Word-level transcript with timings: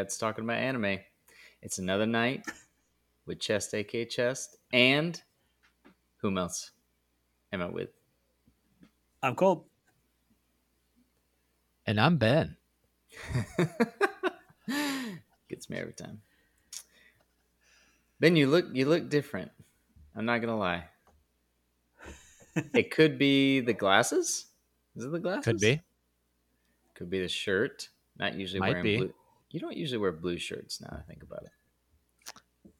Dads 0.00 0.16
Talking 0.16 0.44
About 0.44 0.56
Anime. 0.56 0.98
It's 1.60 1.76
another 1.76 2.06
night 2.06 2.46
with 3.26 3.38
Chest, 3.38 3.74
aka 3.74 4.06
Chest, 4.06 4.56
and 4.72 5.20
whom 6.22 6.38
else 6.38 6.70
am 7.52 7.60
I 7.60 7.66
with? 7.66 7.90
I'm 9.22 9.34
cold. 9.34 9.66
And 11.86 12.00
I'm 12.00 12.16
Ben. 12.16 12.56
Gets 15.50 15.68
me 15.68 15.76
every 15.76 15.92
time. 15.92 16.22
Ben, 18.20 18.36
you 18.36 18.46
look 18.46 18.68
you 18.72 18.86
look 18.86 19.10
different. 19.10 19.50
I'm 20.16 20.24
not 20.24 20.40
gonna 20.40 20.56
lie. 20.56 20.84
it 22.72 22.90
could 22.90 23.18
be 23.18 23.60
the 23.60 23.74
glasses. 23.74 24.46
Is 24.96 25.04
it 25.04 25.12
the 25.12 25.18
glasses? 25.18 25.44
Could 25.44 25.58
be. 25.58 25.82
Could 26.94 27.10
be 27.10 27.20
the 27.20 27.28
shirt. 27.28 27.90
Not 28.18 28.34
usually 28.34 28.60
Might 28.60 28.70
wearing 28.70 28.82
be. 28.82 28.96
blue. 28.96 29.14
You 29.50 29.60
don't 29.60 29.76
usually 29.76 29.98
wear 29.98 30.12
blue 30.12 30.38
shirts 30.38 30.80
now. 30.80 30.96
I 30.98 31.02
think 31.08 31.22
about 31.22 31.42
it. 31.44 32.72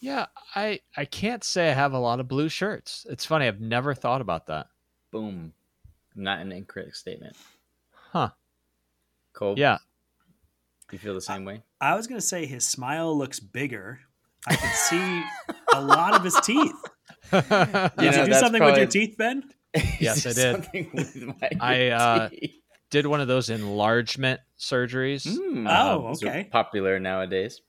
Yeah, 0.00 0.26
I 0.54 0.80
I 0.96 1.04
can't 1.04 1.44
say 1.44 1.70
I 1.70 1.74
have 1.74 1.92
a 1.92 1.98
lot 1.98 2.20
of 2.20 2.28
blue 2.28 2.48
shirts. 2.48 3.06
It's 3.10 3.26
funny. 3.26 3.46
I've 3.46 3.60
never 3.60 3.94
thought 3.94 4.20
about 4.20 4.46
that. 4.46 4.66
Boom. 5.10 5.52
Not 6.16 6.40
an 6.40 6.52
incorrect 6.52 6.96
statement. 6.96 7.36
Huh. 7.92 8.30
Cole. 9.32 9.54
Yeah. 9.58 9.78
You 10.90 10.98
feel 10.98 11.14
the 11.14 11.20
same 11.20 11.44
way? 11.44 11.62
I 11.80 11.94
was 11.94 12.06
gonna 12.06 12.20
say 12.20 12.46
his 12.46 12.66
smile 12.66 13.16
looks 13.16 13.38
bigger. 13.40 14.00
I 14.46 14.56
can 14.56 14.74
see 14.74 15.22
a 15.74 15.80
lot 15.82 16.14
of 16.14 16.24
his 16.24 16.34
teeth. 16.42 16.72
Did 17.30 17.44
You 17.44 18.06
you, 18.06 18.12
do 18.12 18.24
that's 18.26 18.40
something 18.40 18.64
with 18.64 18.76
your 18.78 18.86
teeth, 18.86 19.16
Ben? 19.18 19.44
Yes, 20.00 20.26
I 20.26 20.32
did. 20.72 20.92
with 20.94 21.16
my 21.40 21.50
I, 21.60 21.88
uh, 21.88 22.28
teeth? 22.30 22.54
Did 22.90 23.06
one 23.06 23.20
of 23.20 23.28
those 23.28 23.50
enlargement 23.50 24.40
surgeries. 24.58 25.26
Mm, 25.26 25.66
Oh, 25.70 26.08
those 26.08 26.22
are 26.24 26.28
okay. 26.28 26.44
Popular 26.44 26.98
nowadays. 26.98 27.60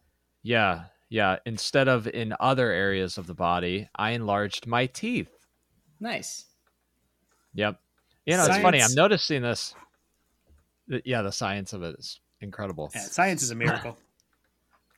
Yeah, 0.43 0.85
yeah. 1.09 1.37
Instead 1.45 1.87
of 1.87 2.07
in 2.07 2.33
other 2.39 2.71
areas 2.71 3.17
of 3.19 3.27
the 3.27 3.35
body, 3.35 3.87
I 3.95 4.11
enlarged 4.11 4.65
my 4.65 4.87
teeth. 4.87 5.29
Nice. 5.99 6.45
Yep. 7.53 7.79
You 8.25 8.37
know, 8.37 8.45
it's 8.45 8.57
funny. 8.57 8.81
I'm 8.81 8.95
noticing 8.95 9.41
this. 9.43 9.75
Yeah, 11.05 11.21
the 11.21 11.31
science 11.31 11.73
of 11.73 11.83
it 11.83 11.95
is 11.99 12.19
incredible. 12.41 12.91
Yeah, 12.95 13.01
science 13.01 13.43
is 13.43 13.51
a 13.51 13.55
miracle. 13.55 13.97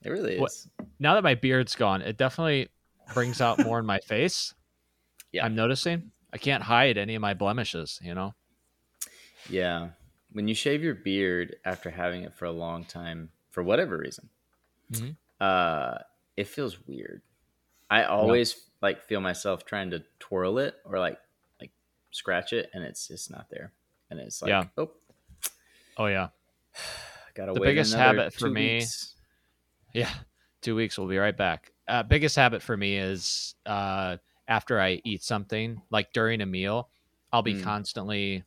It 0.05 0.09
really 0.09 0.33
is. 0.33 0.41
What- 0.41 0.87
Now 0.99 1.13
that 1.13 1.23
my 1.23 1.35
beard's 1.35 1.75
gone, 1.77 2.01
it 2.01 2.17
definitely 2.17 2.67
brings 3.13 3.39
out 3.39 3.59
more 3.63 3.79
in 3.79 3.85
my 3.85 3.99
face. 4.05 4.53
Yeah. 5.31 5.45
I'm 5.45 5.55
noticing. 5.55 6.11
I 6.33 6.37
can't 6.37 6.61
hide 6.61 6.97
any 6.97 7.15
of 7.15 7.21
my 7.21 7.33
blemishes. 7.33 7.99
You 8.03 8.13
know. 8.13 8.33
Yeah. 9.49 9.91
When 10.33 10.47
you 10.47 10.53
shave 10.55 10.83
your 10.83 10.95
beard 10.95 11.55
after 11.63 11.89
having 11.89 12.23
it 12.23 12.33
for 12.33 12.45
a 12.45 12.51
long 12.51 12.83
time, 12.85 13.29
for 13.51 13.63
whatever 13.63 13.97
reason, 13.97 14.29
Mhm. 14.91 15.15
uh, 15.39 15.99
it 16.35 16.47
feels 16.47 16.85
weird. 16.87 17.21
I 17.89 18.03
always 18.03 18.69
like 18.81 19.03
feel 19.03 19.21
myself 19.21 19.65
trying 19.65 19.91
to 19.91 20.03
twirl 20.19 20.57
it 20.59 20.75
or 20.83 20.99
like 20.99 21.19
like 21.61 21.71
scratch 22.11 22.51
it, 22.53 22.69
and 22.73 22.83
it's 22.83 23.07
just 23.07 23.29
not 23.31 23.49
there. 23.49 23.71
And 24.09 24.19
it's 24.19 24.41
like, 24.41 24.49
Yeah. 24.49 24.63
oh, 24.77 24.91
Oh 25.97 26.07
yeah. 26.07 26.29
Gotta 27.35 27.53
The 27.53 27.61
wait 27.61 27.67
biggest 27.69 27.93
habit 27.93 28.33
for 28.33 28.49
me- 28.49 28.75
weeks. 28.77 29.15
Yeah, 29.93 30.11
two 30.61 30.75
weeks. 30.75 30.97
We'll 30.97 31.07
be 31.07 31.17
right 31.19 31.37
back. 31.37 31.71
Uh, 31.87 32.01
biggest 32.01 32.35
habit 32.35 32.63
for 32.63 32.75
me 32.75 32.97
is 32.97 33.53
uh, 33.67 34.17
after 34.47 34.79
I 34.79 34.99
eat 35.03 35.21
something, 35.21 35.83
like 35.91 36.11
during 36.13 36.41
a 36.41 36.47
meal, 36.47 36.89
I'll 37.31 37.43
be 37.43 37.53
Mm. 37.53 37.63
constantly 37.63 38.43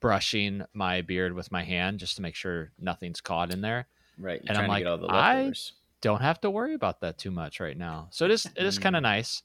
brushing 0.00 0.64
my 0.72 1.00
beard 1.02 1.34
with 1.34 1.50
my 1.52 1.64
hand 1.64 1.98
just 1.98 2.16
to 2.16 2.22
make 2.22 2.34
sure 2.34 2.70
nothing's 2.78 3.20
caught 3.20 3.52
in 3.52 3.60
there. 3.60 3.86
Right. 4.18 4.40
You're 4.42 4.50
And 4.50 4.58
I'm 4.58 4.68
like, 4.68 4.84
get 4.84 4.90
all 4.90 4.98
the 4.98 5.08
I- 5.08 5.52
Don't 6.00 6.20
have 6.22 6.40
to 6.42 6.50
worry 6.50 6.74
about 6.74 7.00
that 7.00 7.18
too 7.18 7.30
much 7.30 7.60
right 7.60 7.76
now. 7.76 8.08
So 8.10 8.24
it 8.24 8.30
is 8.30 8.46
it 8.46 8.64
is 8.64 8.78
kind 8.78 8.94
of 8.96 9.02
nice. 9.02 9.42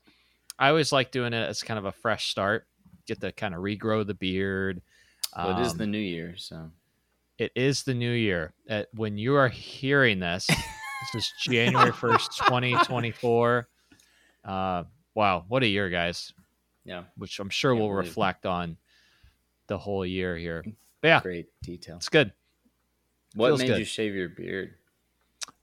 I 0.59 0.69
always 0.69 0.91
like 0.91 1.11
doing 1.11 1.33
it 1.33 1.47
as 1.49 1.63
kind 1.63 1.77
of 1.79 1.85
a 1.85 1.91
fresh 1.91 2.29
start. 2.29 2.67
Get 3.07 3.19
to 3.21 3.31
kind 3.31 3.53
of 3.55 3.61
regrow 3.61 4.05
the 4.05 4.13
beard. 4.13 4.81
Well, 5.35 5.57
it 5.57 5.61
is 5.65 5.71
Um, 5.71 5.77
the 5.79 5.87
new 5.87 5.97
year, 5.97 6.35
so 6.37 6.69
it 7.39 7.51
is 7.55 7.83
the 7.83 7.95
new 7.95 8.11
year. 8.11 8.53
Uh, 8.69 8.83
when 8.93 9.17
you 9.17 9.35
are 9.35 9.49
hearing 9.49 10.19
this, 10.19 10.45
this 10.47 11.15
is 11.15 11.33
January 11.41 11.91
1st, 11.91 12.37
2024. 12.45 13.67
Uh, 14.45 14.83
wow, 15.15 15.43
what 15.47 15.63
a 15.63 15.67
year, 15.67 15.89
guys, 15.89 16.33
yeah, 16.85 17.03
which 17.17 17.39
I'm 17.39 17.49
sure 17.49 17.73
Can't 17.75 17.91
it. 17.91 17.93
reflect 17.95 18.45
on 18.45 18.77
the 19.73 19.77
whole 19.79 20.05
year 20.05 20.37
here. 20.37 20.63
But 21.01 21.07
yeah, 21.07 21.19
great 21.21 21.47
detail. 21.63 21.95
it's 21.95 22.09
good. 22.09 22.31
What 23.33 23.47
feels 23.49 23.61
made 23.61 23.67
good. 23.69 23.79
you 23.79 23.85
shave 23.85 24.13
your 24.13 24.29
beard? 24.29 24.75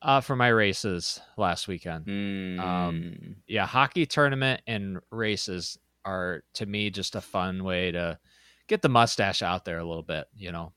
Uh, 0.02 0.20
for 0.20 0.34
my 0.34 0.48
races 0.48 1.20
last 1.36 1.68
weekend. 1.68 2.06
Mm, 2.06 3.34
Yeah, 3.46 3.66
hockey 3.66 4.04
tournament 4.06 4.62
and 4.66 4.98
races 5.12 5.78
are, 6.04 6.42
to 6.54 6.66
me, 6.66 6.90
just 6.90 7.14
a 7.14 7.20
fun 7.20 7.62
way 7.62 7.92
to 7.92 8.18
get 8.66 8.82
the 8.82 8.88
mustache 8.88 9.42
out 9.42 9.64
there 9.64 9.78
a 9.78 9.84
little 9.84 10.02
bit, 10.02 10.26
you 10.36 10.50
know? 10.50 10.72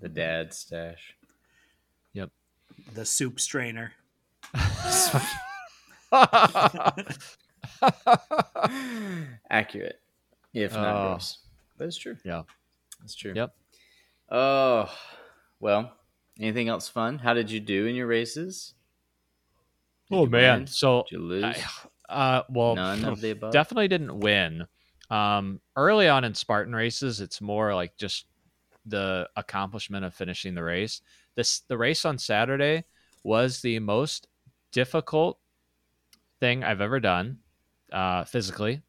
the 0.00 0.08
dad 0.08 0.54
stash. 0.54 1.16
Yep. 2.12 2.30
The 2.94 3.04
soup 3.04 3.40
strainer. 3.40 3.92
Accurate, 9.50 10.00
if 10.54 10.72
not 10.74 10.96
Oh. 10.96 11.08
gross, 11.10 11.38
but 11.82 11.88
it's 11.88 11.96
true. 11.96 12.16
Yeah. 12.24 12.42
That's 13.00 13.16
true. 13.16 13.32
Yep. 13.34 13.52
Oh, 14.30 14.88
well. 15.58 15.92
Anything 16.38 16.68
else 16.68 16.88
fun? 16.88 17.18
How 17.18 17.34
did 17.34 17.50
you 17.50 17.58
do 17.58 17.86
in 17.86 17.96
your 17.96 18.06
races? 18.06 18.74
Did 20.08 20.16
oh, 20.16 20.24
you 20.24 20.30
man. 20.30 20.60
win? 20.60 20.66
So, 20.68 21.04
Did 21.10 21.16
you 21.16 21.22
lose? 21.24 21.44
I, 22.08 22.14
uh, 22.14 22.42
well, 22.48 22.76
None 22.76 23.04
of 23.04 23.20
the 23.20 23.30
above. 23.32 23.52
definitely 23.52 23.88
didn't 23.88 24.20
win. 24.20 24.64
Um, 25.10 25.60
early 25.74 26.08
on 26.08 26.22
in 26.22 26.36
Spartan 26.36 26.72
races, 26.72 27.20
it's 27.20 27.40
more 27.40 27.74
like 27.74 27.96
just 27.96 28.26
the 28.86 29.28
accomplishment 29.34 30.04
of 30.04 30.14
finishing 30.14 30.54
the 30.54 30.62
race. 30.62 31.00
This 31.34 31.62
the 31.66 31.76
race 31.76 32.04
on 32.04 32.16
Saturday 32.16 32.84
was 33.24 33.60
the 33.60 33.80
most 33.80 34.28
difficult 34.70 35.36
thing 36.38 36.62
I've 36.62 36.80
ever 36.80 37.00
done 37.00 37.38
uh, 37.92 38.22
physically. 38.22 38.82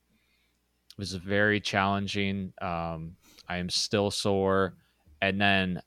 It 0.93 0.99
was 0.99 1.13
very 1.13 1.59
challenging. 1.59 2.53
Um, 2.61 3.15
I 3.49 3.57
am 3.57 3.69
still 3.69 4.11
sore, 4.11 4.75
and 5.21 5.41
then 5.41 5.81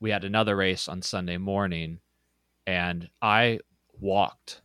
we 0.00 0.10
had 0.10 0.24
another 0.24 0.56
race 0.56 0.88
on 0.88 1.02
Sunday 1.02 1.38
morning, 1.38 2.00
and 2.66 3.08
I 3.22 3.60
walked 4.00 4.62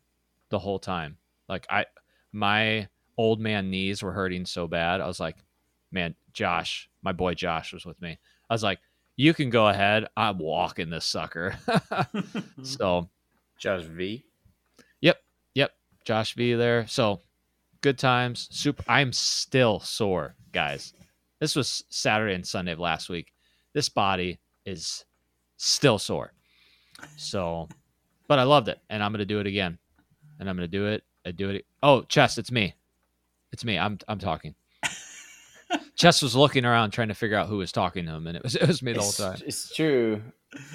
the 0.50 0.60
whole 0.60 0.80
time. 0.80 1.18
Like 1.48 1.68
I, 1.70 1.86
my 2.32 2.88
old 3.18 3.40
man 3.40 3.70
knees 3.70 4.02
were 4.02 4.12
hurting 4.12 4.46
so 4.46 4.68
bad. 4.68 5.02
I 5.02 5.08
was 5.08 5.20
like, 5.20 5.38
man, 5.92 6.16
Josh, 6.34 6.90
my 7.02 7.12
boy 7.12 7.34
Josh 7.34 7.74
was 7.74 7.86
with 7.86 8.02
me. 8.02 8.18
I 8.50 8.54
was 8.54 8.64
like, 8.64 8.80
you 9.16 9.34
can 9.34 9.50
go 9.50 9.68
ahead. 9.68 10.08
I'm 10.18 10.40
walking 10.40 10.90
this 10.90 11.06
sucker. 11.06 11.58
so, 12.64 13.10
Josh 13.58 13.84
V. 13.84 14.26
yep, 15.00 15.18
yep, 15.54 15.72
Josh 16.04 16.34
V 16.36 16.54
there. 16.54 16.88
So, 16.88 17.22
good 17.86 17.98
times. 18.00 18.48
Super. 18.50 18.84
I'm 18.88 19.14
still 19.14 19.80
sore, 19.80 20.36
guys. 20.52 20.92
This 21.40 21.56
was 21.56 21.84
Saturday 21.90 22.34
and 22.34 22.46
Sunday 22.46 22.72
of 22.72 22.80
last 22.80 23.10
week. 23.10 23.32
This 23.74 23.90
body 23.90 24.40
is 24.66 25.06
still 25.58 26.00
sore. 26.00 26.34
So, 27.16 27.70
but 28.28 28.40
I 28.40 28.44
loved 28.44 28.70
it, 28.70 28.80
and 28.90 29.04
I'm 29.04 29.12
gonna 29.12 29.24
do 29.24 29.40
it 29.40 29.46
again, 29.46 29.78
and 30.40 30.50
I'm 30.50 30.56
gonna 30.56 30.68
do 30.68 30.88
it. 30.88 31.04
I 31.28 31.32
do 31.32 31.50
it. 31.52 31.66
Oh, 31.84 32.02
chest, 32.02 32.40
it's 32.40 32.52
me. 32.52 32.74
It's 33.52 33.64
me. 33.64 33.78
I'm 33.78 34.00
I'm 34.08 34.18
talking. 34.18 34.56
Chess 35.96 36.24
was 36.24 36.36
looking 36.36 36.66
around 36.66 36.90
trying 36.90 37.10
to 37.10 37.14
figure 37.14 37.38
out 37.38 37.48
who 37.48 37.58
was 37.58 37.72
talking 37.72 38.06
to 38.08 38.14
him, 38.14 38.26
and 38.26 38.36
it 38.36 38.42
was 38.42 38.56
it 38.56 38.68
was 38.68 38.82
me 38.82 38.94
the 38.94 39.02
whole 39.02 39.12
time. 39.12 39.38
it's 39.46 39.76
true. 39.76 40.24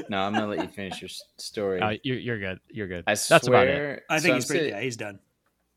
No, 0.08 0.20
I'm 0.20 0.32
gonna 0.32 0.46
let 0.46 0.60
you 0.60 0.68
finish 0.68 1.02
your 1.02 1.08
story. 1.38 1.80
Uh, 1.80 1.96
you're, 2.04 2.18
you're 2.18 2.38
good. 2.38 2.60
You're 2.68 2.86
good. 2.86 3.02
I 3.08 3.12
That's 3.14 3.48
about 3.48 3.66
it. 3.66 3.74
swear. 3.74 4.02
I 4.08 4.20
think 4.20 4.30
I'm 4.32 4.36
he's 4.36 4.46
pretty. 4.46 4.66
sit- 4.66 4.70
Yeah, 4.74 4.80
he's 4.80 4.96
done. 4.96 5.18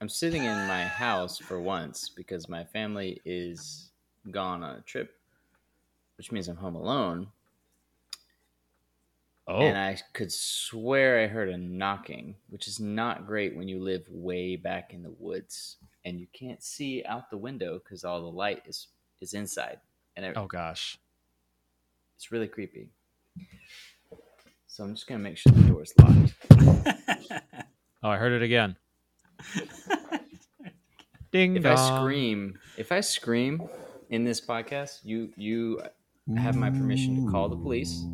I'm 0.03 0.09
sitting 0.09 0.43
in 0.43 0.67
my 0.67 0.83
house 0.83 1.37
for 1.37 1.61
once 1.61 2.09
because 2.09 2.49
my 2.49 2.65
family 2.65 3.21
is 3.23 3.91
gone 4.31 4.61
on 4.61 4.75
a 4.75 4.81
trip, 4.81 5.15
which 6.17 6.29
means 6.29 6.49
I'm 6.49 6.57
home 6.57 6.75
alone. 6.75 7.27
Oh, 9.47 9.61
And 9.61 9.77
I 9.77 9.97
could 10.11 10.29
swear 10.29 11.23
I 11.23 11.27
heard 11.27 11.47
a 11.47 11.55
knocking, 11.55 12.35
which 12.49 12.67
is 12.67 12.81
not 12.81 13.25
great 13.25 13.55
when 13.55 13.69
you 13.69 13.81
live 13.81 14.05
way 14.09 14.57
back 14.57 14.93
in 14.93 15.03
the 15.03 15.15
woods 15.19 15.77
and 16.03 16.19
you 16.19 16.27
can't 16.33 16.61
see 16.61 17.05
out 17.05 17.29
the 17.29 17.37
window 17.37 17.79
because 17.81 18.03
all 18.03 18.19
the 18.19 18.27
light 18.27 18.61
is 18.65 18.87
is 19.21 19.33
inside, 19.33 19.79
and 20.17 20.25
it, 20.25 20.33
oh 20.35 20.47
gosh. 20.47 20.99
it's 22.17 22.29
really 22.29 22.49
creepy. 22.49 22.89
So 24.67 24.83
I'm 24.83 24.95
just 24.95 25.07
gonna 25.07 25.19
make 25.19 25.37
sure 25.37 25.53
the 25.53 25.61
door 25.61 25.83
is 25.83 25.93
locked. 25.97 27.43
Oh, 28.05 28.09
I 28.09 28.17
heard 28.17 28.33
it 28.33 28.43
again. 28.43 28.75
Ding 31.31 31.55
If 31.55 31.65
I 31.65 31.75
scream, 31.75 32.59
if 32.77 32.91
I 32.91 33.01
scream 33.01 33.67
in 34.09 34.23
this 34.23 34.39
podcast, 34.39 34.99
you 35.03 35.33
you 35.35 35.81
have 36.37 36.55
my 36.55 36.69
permission 36.69 37.25
to 37.25 37.31
call 37.31 37.49
the 37.49 37.55
police. 37.55 38.05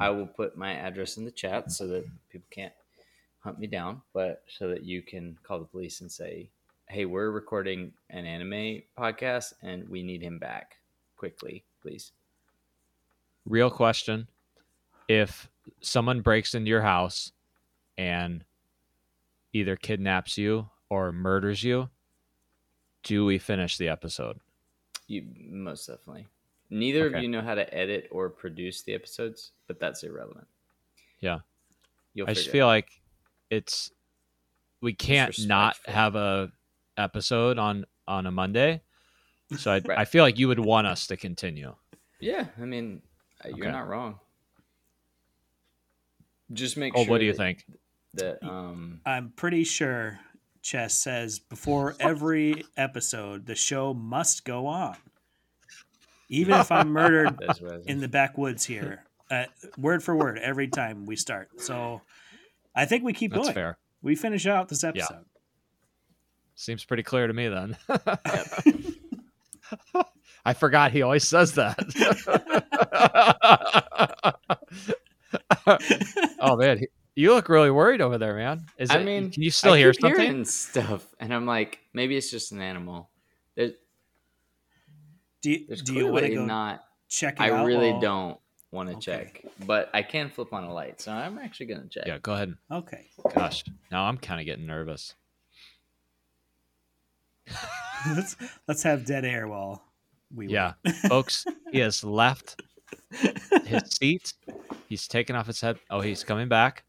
I 0.00 0.10
will 0.10 0.26
put 0.26 0.56
my 0.56 0.72
address 0.72 1.18
in 1.18 1.24
the 1.24 1.30
chat 1.30 1.70
so 1.70 1.86
that 1.88 2.04
people 2.30 2.46
can't 2.50 2.72
hunt 3.40 3.58
me 3.58 3.66
down, 3.66 4.00
but 4.12 4.42
so 4.48 4.68
that 4.68 4.82
you 4.84 5.02
can 5.02 5.36
call 5.42 5.58
the 5.58 5.66
police 5.66 6.00
and 6.00 6.10
say, 6.10 6.48
"Hey, 6.88 7.04
we're 7.04 7.30
recording 7.30 7.92
an 8.10 8.24
anime 8.24 8.82
podcast 8.98 9.52
and 9.62 9.88
we 9.88 10.02
need 10.02 10.22
him 10.22 10.38
back 10.38 10.78
quickly, 11.16 11.64
please." 11.82 12.12
Real 13.44 13.70
question: 13.70 14.26
If 15.06 15.50
someone 15.82 16.22
breaks 16.22 16.54
into 16.54 16.70
your 16.70 16.80
house 16.80 17.32
and 17.98 18.42
either 19.54 19.76
kidnaps 19.76 20.36
you 20.36 20.68
or 20.90 21.12
murders 21.12 21.62
you, 21.64 21.88
do 23.02 23.24
we 23.24 23.38
finish 23.38 23.78
the 23.78 23.88
episode? 23.88 24.38
You 25.06 25.24
most 25.48 25.86
definitely. 25.86 26.26
Neither 26.70 27.06
Okay. 27.06 27.16
of 27.18 27.22
you 27.22 27.28
know 27.28 27.40
how 27.42 27.54
to 27.54 27.72
edit 27.74 28.08
or 28.10 28.28
produce 28.28 28.82
the 28.82 28.94
episodes, 28.94 29.52
but 29.66 29.78
that's 29.78 30.02
irrelevant. 30.02 30.46
Yeah. 31.20 31.40
You'll 32.14 32.28
I 32.28 32.32
just 32.34 32.46
figure 32.46 32.50
it 32.50 32.60
feel 32.60 32.66
like 32.66 32.88
it's 33.50 33.90
we 34.80 34.92
can't 34.92 35.34
not 35.46 35.76
have 35.86 36.14
a 36.16 36.50
episode 36.96 37.58
on 37.58 37.86
on 38.08 38.26
a 38.26 38.30
Monday. 38.30 38.82
So 39.56 39.72
I, 39.72 39.78
Right. 39.84 39.98
I 39.98 40.04
feel 40.04 40.24
like 40.24 40.38
you 40.38 40.48
would 40.48 40.58
want 40.58 40.86
us 40.86 41.06
to 41.08 41.16
continue. 41.16 41.74
Yeah, 42.20 42.46
I 42.60 42.64
mean, 42.64 43.02
you're 43.44 43.54
Okay. 43.54 43.70
not 43.70 43.86
wrong. 43.88 44.18
Just 46.52 46.76
make 46.76 46.94
Oh, 46.94 47.04
sure. 47.04 47.10
what 47.10 47.18
do 47.18 47.24
you 47.24 47.32
think? 47.34 47.64
That 48.14 48.42
um, 48.42 49.00
I'm 49.04 49.32
pretty 49.34 49.64
sure 49.64 50.18
Chess 50.62 50.94
says 50.94 51.38
before 51.38 51.94
every 52.00 52.64
episode, 52.76 53.46
the 53.46 53.54
show 53.54 53.92
must 53.92 54.44
go 54.44 54.66
on. 54.66 54.96
Even 56.28 56.58
if 56.60 56.72
I'm 56.72 56.88
murdered 56.88 57.36
that's 57.46 57.60
what 57.60 57.72
I 57.72 57.76
was 57.78 57.86
in 57.86 58.00
the 58.00 58.08
backwoods 58.08 58.64
here, 58.64 59.04
uh, 59.30 59.44
word 59.76 60.02
for 60.02 60.16
word, 60.16 60.38
every 60.38 60.68
time 60.68 61.06
we 61.06 61.16
start. 61.16 61.60
So 61.60 62.00
I 62.74 62.86
think 62.86 63.04
we 63.04 63.12
keep 63.12 63.32
That's 63.32 63.44
going. 63.44 63.54
fair. 63.54 63.78
We 64.02 64.16
finish 64.16 64.46
out 64.46 64.68
this 64.68 64.84
episode. 64.84 65.24
Seems 66.56 66.84
pretty 66.84 67.02
clear 67.02 67.26
to 67.26 67.32
me 67.32 67.48
then. 67.48 67.76
I 70.44 70.52
forgot 70.52 70.92
he 70.92 71.02
always 71.02 71.26
says 71.26 71.54
that. 71.54 71.78
oh 76.40 76.56
man, 76.56 76.78
he- 76.78 76.88
you 77.16 77.32
look 77.32 77.48
really 77.48 77.70
worried 77.70 78.00
over 78.00 78.18
there, 78.18 78.34
man. 78.36 78.66
Is 78.78 78.90
I 78.90 78.98
it, 78.98 79.04
mean, 79.04 79.30
can 79.30 79.42
you 79.42 79.50
still 79.50 79.74
I 79.74 79.78
hear 79.78 79.92
keep 79.92 80.00
something? 80.02 80.20
hearing 80.20 80.44
stuff, 80.44 81.06
and 81.20 81.32
I'm 81.32 81.46
like, 81.46 81.78
maybe 81.92 82.16
it's 82.16 82.30
just 82.30 82.52
an 82.52 82.60
animal. 82.60 83.10
There, 83.54 83.70
Do 85.42 85.50
you, 85.52 85.66
there's 85.68 85.82
do 85.82 85.94
you 85.94 86.06
want 86.08 86.24
to 86.26 86.34
go 86.34 86.44
not. 86.44 86.84
check 87.08 87.34
it 87.34 87.40
I 87.42 87.50
out? 87.50 87.66
really 87.66 87.92
while- 87.92 88.00
don't 88.00 88.38
want 88.72 88.88
to 88.90 88.96
Okay. 88.96 89.30
check, 89.32 89.44
but 89.66 89.88
I 89.94 90.02
can 90.02 90.28
flip 90.30 90.52
on 90.52 90.64
a 90.64 90.72
light, 90.72 91.00
so 91.00 91.12
I'm 91.12 91.38
actually 91.38 91.66
gonna 91.66 91.86
check. 91.88 92.04
Yeah, 92.06 92.18
go 92.18 92.32
ahead. 92.34 92.54
Okay. 92.70 93.06
Gosh, 93.34 93.62
now 93.92 94.04
I'm 94.04 94.18
kind 94.18 94.40
of 94.40 94.46
getting 94.46 94.66
nervous. 94.66 95.14
let's 98.16 98.36
let's 98.66 98.82
have 98.82 99.04
dead 99.04 99.24
air 99.24 99.46
while 99.46 99.82
we 100.34 100.48
Yeah, 100.48 100.72
folks, 101.08 101.44
he 101.72 101.78
has 101.80 102.02
left 102.02 102.60
his 103.64 103.82
seat. 103.90 104.32
He's 104.88 105.06
taken 105.06 105.36
off 105.36 105.46
his 105.46 105.60
head. 105.60 105.78
Oh, 105.90 106.00
he's 106.00 106.24
coming 106.24 106.48
back. 106.48 106.84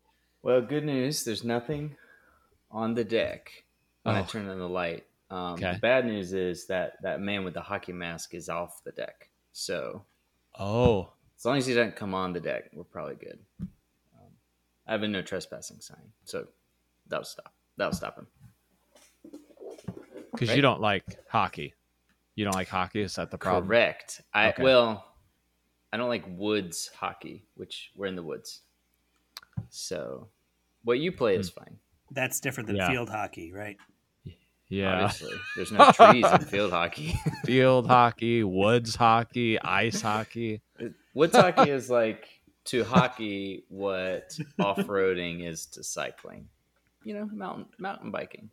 Well, 0.46 0.62
good 0.62 0.86
news. 0.86 1.24
There's 1.24 1.44
nothing 1.44 1.96
on 2.70 2.94
the 2.94 3.04
deck 3.04 3.66
when 4.04 4.14
I 4.16 4.22
Oh. 4.22 4.26
turn 4.26 4.48
on 4.48 4.60
the 4.60 4.70
light. 4.70 5.08
Um, 5.32 5.56
Okay. 5.56 5.74
The 5.74 5.80
bad 5.80 6.06
news 6.06 6.34
is 6.34 6.68
that 6.68 7.02
that 7.02 7.20
man 7.20 7.44
with 7.44 7.56
the 7.56 7.64
hockey 7.64 7.94
mask 7.94 8.36
is 8.36 8.48
off 8.48 8.84
the 8.84 8.92
deck. 8.92 9.32
So 9.54 10.06
Oh, 10.54 11.12
as 11.36 11.46
long 11.46 11.58
as 11.58 11.66
he 11.66 11.74
doesn't 11.74 11.96
come 11.96 12.14
on 12.14 12.32
the 12.32 12.40
deck, 12.40 12.70
we're 12.74 12.84
probably 12.84 13.16
good. 13.16 13.44
Um, 13.60 14.38
I 14.86 14.92
have 14.92 15.02
a 15.02 15.08
no 15.08 15.24
trespassing 15.24 15.82
sign, 15.82 16.14
so 16.26 16.48
that'll 17.08 17.26
stop. 17.26 17.52
That'll 17.78 17.94
stop 17.94 18.16
him. 18.20 18.28
because 20.32 20.50
Right. 20.50 20.58
you 20.58 20.62
don't 20.62 20.80
like 20.82 21.28
hockey. 21.28 21.74
You 22.36 22.44
don't 22.46 22.54
like 22.54 22.68
hockey. 22.68 23.02
Is 23.02 23.16
that 23.16 23.32
the 23.32 23.38
problem? 23.40 23.66
Correct. 23.66 24.22
I 24.32 24.50
Okay. 24.50 24.62
well, 24.62 25.16
I 25.92 25.98
don't 25.98 26.10
like 26.10 26.26
woods 26.28 26.90
hockey, 26.90 27.48
which 27.56 27.92
we're 27.96 28.06
in 28.06 28.16
the 28.16 28.22
woods. 28.22 28.62
So 29.70 30.30
what 30.86 31.00
you 31.00 31.12
play 31.12 31.36
is 31.36 31.50
fine. 31.50 31.78
That's 32.12 32.40
different 32.40 32.68
than 32.68 32.78
Yeah. 32.78 32.90
field 32.90 33.10
hockey, 33.10 33.52
right? 33.52 33.78
Yeah, 34.70 35.04
Obviously, 35.04 35.38
there's 35.56 35.72
no 35.72 35.92
trees 35.92 36.26
in 36.26 36.40
field 36.42 36.72
hockey. 36.72 37.14
field 37.46 37.86
hockey, 37.88 38.44
woods 38.44 38.96
hockey, 38.96 39.60
ice 39.60 40.02
hockey. 40.02 40.62
Woods 41.14 41.36
hockey 41.36 41.70
is 41.70 41.90
like 41.90 42.28
to 42.66 42.84
hockey 42.84 43.64
what 43.70 44.36
off-roading 44.58 45.48
is 45.48 45.68
to 45.68 45.84
cycling. 45.84 46.48
You 47.04 47.14
know, 47.14 47.30
mountain 47.32 47.66
mountain 47.78 48.10
biking. 48.10 48.50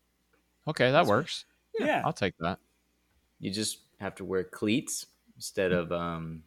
Okay, 0.68 0.90
that 0.90 1.06
works. 1.06 1.46
Yeah. 1.78 2.02
I'll 2.04 2.12
take 2.12 2.36
that. 2.40 2.58
You 3.40 3.50
just 3.50 3.78
have 3.98 4.14
to 4.16 4.24
wear 4.24 4.44
cleats 4.44 5.06
instead 5.36 5.72
of 5.72 5.90
um, 5.92 6.42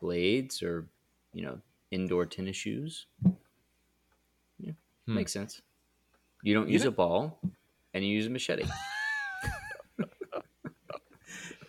blades 0.00 0.62
or 0.62 0.86
you 1.34 1.42
know 1.42 1.58
indoor 1.90 2.24
tennis 2.24 2.56
shoes. 2.56 3.04
Hmm. 5.10 5.16
makes 5.16 5.32
sense. 5.32 5.60
You 6.42 6.54
don't 6.54 6.68
You 6.68 6.74
use 6.74 6.82
know- 6.84 6.88
a 6.88 6.92
ball, 6.92 7.40
and 7.94 8.04
you 8.04 8.10
use 8.10 8.26
a 8.26 8.30
machete. 8.30 8.64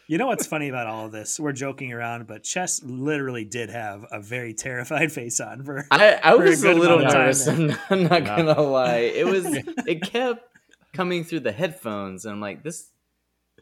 You 0.08 0.18
know 0.18 0.28
what's 0.28 0.46
funny 0.46 0.68
about 0.68 0.88
all 0.88 1.06
of 1.06 1.14
this? 1.14 1.40
We're 1.40 1.54
joking 1.54 1.94
around, 1.94 2.28
but 2.28 2.44
Chess 2.44 2.84
literally 2.84 3.46
did 3.46 3.70
have 3.70 4.06
a 4.12 4.20
very 4.20 4.54
terrified 4.54 5.10
face 5.10 5.40
on 5.40 5.64
for 5.64 5.86
I, 5.90 6.20
I 6.22 6.32
For 6.36 6.44
was 6.44 6.62
a, 6.62 6.68
good 6.68 6.78
little 6.80 6.98
amount 7.00 7.08
of 7.08 7.14
time 7.14 7.22
nervous. 7.28 7.48
I'm 7.48 7.68
not, 7.68 7.80
I'm 7.90 8.04
not 8.04 8.26
gonna 8.26 8.62
lie. 8.62 8.98
It 8.98 9.26
was. 9.26 9.46
It 9.88 10.02
kept 10.02 10.44
coming 10.92 11.24
through 11.24 11.42
the 11.42 11.54
headphones, 11.54 12.26
and 12.26 12.34
I'm 12.34 12.42
like, 12.42 12.62
this. 12.62 12.90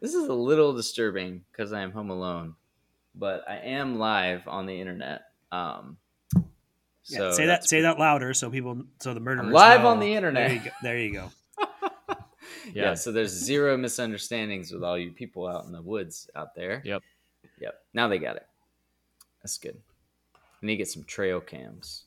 This 0.02 0.16
is 0.16 0.28
a 0.28 0.34
little 0.34 0.74
disturbing 0.74 1.44
because 1.52 1.72
I 1.72 1.82
am 1.82 1.92
home 1.92 2.10
alone, 2.10 2.56
but 3.14 3.44
I 3.48 3.58
am 3.58 4.00
live 4.00 4.48
on 4.48 4.66
the 4.66 4.80
internet. 4.82 5.22
Um, 5.52 5.98
Yeah, 7.06 7.18
so 7.18 7.32
say 7.34 7.46
that 7.48 7.68
say 7.68 7.82
that 7.82 7.98
louder 7.98 8.34
so 8.34 8.50
people 8.50 8.84
so 9.00 9.14
the 9.14 9.20
murderers 9.20 9.52
live 9.52 9.82
know. 9.82 9.88
on 9.88 10.00
the 10.00 10.14
internet. 10.14 10.50
There 10.50 10.56
you 10.58 10.64
go. 10.64 10.72
There 10.84 10.98
you 10.98 11.14
go. 11.14 11.32
Yeah. 12.74 12.84
Yeah. 12.84 12.94
So 12.94 13.12
there's 13.12 13.32
zero 13.32 13.78
misunderstandings 13.78 14.72
with 14.72 14.84
all 14.84 14.98
you 14.98 15.12
people 15.12 15.48
out 15.48 15.66
in 15.66 15.72
the 15.72 15.82
woods 15.82 16.30
out 16.36 16.54
there. 16.56 16.82
Yep. 16.86 17.02
Yep. 17.60 17.76
Now 17.96 18.08
they 18.08 18.20
got 18.20 18.36
it. 18.36 18.46
That's 19.42 19.58
good. 19.58 19.78
I 20.36 20.66
need 20.66 20.74
to 20.74 20.78
get 20.78 20.88
some 20.88 21.04
trail 21.04 21.40
cams. 21.40 22.04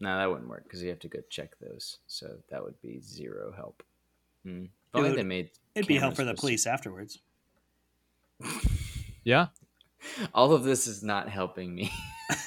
No, 0.00 0.16
that 0.18 0.28
wouldn't 0.28 0.48
work 0.50 0.64
because 0.64 0.82
you 0.82 0.90
have 0.90 0.98
to 1.00 1.08
go 1.08 1.20
check 1.30 1.52
those. 1.60 1.98
So 2.08 2.26
that 2.50 2.62
would 2.62 2.80
be 2.82 3.00
zero 3.00 3.52
help. 3.56 3.82
Hmm, 4.44 4.64
if 4.64 4.70
only 4.94 5.10
would- 5.10 5.18
they 5.18 5.22
made. 5.22 5.50
It'd 5.74 5.88
be 5.88 5.96
help 5.96 6.16
for 6.16 6.24
the 6.24 6.34
police 6.34 6.66
afterwards. 6.66 7.18
Yeah. 9.24 9.46
All 10.34 10.52
of 10.52 10.64
this 10.64 10.86
is 10.86 11.02
not 11.02 11.28
helping 11.28 11.74
me. 11.74 11.90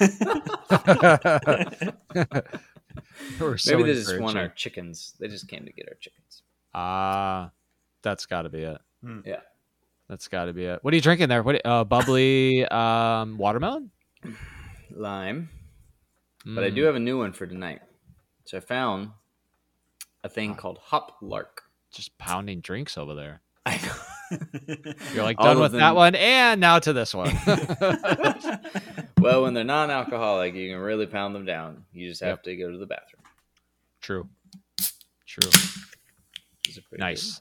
We're 3.40 3.56
so 3.58 3.76
Maybe 3.76 3.82
they 3.84 3.94
just 3.94 4.08
want 4.20 4.36
encouraging. 4.36 4.38
our 4.38 4.48
chickens. 4.50 5.14
They 5.18 5.28
just 5.28 5.48
came 5.48 5.64
to 5.64 5.72
get 5.72 5.88
our 5.88 5.94
chickens. 5.94 6.42
Ah, 6.74 7.50
that's 8.02 8.26
got 8.26 8.42
to 8.42 8.48
be 8.48 8.62
it. 8.62 8.78
Yeah. 9.24 9.40
That's 10.08 10.28
got 10.28 10.44
to 10.46 10.52
be 10.52 10.64
it. 10.64 10.78
What 10.82 10.92
are 10.92 10.96
you 10.96 11.00
drinking 11.02 11.28
there? 11.28 11.42
What 11.42 11.64
uh, 11.64 11.84
bubbly 11.84 12.64
um, 12.70 13.38
watermelon? 13.38 13.90
Lime. 14.90 15.48
But 16.44 16.62
I 16.64 16.70
Mm. 16.70 16.74
do 16.76 16.82
have 16.84 16.94
a 16.94 17.00
new 17.00 17.18
one 17.18 17.32
for 17.32 17.46
tonight. 17.46 17.80
So 18.44 18.58
I 18.58 18.60
found 18.60 19.10
a 20.22 20.28
thing 20.28 20.52
Ah. 20.52 20.54
called 20.54 20.78
Hop 20.84 21.16
Lark. 21.20 21.62
just 21.92 22.16
pounding 22.18 22.60
drinks 22.60 22.96
over 22.98 23.14
there. 23.14 23.40
I 23.64 23.76
know. 23.84 23.92
You're 25.14 25.22
like 25.24 25.38
done 25.38 25.60
with 25.60 25.72
that 25.72 25.94
one, 25.94 26.14
and 26.14 26.60
now 26.60 26.78
to 26.78 26.92
this 26.92 27.14
one. 27.14 27.32
well, 29.20 29.42
when 29.42 29.54
they're 29.54 29.64
non-alcoholic, 29.64 30.54
you 30.54 30.70
can 30.72 30.80
really 30.80 31.06
pound 31.06 31.34
them 31.34 31.44
down. 31.44 31.84
You 31.92 32.08
just 32.08 32.20
have 32.22 32.30
Yep. 32.38 32.42
to 32.44 32.56
go 32.56 32.70
to 32.70 32.78
the 32.78 32.86
bathroom. 32.86 33.22
True. 34.00 34.28
True. 35.26 35.50
Nice. 36.98 37.40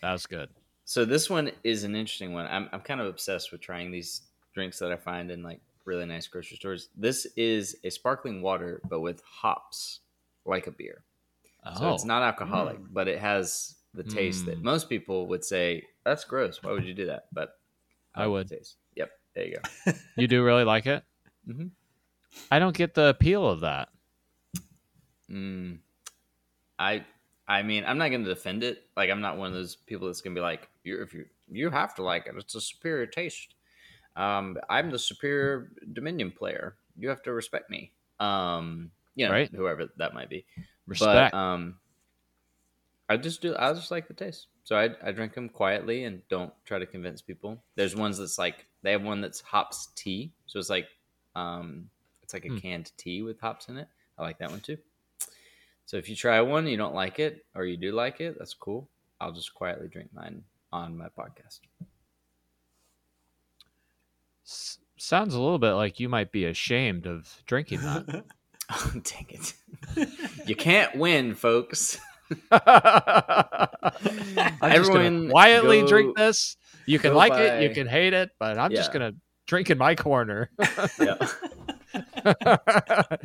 That 0.00 0.12
was 0.12 0.26
good. 0.26 0.48
So 0.84 1.04
this 1.04 1.30
one 1.30 1.50
is 1.64 1.84
an 1.84 1.94
interesting 1.94 2.32
one. 2.34 2.46
I'm 2.46 2.68
I'm 2.72 2.80
kind 2.80 3.00
of 3.00 3.06
obsessed 3.06 3.52
with 3.52 3.60
trying 3.60 3.90
these 3.90 4.22
drinks 4.54 4.78
that 4.80 4.92
I 4.92 4.96
find 4.96 5.30
in 5.30 5.42
like 5.42 5.60
really 5.84 6.04
nice 6.06 6.26
grocery 6.26 6.56
stores. 6.56 6.88
This 6.96 7.26
is 7.36 7.76
a 7.84 7.90
sparkling 7.90 8.42
water, 8.42 8.80
but 8.88 9.00
with 9.00 9.22
hops, 9.24 10.00
like 10.44 10.66
a 10.66 10.70
beer. 10.70 11.02
Oh, 11.64 11.74
So 11.78 11.94
it's 11.94 12.04
not 12.04 12.22
alcoholic, 12.22 12.78
Mm. 12.78 12.86
but 12.92 13.08
it 13.08 13.18
has 13.20 13.76
the 13.94 14.02
taste 14.02 14.46
that 14.46 14.58
Mm. 14.60 14.64
most 14.64 14.88
people 14.88 15.26
would 15.28 15.44
say 15.44 15.84
that's 16.04 16.24
gross. 16.24 16.62
Why 16.62 16.72
would 16.72 16.84
you 16.84 16.94
do 16.94 17.06
that? 17.06 17.26
But 17.32 17.50
I 18.14 18.26
would. 18.26 18.48
Taste. 18.48 18.76
Yep. 18.96 19.10
There 19.34 19.46
you 19.46 19.56
go. 19.86 19.92
you 20.16 20.26
do 20.28 20.42
really 20.44 20.64
like 20.64 20.86
it. 20.86 21.02
Mhm. 21.48 21.70
I 22.50 22.58
don't 22.58 22.76
get 22.76 22.94
the 22.94 23.06
appeal 23.08 23.46
of 23.48 23.60
that. 23.60 23.88
Mm, 25.30 25.78
I 26.78 27.04
I 27.48 27.62
mean, 27.62 27.84
I'm 27.86 27.98
not 27.98 28.08
going 28.08 28.24
to 28.24 28.28
defend 28.28 28.62
it. 28.62 28.86
Like, 28.96 29.10
I'm 29.10 29.20
not 29.20 29.36
one 29.36 29.48
of 29.48 29.54
those 29.54 29.74
people 29.76 30.06
that's 30.06 30.20
going 30.20 30.34
to 30.34 30.38
be 30.40 30.42
like, 30.42 30.68
you 30.84 31.02
if 31.02 31.12
you 31.14 31.26
you 31.50 31.70
have 31.70 31.94
to 31.96 32.02
like 32.02 32.26
it. 32.26 32.34
It's 32.36 32.54
a 32.54 32.60
superior 32.60 33.06
taste. 33.06 33.54
Um, 34.16 34.56
I'm 34.68 34.90
the 34.90 34.98
superior 34.98 35.70
Dominion 35.92 36.30
player. 36.30 36.76
You 36.98 37.08
have 37.08 37.22
to 37.22 37.32
respect 37.32 37.70
me. 37.70 37.92
Um, 38.20 38.90
you 39.14 39.26
know, 39.26 39.32
Right. 39.32 39.50
whoever 39.54 39.88
that 39.96 40.14
might 40.14 40.28
be. 40.28 40.44
Respect. 40.86 41.32
But 41.32 41.36
um, 41.36 41.78
I 43.08 43.16
just 43.16 43.42
do. 43.42 43.54
I 43.58 43.72
just 43.72 43.90
like 43.90 44.08
the 44.08 44.14
taste, 44.14 44.46
so 44.64 44.76
I 44.76 44.90
I 45.02 45.12
drink 45.12 45.34
them 45.34 45.48
quietly 45.48 46.04
and 46.04 46.26
don't 46.28 46.52
try 46.64 46.78
to 46.78 46.86
convince 46.86 47.20
people. 47.22 47.62
There's 47.74 47.94
ones 47.96 48.18
that's 48.18 48.38
like 48.38 48.66
they 48.82 48.92
have 48.92 49.02
one 49.02 49.20
that's 49.20 49.40
hops 49.40 49.88
tea, 49.94 50.32
so 50.46 50.58
it's 50.58 50.70
like 50.70 50.88
um, 51.34 51.88
it's 52.22 52.34
like 52.34 52.44
a 52.44 52.48
Hmm. 52.48 52.58
canned 52.58 52.92
tea 52.96 53.22
with 53.22 53.40
hops 53.40 53.68
in 53.68 53.76
it. 53.78 53.88
I 54.18 54.22
like 54.22 54.38
that 54.38 54.50
one 54.50 54.60
too. 54.60 54.76
So 55.86 55.96
if 55.96 56.08
you 56.08 56.16
try 56.16 56.40
one, 56.40 56.66
you 56.66 56.76
don't 56.76 56.94
like 56.94 57.18
it, 57.18 57.44
or 57.54 57.64
you 57.64 57.76
do 57.76 57.92
like 57.92 58.20
it, 58.20 58.36
that's 58.38 58.54
cool. 58.54 58.88
I'll 59.20 59.32
just 59.32 59.52
quietly 59.54 59.88
drink 59.88 60.10
mine 60.14 60.42
on 60.72 60.96
my 60.96 61.08
podcast. 61.08 61.60
S- 64.46 64.78
sounds 64.96 65.34
a 65.34 65.40
little 65.40 65.58
bit 65.58 65.72
like 65.72 66.00
you 66.00 66.08
might 66.08 66.32
be 66.32 66.44
ashamed 66.44 67.06
of 67.06 67.42
drinking 67.46 67.80
that. 67.82 68.24
Oh, 68.70 68.92
dang 69.04 69.26
it! 69.28 69.54
you 70.46 70.56
can't 70.56 70.96
win, 70.96 71.34
folks. 71.34 71.98
I'm 72.50 73.68
just 74.72 74.90
gonna 74.90 75.04
Everyone 75.04 75.30
quietly 75.30 75.80
go- 75.82 75.86
drink 75.88 76.16
this. 76.16 76.56
You 76.86 76.98
can 76.98 77.14
like 77.14 77.32
it, 77.34 77.62
you 77.62 77.70
can 77.70 77.86
hate 77.86 78.12
it, 78.14 78.30
but 78.38 78.58
I'm 78.58 78.70
just 78.72 78.92
gonna 78.92 79.12
drink 79.46 79.70
in 79.70 79.78
my 79.78 79.94
corner. 79.94 80.50
Yeah. 81.00 81.16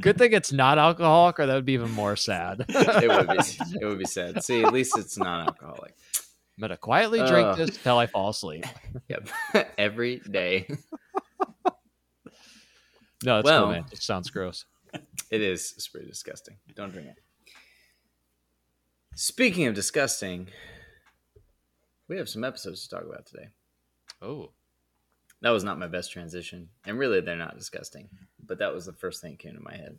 Good 0.00 0.16
thing 0.18 0.32
it's 0.32 0.52
not 0.52 0.78
alcoholic, 0.78 1.38
or 1.40 1.46
that 1.46 1.54
would 1.54 1.64
be 1.66 1.74
even 1.74 1.90
more 1.92 2.16
sad. 2.16 2.64
it 2.68 3.08
would 3.08 3.28
be. 3.28 3.38
It 3.80 3.86
would 3.86 3.98
be 3.98 4.04
sad. 4.06 4.42
See, 4.42 4.62
at 4.62 4.72
least 4.72 4.96
it's 4.98 5.18
non-alcoholic. 5.18 5.94
I'm 6.56 6.60
gonna 6.62 6.76
quietly 6.76 7.18
drink 7.18 7.48
Ugh. 7.48 7.56
this 7.58 7.76
till 7.76 7.98
I 7.98 8.06
fall 8.06 8.30
asleep. 8.30 8.64
Yep, 9.08 9.28
every 9.78 10.20
day. 10.30 10.66
No, 13.24 13.38
it's 13.40 13.44
Well- 13.44 13.64
cool, 13.64 13.72
man. 13.72 13.84
It 13.92 14.02
sounds 14.02 14.30
gross. 14.30 14.64
It 15.30 15.42
is. 15.42 15.74
It's 15.76 15.88
pretty 15.88 16.06
disgusting. 16.08 16.56
Don't 16.74 16.90
drink 16.90 17.08
it. 17.08 17.18
Speaking 19.20 19.66
of 19.66 19.74
disgusting, 19.74 20.46
we 22.06 22.16
have 22.18 22.28
some 22.28 22.44
episodes 22.44 22.84
to 22.84 22.88
talk 22.88 23.02
about 23.04 23.26
today. 23.26 23.48
Oh, 24.22 24.50
That 25.40 25.50
was 25.50 25.64
not 25.64 25.76
my 25.80 25.88
best 25.88 26.12
transition, 26.12 26.68
and 26.86 26.96
really, 27.00 27.20
they're 27.20 27.34
not 27.34 27.58
disgusting. 27.58 28.08
But 28.46 28.60
that 28.60 28.72
was 28.72 28.86
the 28.86 28.92
first 28.92 29.20
thing 29.20 29.32
that 29.32 29.40
came 29.40 29.54
to 29.56 29.60
my 29.60 29.74
head. 29.74 29.98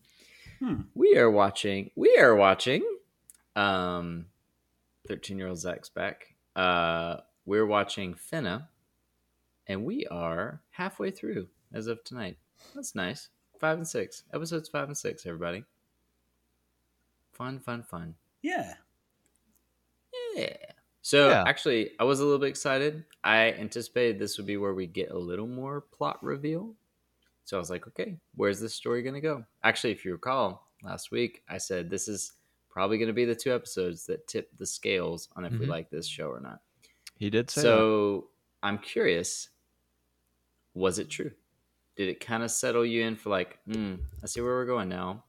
Hmm. 0.60 0.84
We 0.96 1.18
are 1.18 1.30
watching. 1.30 1.92
We 1.98 2.16
are 2.18 2.34
watching. 2.34 2.82
Um, 3.58 4.28
thirteen-year-old 5.06 5.60
Zach's 5.60 5.90
back. 5.90 6.36
Uh, 6.56 7.18
we're 7.46 7.66
watching 7.66 8.14
Fena, 8.14 8.68
and 9.68 9.84
we 9.84 10.06
are 10.08 10.62
halfway 10.70 11.12
through 11.12 11.50
as 11.74 11.88
of 11.88 12.06
tonight. 12.06 12.38
That's 12.74 12.96
nice. 12.96 13.28
Five 13.60 13.80
and 13.80 13.88
six 13.88 14.24
episodes. 14.34 14.70
Five 14.70 14.88
and 14.88 14.98
six. 14.98 15.26
Everybody. 15.26 15.66
Fun, 17.34 17.60
fun, 17.60 17.84
fun. 17.84 18.16
yeah. 18.42 18.76
Yeah. 20.36 20.56
So 21.02 21.30
Yeah. 21.30 21.44
actually, 21.48 21.92
I 22.00 22.04
was 22.04 22.20
a 22.20 22.24
little 22.24 22.40
bit 22.40 22.50
excited. 22.50 23.06
I 23.24 23.52
anticipated 23.54 24.20
this 24.20 24.38
would 24.38 24.46
be 24.48 24.58
where 24.58 24.74
we 24.74 24.86
get 24.88 25.12
a 25.12 25.18
little 25.18 25.48
more 25.48 25.82
plot 25.82 26.24
reveal. 26.24 26.76
So 27.46 27.58
I 27.58 27.60
was 27.60 27.70
like, 27.70 27.88
okay, 27.88 28.18
where's 28.36 28.60
this 28.60 28.74
story 28.76 29.02
going 29.02 29.16
to 29.16 29.22
go? 29.22 29.44
Actually, 29.64 29.94
if 29.94 30.06
you 30.06 30.12
recall, 30.12 30.68
last 30.84 31.10
week 31.12 31.42
I 31.50 31.58
said 31.58 31.90
this 31.90 32.08
is 32.08 32.34
probably 32.70 32.98
going 33.00 33.08
to 33.08 33.14
be 33.14 33.26
the 33.26 33.34
two 33.36 33.54
episodes 33.54 34.06
that 34.06 34.28
tip 34.28 34.50
the 34.58 34.66
scales 34.68 35.30
on 35.36 35.46
if 35.46 35.54
we 35.54 35.66
Mhm. 35.66 35.70
like 35.70 35.90
this 35.90 36.06
show 36.08 36.30
or 36.30 36.40
not. 36.40 36.62
he 37.18 37.30
did 37.30 37.50
say 37.50 37.62
that. 37.64 37.68
So 37.68 38.30
I'm 38.62 38.78
curious, 38.78 39.50
was 40.74 41.00
it 41.00 41.10
true? 41.10 41.32
Did 41.96 42.08
it 42.10 42.20
kind 42.20 42.44
of 42.44 42.52
settle 42.52 42.86
you 42.86 43.04
in 43.04 43.16
for 43.16 43.30
like, 43.30 43.60
hmm, 43.66 43.96
I 44.24 44.28
see 44.28 44.42
where 44.42 44.52
we're 44.54 44.66
going 44.66 44.88
now, 44.90 45.24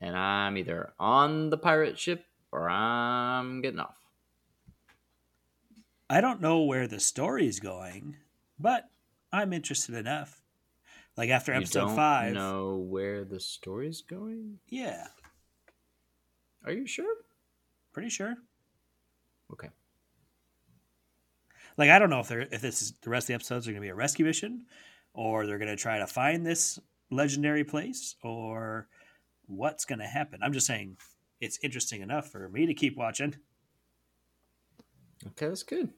and 0.00 0.16
I'm 0.16 0.56
either 0.56 0.92
on 1.00 1.50
the 1.50 1.58
pirate 1.58 1.98
ship 1.98 2.24
or 2.52 2.68
I'm 2.68 3.60
getting 3.62 3.80
off. 3.80 3.96
I 6.12 6.20
don't 6.20 6.42
know 6.42 6.60
where 6.64 6.86
the 6.86 7.00
story 7.00 7.46
is 7.46 7.58
going, 7.58 8.16
but 8.58 8.84
I'm 9.32 9.54
interested 9.54 9.94
enough. 9.94 10.42
Like 11.16 11.30
after 11.30 11.52
You 11.52 11.58
episode 11.58 11.86
don't 11.86 11.96
five. 11.96 12.34
know 12.34 12.76
where 12.76 13.24
the 13.24 13.40
story's 13.40 14.02
going? 14.02 14.58
Yeah, 14.68 15.06
Are 16.66 16.72
you 16.72 16.86
sure? 16.86 17.14
pretty 17.94 18.10
sure. 18.10 18.34
Okay. 19.54 19.68
Like 21.78 21.88
I 21.88 21.98
don't 21.98 22.10
know 22.10 22.20
if 22.20 22.28
they're 22.28 22.42
if 22.42 22.60
this 22.60 22.82
is 22.82 22.92
the 23.00 23.08
rest 23.08 23.24
of 23.24 23.28
the 23.28 23.34
episodes 23.34 23.66
are 23.66 23.70
going 23.70 23.80
to 23.80 23.86
be 23.86 23.90
a 23.90 23.94
rescue 23.94 24.26
mission, 24.26 24.66
or 25.14 25.46
they're 25.46 25.58
going 25.58 25.74
to 25.74 25.76
try 25.82 25.98
to 25.98 26.06
find 26.06 26.44
this 26.44 26.78
legendary 27.10 27.64
place, 27.64 28.16
or 28.22 28.86
what's 29.46 29.86
going 29.86 29.98
to 30.00 30.06
happen. 30.06 30.40
I'm 30.42 30.52
just 30.52 30.66
saying 30.66 30.98
it's 31.40 31.58
interesting 31.62 32.02
enough 32.02 32.28
for 32.30 32.50
me 32.50 32.66
to 32.66 32.74
keep 32.74 32.98
watching. 32.98 33.34
Okay, 35.28 35.48
that's 35.48 35.62
good. 35.62 35.90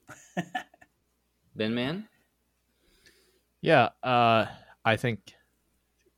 ben 1.55 1.73
Man? 1.73 2.07
Yeah, 3.61 3.89
uh, 4.03 4.45
I 4.83 4.95
think 4.95 5.33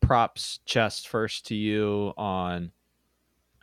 props 0.02 0.60
Chess 0.66 1.06
first 1.06 1.48
to 1.48 1.56
you 1.56 2.14
on. 2.18 2.72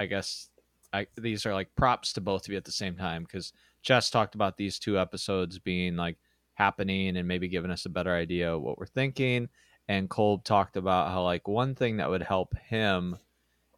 I 0.01 0.07
guess 0.07 0.49
I, 0.93 1.07
these 1.17 1.47
are 1.47 1.53
like 1.53 1.75
props 1.77 2.13
to 2.15 2.21
both 2.21 2.47
of 2.47 2.53
you 2.53 2.57
at 2.57 2.65
the 2.65 2.73
same 2.73 2.97
time 2.97 3.25
because 3.25 3.53
Chess 3.83 4.11
talked 4.11 4.35
about 4.35 4.57
these 4.57 4.79
two 4.79 4.99
episodes 4.99 5.59
being 5.59 5.97
like 5.97 6.17
happening 6.55 7.17
and 7.17 7.29
maybe 7.29 7.49
giving 7.49 7.71
us 7.71 7.85
a 7.85 7.91
better 7.91 8.15
idea 8.15 8.55
of 8.55 8.63
what 8.63 8.79
we're 8.79 8.87
thinking. 8.87 9.49
And 9.89 10.09
Kolb 10.09 10.45
talked 10.45 10.77
about 10.77 11.11
how 11.11 11.23
like 11.23 11.47
one 11.47 11.75
thing 11.75 11.99
that 11.99 12.09
would 12.09 12.23
help 12.23 12.57
him, 12.57 13.19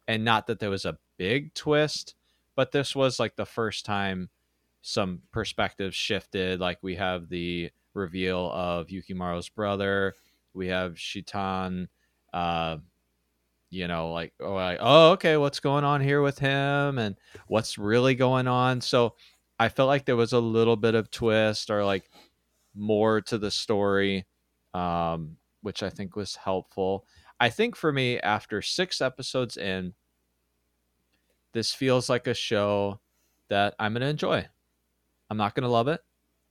and 0.07 0.23
not 0.23 0.47
that 0.47 0.59
there 0.59 0.69
was 0.69 0.85
a 0.85 0.97
big 1.17 1.53
twist, 1.53 2.15
but 2.55 2.71
this 2.71 2.95
was 2.95 3.19
like 3.19 3.35
the 3.35 3.45
first 3.45 3.85
time 3.85 4.29
some 4.87 5.19
perspectives 5.33 5.97
shifted. 5.97 6.61
Like 6.61 6.79
we 6.81 6.95
have 6.95 7.27
the 7.27 7.71
reveal 7.93 8.49
of 8.53 8.87
Yukimaru's 8.87 9.49
brother. 9.49 10.13
We 10.53 10.67
have 10.67 10.97
Shitan, 10.97 11.89
uh, 12.33 12.77
you 13.69 13.89
know, 13.89 14.13
like 14.13 14.33
oh, 14.39 14.53
like, 14.53 14.77
oh, 14.79 15.11
okay, 15.11 15.35
what's 15.35 15.59
going 15.59 15.83
on 15.83 15.99
here 15.99 16.21
with 16.21 16.39
him, 16.39 16.97
and 16.99 17.17
what's 17.47 17.77
really 17.77 18.15
going 18.15 18.47
on. 18.47 18.79
So 18.79 19.15
I 19.59 19.67
felt 19.67 19.89
like 19.89 20.05
there 20.05 20.15
was 20.15 20.31
a 20.31 20.39
little 20.39 20.77
bit 20.77 20.95
of 20.95 21.11
twist 21.11 21.69
or 21.69 21.83
like 21.83 22.09
more 22.73 23.19
to 23.21 23.37
the 23.37 23.51
story, 23.51 24.25
um, 24.73 25.35
which 25.63 25.83
I 25.83 25.89
think 25.89 26.15
was 26.15 26.37
helpful. 26.37 27.05
I 27.41 27.49
think 27.49 27.75
for 27.75 27.91
me, 27.91 28.21
after 28.21 28.61
six 28.61 29.01
episodes 29.01 29.57
in, 29.57 29.95
this 31.51 31.73
feels 31.73 32.09
like 32.09 32.25
a 32.25 32.33
show 32.33 33.01
that 33.49 33.75
I'm 33.79 33.91
gonna 33.91 34.05
enjoy. 34.05 34.47
I'm 35.29 35.37
not 35.37 35.55
gonna 35.55 35.69
love 35.69 35.87
it. 35.87 36.01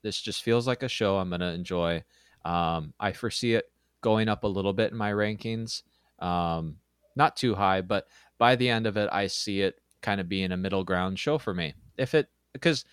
This 0.02 0.20
just 0.20 0.42
feels 0.42 0.66
like 0.66 0.82
a 0.82 0.88
show 0.88 1.16
I'm 1.16 1.30
gonna 1.30 1.52
enjoy. 1.52 2.04
Um, 2.44 2.94
I 3.00 3.12
foresee 3.12 3.54
it 3.54 3.70
going 4.02 4.28
up 4.28 4.44
a 4.44 4.48
little 4.48 4.72
bit 4.72 4.92
in 4.92 4.98
my 4.98 5.12
rankings, 5.12 5.82
um, 6.20 6.76
not 7.16 7.36
too 7.36 7.54
high, 7.54 7.80
but 7.80 8.06
by 8.38 8.56
the 8.56 8.68
end 8.68 8.86
of 8.86 8.96
it, 8.96 9.08
I 9.10 9.26
see 9.26 9.62
it 9.62 9.80
kind 10.02 10.20
of 10.20 10.28
being 10.28 10.52
a 10.52 10.56
middle 10.56 10.84
ground 10.84 11.18
show 11.18 11.38
for 11.38 11.52
me. 11.54 11.74
If 11.96 12.14
it 12.14 12.28
because 12.52 12.84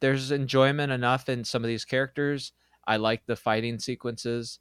there's 0.00 0.30
enjoyment 0.30 0.92
enough 0.92 1.28
in 1.28 1.44
some 1.44 1.64
of 1.64 1.68
these 1.68 1.84
characters. 1.84 2.52
I 2.86 2.96
like 2.96 3.26
the 3.26 3.36
fighting 3.36 3.78
sequences. 3.78 4.60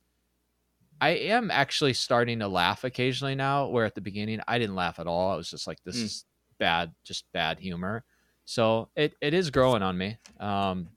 I 1.00 1.10
am 1.10 1.52
actually 1.52 1.94
starting 1.94 2.40
to 2.40 2.48
laugh 2.48 2.84
occasionally 2.84 3.36
now, 3.36 3.68
where 3.68 3.86
at 3.86 3.96
the 3.96 4.02
beginning 4.02 4.42
I 4.48 4.58
didn't 4.58 4.76
laugh 4.76 5.00
at 5.00 5.08
all. 5.08 5.32
I 5.32 5.36
was 5.36 5.50
just 5.50 5.68
like, 5.68 5.78
this 5.84 5.98
Mm. 5.98 6.04
is 6.06 6.26
bad, 6.58 6.94
just 7.04 7.32
bad 7.34 7.60
humor. 7.60 8.04
So 8.48 8.88
it, 8.96 9.14
it 9.20 9.34
is 9.34 9.50
growing 9.52 9.84
on 9.84 9.98
me. 9.98 10.18
Um, 10.40 10.88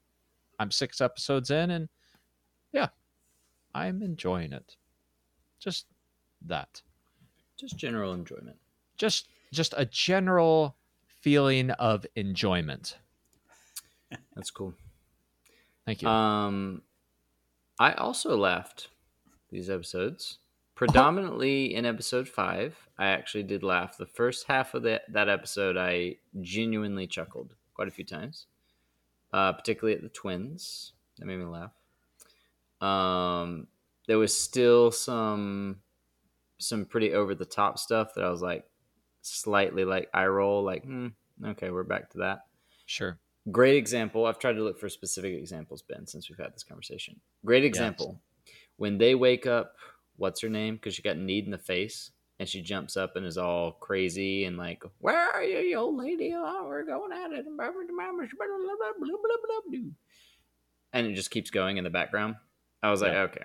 I'm 0.61 0.71
six 0.71 1.00
episodes 1.00 1.50
in, 1.50 1.73
and 1.73 1.88
yeah, 2.73 2.88
I'm 3.75 4.02
enjoying 4.02 4.52
it. 4.52 4.76
Just 5.59 5.87
that. 6.47 6.80
Just 7.59 7.76
general 7.76 8.14
enjoyment. 8.14 8.57
Just 8.97 9.26
just 9.52 9.75
a 9.76 9.85
general 9.85 10.76
feeling 11.09 11.73
of 11.73 12.07
enjoyment. 12.14 12.99
That's 14.37 14.52
cool. 14.52 14.75
Thank 15.85 16.02
you. 16.02 16.09
Um, 16.09 16.83
I 17.80 17.95
also 17.95 18.37
laughed 18.37 18.90
these 19.50 19.69
episodes. 19.69 20.38
Predominantly 20.81 21.75
in 21.75 21.85
episode 21.85 22.27
five, 22.27 22.75
I 22.97 23.09
actually 23.09 23.43
did 23.43 23.63
laugh. 23.63 23.99
The 23.99 24.07
first 24.07 24.47
half 24.49 24.73
of 24.73 24.83
that 24.85 25.03
that 25.13 25.29
episode, 25.29 25.77
I 25.77 26.17
genuinely 26.41 27.07
chuckled 27.07 27.55
quite 27.75 27.87
a 27.87 27.91
few 27.91 28.07
times, 28.07 28.47
uh, 29.31 29.53
particularly 29.53 29.95
at 29.95 30.03
the 30.03 30.09
twins. 30.09 30.95
That 31.19 31.27
made 31.27 31.37
me 31.37 31.45
laugh. 31.45 31.73
Um, 32.81 33.67
there 34.09 34.17
was 34.17 34.35
still 34.35 34.91
some 34.91 35.81
some 36.57 36.87
pretty 36.87 37.13
over 37.13 37.35
the 37.35 37.45
top 37.45 37.79
stuff 37.79 38.15
that 38.15 38.25
I 38.25 38.31
was 38.31 38.41
like 38.41 38.65
slightly 39.21 39.85
like 39.85 40.09
eye 40.15 40.29
roll, 40.29 40.63
like 40.63 40.85
hmm, 40.85 41.09
okay, 41.45 41.69
we're 41.69 41.83
back 41.83 42.09
to 42.13 42.19
that 42.21 42.47
sure. 42.87 43.19
great 43.51 43.77
example 43.77 44.25
i've 44.25 44.39
tried 44.39 44.55
to 44.55 44.63
look 44.63 44.79
for 44.81 44.89
specific 44.89 45.35
examples 45.35 45.83
ben 45.83 46.07
since 46.07 46.29
we've 46.29 46.39
had 46.39 46.55
this 46.55 46.65
conversation 46.65 47.21
great 47.45 47.65
example 47.65 48.21
when 48.77 48.99
they 48.99 49.15
wake 49.15 49.47
up 49.47 49.75
what's 50.21 50.43
her 50.43 50.49
name 50.50 50.75
because 50.75 50.95
she 50.95 51.03
got 51.03 51.17
kneed 51.17 51.47
in 51.47 51.50
the 51.50 51.59
face 51.59 52.11
and 52.39 52.49
she 52.49 52.61
jumps 52.61 52.97
up 52.97 53.17
and 53.17 53.25
is 53.25 53.39
all 53.39 53.73
crazy 53.73 54.45
and 54.45 54.57
like, 54.59 54.83
"Where 54.99 55.19
are 55.31 55.43
you, 55.43 55.59
you 55.59 55.77
old 55.77 55.97
lady? 55.97 56.33
Oh, 56.35 56.65
we're 56.67 56.85
going 56.85 57.12
at 57.12 57.33
it." 57.33 57.47
And 60.93 61.07
it 61.07 61.15
just 61.15 61.31
keeps 61.31 61.50
going 61.50 61.77
in 61.79 61.85
the 61.85 61.91
background. 61.91 62.37
I 62.83 62.91
was 62.91 63.00
like, 63.03 63.12
Yeah. 63.12 63.23
okay, 63.23 63.45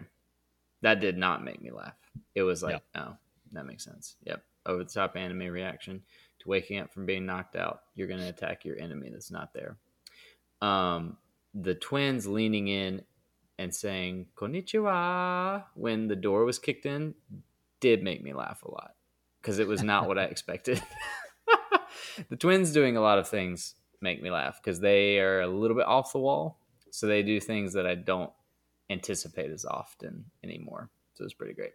that 0.82 1.00
did 1.00 1.18
not 1.18 1.44
make 1.44 1.62
me 1.62 1.72
laugh. 1.72 1.94
It 2.36 2.44
was 2.44 2.62
like, 2.64 2.82
oh, 2.96 3.16
that 3.52 3.66
makes 3.66 3.84
sense. 3.84 4.16
Yep, 4.24 4.44
over 4.66 4.84
the 4.84 4.90
top 4.90 5.16
anime 5.16 5.40
reaction 5.52 6.02
to 6.40 6.50
waking 6.50 6.80
up 6.80 6.92
from 6.92 7.06
being 7.06 7.26
knocked 7.26 7.56
out. 7.56 7.82
You're 7.96 8.08
gonna 8.08 8.28
attack 8.28 8.66
your 8.66 8.78
enemy 8.80 9.10
that's 9.12 9.32
not 9.32 9.54
there. 9.54 9.78
Um, 10.62 11.18
the 11.54 11.76
twins 11.76 12.28
leaning 12.28 12.68
in 12.68 13.02
and 13.58 13.74
saying 13.74 14.28
"konnichiwa" 14.36 15.64
when 15.76 16.08
the 16.08 16.16
door 16.16 16.46
was 16.46 16.60
kicked 16.60 16.86
in 16.86 17.14
did 17.80 18.04
make 18.04 18.24
me 18.24 18.34
laugh 18.34 18.64
a 18.64 18.72
lot 18.72 18.96
because 19.42 19.60
it 19.60 19.68
was 19.68 19.84
not 19.84 20.08
what 20.08 20.18
I 20.18 20.24
expected. 20.36 20.82
the 22.30 22.36
twins 22.36 22.72
doing 22.72 22.98
a 22.98 23.02
lot 23.02 23.20
of 23.20 23.28
things 23.28 23.76
make 24.02 24.22
me 24.22 24.32
laugh 24.32 24.60
because 24.64 24.80
they 24.80 25.20
are 25.20 25.42
a 25.42 25.48
little 25.48 25.76
bit 25.78 25.86
off 25.86 26.12
the 26.14 26.20
wall, 26.20 26.60
so 26.92 27.08
they 27.08 27.24
do 27.24 27.40
things 27.40 27.74
that 27.74 27.86
I 27.86 27.96
don't 27.96 28.32
anticipate 28.90 29.52
as 29.52 29.66
often 29.66 30.26
anymore. 30.44 30.90
So 31.16 31.24
it's 31.24 31.34
pretty 31.34 31.54
great. 31.54 31.72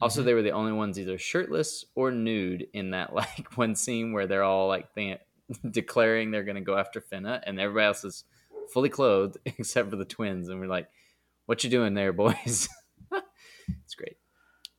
Also, 0.00 0.22
Mhm. 0.22 0.24
they 0.26 0.34
were 0.34 0.42
the 0.42 0.52
only 0.52 0.72
ones 0.72 0.98
either 0.98 1.18
shirtless 1.18 1.84
or 1.96 2.10
nude 2.12 2.68
in 2.72 2.90
that 2.90 3.12
like 3.22 3.56
one 3.56 3.74
scene 3.74 4.12
where 4.12 4.26
they're 4.26 4.44
all 4.44 4.68
like 4.68 4.92
think, 4.92 5.20
declaring 5.70 6.30
they're 6.30 6.44
going 6.44 6.54
to 6.56 6.60
go 6.60 6.76
after 6.76 7.00
Fena, 7.00 7.40
and 7.44 7.58
everybody 7.58 7.86
else 7.86 8.04
is 8.04 8.24
fully 8.72 8.88
clothed 8.90 9.38
except 9.46 9.90
for 9.90 9.96
the 9.96 10.04
twins, 10.04 10.48
and 10.48 10.60
we're 10.60 10.66
like, 10.66 10.88
"What 11.48 11.64
you 11.64 11.70
doing 11.70 11.94
there, 11.94 12.12
boys?" 12.24 12.68
it's 13.10 13.94
great. 13.96 14.18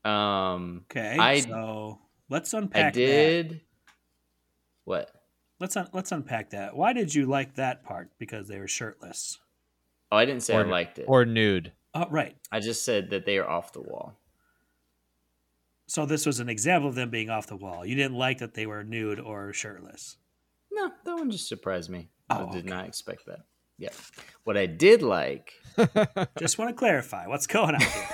Um, 0.05 0.85
Okay, 0.91 1.17
I- 1.19 1.39
so 1.41 1.99
let's 2.29 2.53
I 2.53 2.59
unpack 2.59 2.93
that. 2.93 2.99
did. 2.99 3.61
What? 4.85 5.11
Let's 5.59 5.75
un- 5.75 5.89
let's 5.93 6.11
unpack 6.11 6.51
that. 6.51 6.75
Why 6.75 6.93
did 6.93 7.13
you 7.13 7.25
like 7.25 7.55
that 7.55 7.83
part? 7.83 8.11
Because 8.19 8.47
they 8.47 8.59
were 8.59 8.67
shirtless. 8.67 9.39
Oh, 10.11 10.17
I 10.17 10.25
didn't 10.25 10.43
say 10.43 10.55
Or- 10.55 10.65
I 10.65 10.69
liked 10.69 10.99
it. 10.99 11.05
Or 11.07 11.25
nude. 11.25 11.71
Oh, 11.95 12.05
right. 12.09 12.35
I 12.51 12.59
just 12.59 12.85
said 12.85 13.09
that 13.09 13.25
they 13.25 13.37
are 13.39 13.49
off 13.49 13.73
the 13.73 13.81
wall. 13.81 14.15
So 15.87 16.05
this 16.05 16.25
was 16.27 16.39
an 16.39 16.49
example 16.49 16.87
of 16.87 16.93
them 16.95 17.09
being 17.09 17.31
off 17.31 17.47
the 17.47 17.55
wall. 17.55 17.83
You 17.85 17.95
didn't 17.95 18.15
like 18.17 18.37
that 18.37 18.53
they 18.53 18.67
were 18.67 18.83
nude 18.83 19.19
or 19.19 19.51
shirtless. 19.53 20.17
No, 20.71 20.91
that 21.03 21.15
one 21.15 21.31
just 21.31 21.47
surprised 21.47 21.89
me. 21.89 22.09
Oh, 22.29 22.47
I 22.47 22.51
did 22.51 22.59
okay. 22.65 22.69
not 22.69 22.85
expect 22.87 23.25
that. 23.25 23.39
Yeah. 23.79 23.89
What 24.43 24.57
I 24.57 24.67
did 24.67 25.01
like, 25.01 25.53
Just 26.39 26.57
want 26.57 26.69
to 26.69 26.75
clarify 26.75 27.27
what's 27.27 27.47
going 27.47 27.75
on 27.75 27.81
here. 27.81 28.09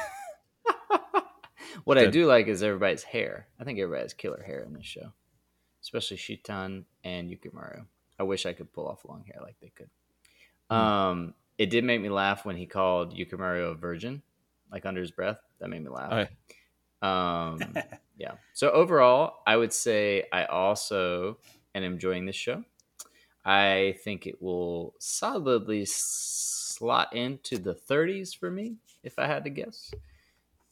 what 1.83 1.97
I 1.97 2.07
do 2.07 2.25
like 2.25 2.47
is 2.47 2.63
everybody's 2.63 3.03
hair. 3.03 3.47
I 3.59 3.63
think 3.63 3.79
everybody 3.79 4.03
has 4.03 4.13
killer 4.13 4.43
hair 4.45 4.61
in 4.61 4.73
this 4.73 4.85
show, 4.85 5.11
especially 5.81 6.17
Shitan 6.17 6.85
and 7.03 7.29
Yukimaru. 7.29 7.85
I 8.19 8.23
wish 8.23 8.45
I 8.45 8.53
could 8.53 8.71
pull 8.73 8.87
off 8.87 9.05
long 9.05 9.23
hair 9.25 9.41
like 9.41 9.55
they 9.61 9.71
could. 9.75 9.89
Hmm. 10.69 10.75
Um, 10.75 11.33
it 11.57 11.69
did 11.69 11.83
make 11.83 12.01
me 12.01 12.09
laugh 12.09 12.45
when 12.45 12.57
he 12.57 12.65
called 12.65 13.15
Yukimaru 13.15 13.71
a 13.71 13.75
virgin, 13.75 14.21
like 14.71 14.85
under 14.85 15.01
his 15.01 15.11
breath. 15.11 15.39
That 15.59 15.69
made 15.69 15.83
me 15.83 15.89
laugh. 15.89 16.11
Okay. 16.11 16.29
Um, 17.01 17.59
yeah. 18.17 18.33
So 18.53 18.71
overall, 18.71 19.39
I 19.47 19.55
would 19.55 19.73
say 19.73 20.25
I 20.31 20.45
also 20.45 21.37
am 21.73 21.83
enjoying 21.83 22.25
this 22.25 22.35
show. 22.35 22.63
I 23.45 23.95
think 24.03 24.25
it 24.25 24.41
will 24.41 24.95
solidly 24.97 25.85
slot 25.85 27.15
into 27.15 27.57
the 27.59 27.75
30s 27.75 28.35
for 28.35 28.49
me, 28.49 28.77
if 29.03 29.19
I 29.19 29.27
had 29.27 29.43
to 29.43 29.51
guess. 29.51 29.93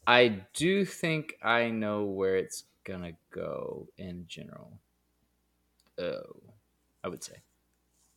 I 0.07 0.41
do 0.53 0.83
think 0.83 1.37
I 1.41 1.69
know 1.69 2.03
where 2.03 2.35
it's 2.35 2.63
gonna 2.83 3.13
go 3.31 3.87
in 3.97 4.25
general. 4.27 4.79
Oh, 5.99 6.41
I 7.03 7.07
would 7.07 7.23
say. 7.23 7.35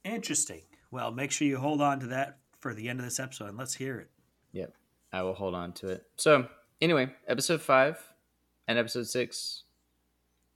Interesting. 0.05 0.63
Well, 0.91 1.13
make 1.13 1.31
sure 1.31 1.47
you 1.47 1.59
hold 1.59 1.81
on 1.81 2.01
to 2.01 2.07
that 2.07 2.39
for 2.59 2.75
the 2.75 2.89
end 2.89 2.99
of 2.99 3.05
this 3.05 3.21
episode 3.21 3.49
and 3.49 3.59
let's 3.59 3.75
hear 3.75 3.99
it. 3.99 4.11
Yep, 4.53 4.73
I 5.13 5.23
will 5.23 5.35
hold 5.35 5.55
on 5.55 5.73
to 5.75 5.89
it. 5.89 6.05
So, 6.17 6.49
anyway, 6.81 7.11
episode 7.29 7.61
five 7.61 8.03
and 8.67 8.79
episode 8.79 9.07
six 9.07 9.65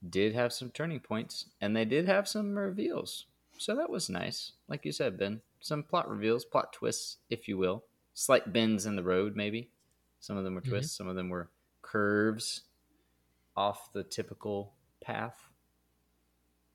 did 0.09 0.35
have 0.35 0.53
some 0.53 0.71
turning 0.71 1.01
points, 1.01 1.47
and 1.61 1.77
they 1.77 1.85
did 1.85 2.07
have 2.07 2.27
some 2.27 2.57
reveals. 2.57 3.27
So 3.61 3.77
that 3.77 3.90
was 3.90 4.09
nice, 4.09 4.53
like 4.68 4.87
you 4.87 4.92
said, 4.92 5.18
Ben. 5.18 5.42
Some 5.61 5.83
plot 5.83 6.09
reveals, 6.09 6.46
plot 6.46 6.73
twists, 6.73 7.18
if 7.29 7.46
you 7.46 7.59
will. 7.59 7.85
Slight 8.14 8.55
bends 8.55 8.87
in 8.87 8.96
the 8.96 9.03
road, 9.03 9.37
maybe. 9.37 9.70
Some 10.18 10.38
of 10.38 10.44
them 10.44 10.55
were 10.55 10.62
Mhm. 10.62 10.70
twists, 10.70 10.96
some 10.96 11.09
of 11.09 11.14
them 11.14 11.29
were 11.29 11.51
curves 11.83 12.62
off 13.55 13.92
the 13.92 14.03
typical 14.03 14.73
path. 15.03 15.51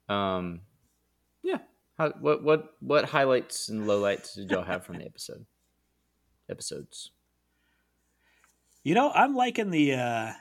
Um, 0.07 0.61
yeah. 1.41 1.63
How, 1.97 2.11
what 2.11 2.43
what 2.43 2.75
what 2.81 3.05
highlights 3.05 3.67
and 3.69 3.85
lowlights 3.87 4.35
did 4.35 4.51
y'all 4.51 4.61
have 4.63 4.85
from 4.85 4.99
the 4.99 5.05
episode? 5.05 5.47
Episodes. 6.47 7.09
You 8.83 8.93
know, 8.93 9.09
I'm 9.09 9.33
liking 9.33 9.71
the 9.71 9.93
uh 9.93 10.33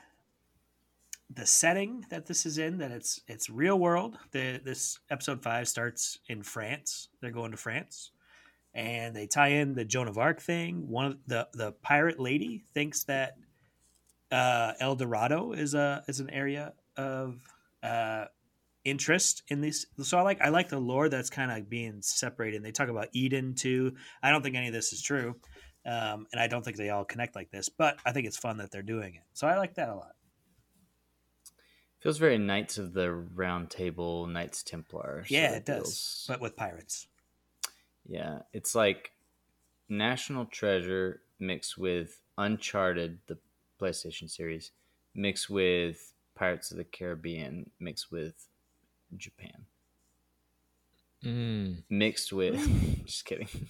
the 1.33 1.45
setting 1.45 2.05
that 2.09 2.25
this 2.25 2.45
is 2.45 2.57
in. 2.57 2.77
That 2.77 2.91
it's 2.91 3.21
it's 3.27 3.49
real 3.49 3.79
world. 3.79 4.17
The 4.31 4.61
this 4.63 4.99
episode 5.09 5.41
five 5.41 5.67
starts 5.67 6.19
in 6.27 6.43
France. 6.43 7.09
They're 7.21 7.31
going 7.31 7.51
to 7.51 7.57
France, 7.57 8.11
and 8.73 9.15
they 9.15 9.27
tie 9.27 9.49
in 9.49 9.73
the 9.73 9.85
Joan 9.85 10.07
of 10.07 10.17
Arc 10.17 10.41
thing. 10.41 10.87
One 10.87 11.05
of 11.05 11.17
the 11.27 11.47
the 11.53 11.71
pirate 11.71 12.19
lady 12.19 12.65
thinks 12.73 13.03
that 13.05 13.37
uh, 14.31 14.73
El 14.79 14.95
Dorado 14.95 15.53
is 15.53 15.73
a 15.73 16.03
is 16.07 16.19
an 16.19 16.29
area 16.29 16.73
of 16.97 17.41
uh, 17.83 18.25
interest 18.83 19.43
in 19.49 19.61
these. 19.61 19.87
So 20.01 20.17
I 20.17 20.21
like 20.21 20.41
I 20.41 20.49
like 20.49 20.69
the 20.69 20.79
lore 20.79 21.09
that's 21.09 21.29
kind 21.29 21.51
of 21.51 21.69
being 21.69 22.01
separated. 22.01 22.57
And 22.57 22.65
they 22.65 22.71
talk 22.71 22.89
about 22.89 23.09
Eden 23.13 23.55
too. 23.55 23.95
I 24.21 24.31
don't 24.31 24.41
think 24.41 24.55
any 24.55 24.67
of 24.67 24.73
this 24.73 24.93
is 24.93 25.01
true. 25.01 25.35
Um, 25.85 26.25
and 26.31 26.41
I 26.41 26.47
don't 26.47 26.65
think 26.65 26.77
they 26.77 26.89
all 26.89 27.05
connect 27.05 27.35
like 27.35 27.51
this, 27.51 27.69
but 27.69 27.99
I 28.05 28.11
think 28.11 28.25
it's 28.25 28.37
fun 28.37 28.57
that 28.57 28.71
they're 28.71 28.81
doing 28.81 29.15
it. 29.15 29.21
So 29.33 29.47
I 29.47 29.57
like 29.57 29.75
that 29.75 29.89
a 29.89 29.95
lot. 29.95 30.15
Feels 32.05 32.19
very 32.19 32.37
Knights 32.37 32.77
of 32.77 32.93
the 32.93 33.11
Round 33.11 33.67
Table, 33.67 34.27
Knights 34.27 34.61
Templar. 34.61 35.25
Yeah, 35.27 35.49
of 35.53 35.55
it 35.55 35.65
does, 35.65 35.81
feels. 35.81 36.25
but 36.27 36.39
with 36.39 36.55
pirates. 36.55 37.07
yeah, 38.07 38.41
it's 38.53 38.75
like 38.75 39.13
National 39.89 40.45
Treasure 40.45 41.21
mixed 41.39 41.79
with 41.79 42.21
Uncharted, 42.37 43.17
the 43.25 43.39
PlayStation 43.81 44.29
series, 44.29 44.69
mixed 45.15 45.49
with 45.49 46.13
Pirates 46.35 46.69
of 46.69 46.77
the 46.77 46.83
Caribbean, 46.83 47.71
mixed 47.79 48.11
with 48.11 48.35
Japan, 49.17 49.65
Mm. 51.23 51.81
mixed 51.89 52.31
with. 52.31 52.55
just 53.07 53.25
kidding. 53.25 53.47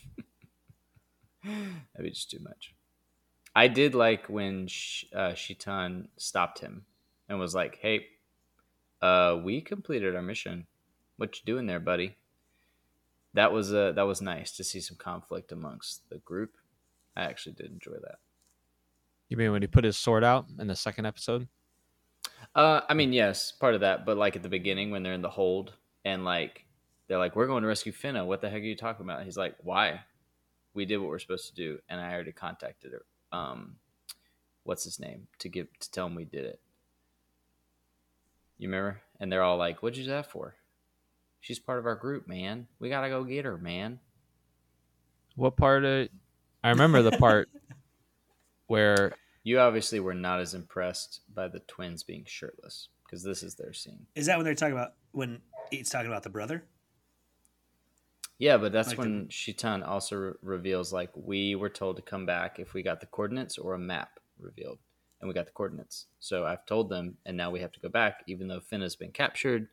That'd 1.45 2.03
be 2.03 2.09
just 2.09 2.29
too 2.31 2.39
much. 2.39 2.73
I 3.55 3.69
did 3.69 3.95
like 3.95 4.25
when 4.27 4.67
Sh- 4.67 5.05
uh, 5.15 5.35
Shitan 5.35 6.09
stopped 6.17 6.59
him 6.59 6.85
and 7.29 7.39
was 7.39 7.55
like, 7.55 7.77
"Hey, 7.81 8.07
uh, 9.01 9.39
we 9.43 9.61
completed 9.61 10.15
our 10.15 10.21
mission. 10.21 10.67
What 11.17 11.37
you 11.37 11.45
doing 11.45 11.65
there, 11.65 11.79
buddy?" 11.79 12.15
That 13.33 13.51
was 13.51 13.73
uh, 13.73 13.91
that 13.93 14.03
was 14.03 14.21
nice 14.21 14.51
to 14.53 14.63
see 14.63 14.79
some 14.79 14.97
conflict 14.97 15.51
amongst 15.51 16.09
the 16.09 16.19
group. 16.19 16.55
I 17.15 17.23
actually 17.23 17.53
did 17.53 17.71
enjoy 17.71 17.95
that. 18.01 18.19
You 19.29 19.37
mean 19.37 19.51
when 19.51 19.61
he 19.61 19.67
put 19.67 19.83
his 19.83 19.97
sword 19.97 20.23
out 20.23 20.45
in 20.59 20.67
the 20.67 20.75
second 20.75 21.05
episode? 21.05 21.47
Uh, 22.53 22.81
I 22.87 22.93
mean, 22.93 23.11
yes, 23.11 23.51
part 23.51 23.73
of 23.73 23.81
that, 23.81 24.05
but 24.05 24.17
like 24.17 24.35
at 24.35 24.43
the 24.43 24.49
beginning 24.49 24.91
when 24.91 25.03
they're 25.03 25.13
in 25.13 25.21
the 25.21 25.29
hold 25.29 25.73
and 26.05 26.23
like 26.23 26.65
they're 27.07 27.17
like, 27.17 27.35
"We're 27.35 27.47
going 27.47 27.63
to 27.63 27.67
rescue 27.67 27.91
Fena." 27.91 28.25
What 28.25 28.41
the 28.41 28.49
heck 28.49 28.61
are 28.61 28.65
you 28.65 28.75
talking 28.75 29.05
about? 29.05 29.23
He's 29.23 29.37
like, 29.37 29.55
"Why? 29.61 30.01
We 30.73 30.85
did 30.85 30.97
what 30.97 31.09
we're 31.09 31.19
supposed 31.19 31.47
to 31.49 31.55
do, 31.55 31.79
and 31.89 31.99
I 31.99 32.13
already 32.13 32.31
contacted 32.31 32.91
her. 32.91 33.05
Um, 33.37 33.77
what's 34.63 34.83
his 34.83 34.99
name 34.99 35.27
to 35.39 35.49
give 35.49 35.67
to 35.79 35.91
tell 35.91 36.07
him 36.07 36.15
we 36.15 36.25
did 36.25 36.45
it." 36.45 36.59
You 38.57 38.69
remember? 38.69 39.01
And 39.19 39.31
they're 39.31 39.43
all 39.43 39.57
like, 39.57 39.81
"What'd 39.81 39.97
you 39.97 40.05
do 40.05 40.11
that 40.11 40.31
for?" 40.31 40.55
She's 41.41 41.59
part 41.59 41.79
of 41.79 41.85
our 41.85 41.95
group, 41.95 42.27
man. 42.27 42.67
We 42.79 42.89
gotta 42.89 43.09
go 43.09 43.23
get 43.23 43.45
her, 43.45 43.57
man. 43.57 43.99
What 45.35 45.57
part 45.57 45.83
of? 45.85 46.09
I 46.63 46.69
remember 46.69 47.01
the 47.01 47.11
part 47.11 47.49
where 48.67 49.13
You 49.43 49.59
obviously 49.59 49.99
were 49.99 50.13
not 50.15 50.39
as 50.39 50.53
impressed 50.53 51.21
by 51.33 51.47
the 51.47 51.59
twins 51.59 52.03
being 52.03 52.23
shirtless 52.25 52.89
because 53.05 53.23
this 53.23 53.43
is 53.43 53.55
their 53.55 53.73
scene. 53.73 54.07
Is 54.15 54.25
that 54.25 54.37
when 54.37 54.45
they're 54.45 54.55
talking 54.55 54.73
about 54.73 54.93
when 55.11 55.41
he's 55.69 55.89
talking 55.89 56.07
about 56.07 56.23
the 56.23 56.29
brother? 56.29 56.63
Yeah, 58.37 58.57
but 58.57 58.71
that's 58.73 58.89
Like 58.89 58.97
when 58.97 59.29
Shitan 59.29 59.83
also 59.83 60.15
re- 60.15 60.33
reveals 60.41 60.91
like 60.91 61.11
we 61.15 61.55
were 61.55 61.69
told 61.69 61.95
to 61.97 62.01
come 62.01 62.25
back 62.25 62.59
if 62.59 62.73
we 62.73 62.83
got 62.83 62.99
the 62.99 63.05
coordinates 63.05 63.57
or 63.57 63.75
a 63.75 63.79
map 63.79 64.19
revealed, 64.39 64.79
and 65.19 65.27
we 65.27 65.33
got 65.33 65.45
the 65.45 65.51
coordinates. 65.51 66.07
So 66.19 66.45
I've 66.45 66.65
told 66.65 66.89
them, 66.89 67.17
and 67.25 67.35
now 67.37 67.51
we 67.51 67.59
have 67.61 67.71
to 67.73 67.79
go 67.79 67.89
back, 67.89 68.23
even 68.27 68.47
though 68.47 68.59
Finn 68.59 68.81
has 68.81 68.95
been 68.95 69.11
captured. 69.11 69.67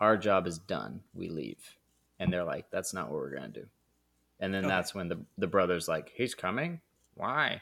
Our 0.00 0.16
job 0.16 0.46
is 0.46 0.58
done. 0.58 1.02
We 1.14 1.28
leave, 1.28 1.76
and 2.18 2.32
they're 2.32 2.44
like, 2.44 2.70
"That's 2.70 2.94
not 2.94 3.10
what 3.10 3.18
we're 3.20 3.34
gonna 3.34 3.48
do." 3.48 3.66
And 4.40 4.52
then 4.54 4.64
Okay. 4.64 4.68
that's 4.68 4.94
when 4.94 5.08
the 5.08 5.24
the 5.36 5.46
brother's 5.46 5.88
like, 5.88 6.10
"He's 6.14 6.34
coming. 6.34 6.80
Why?" 7.14 7.60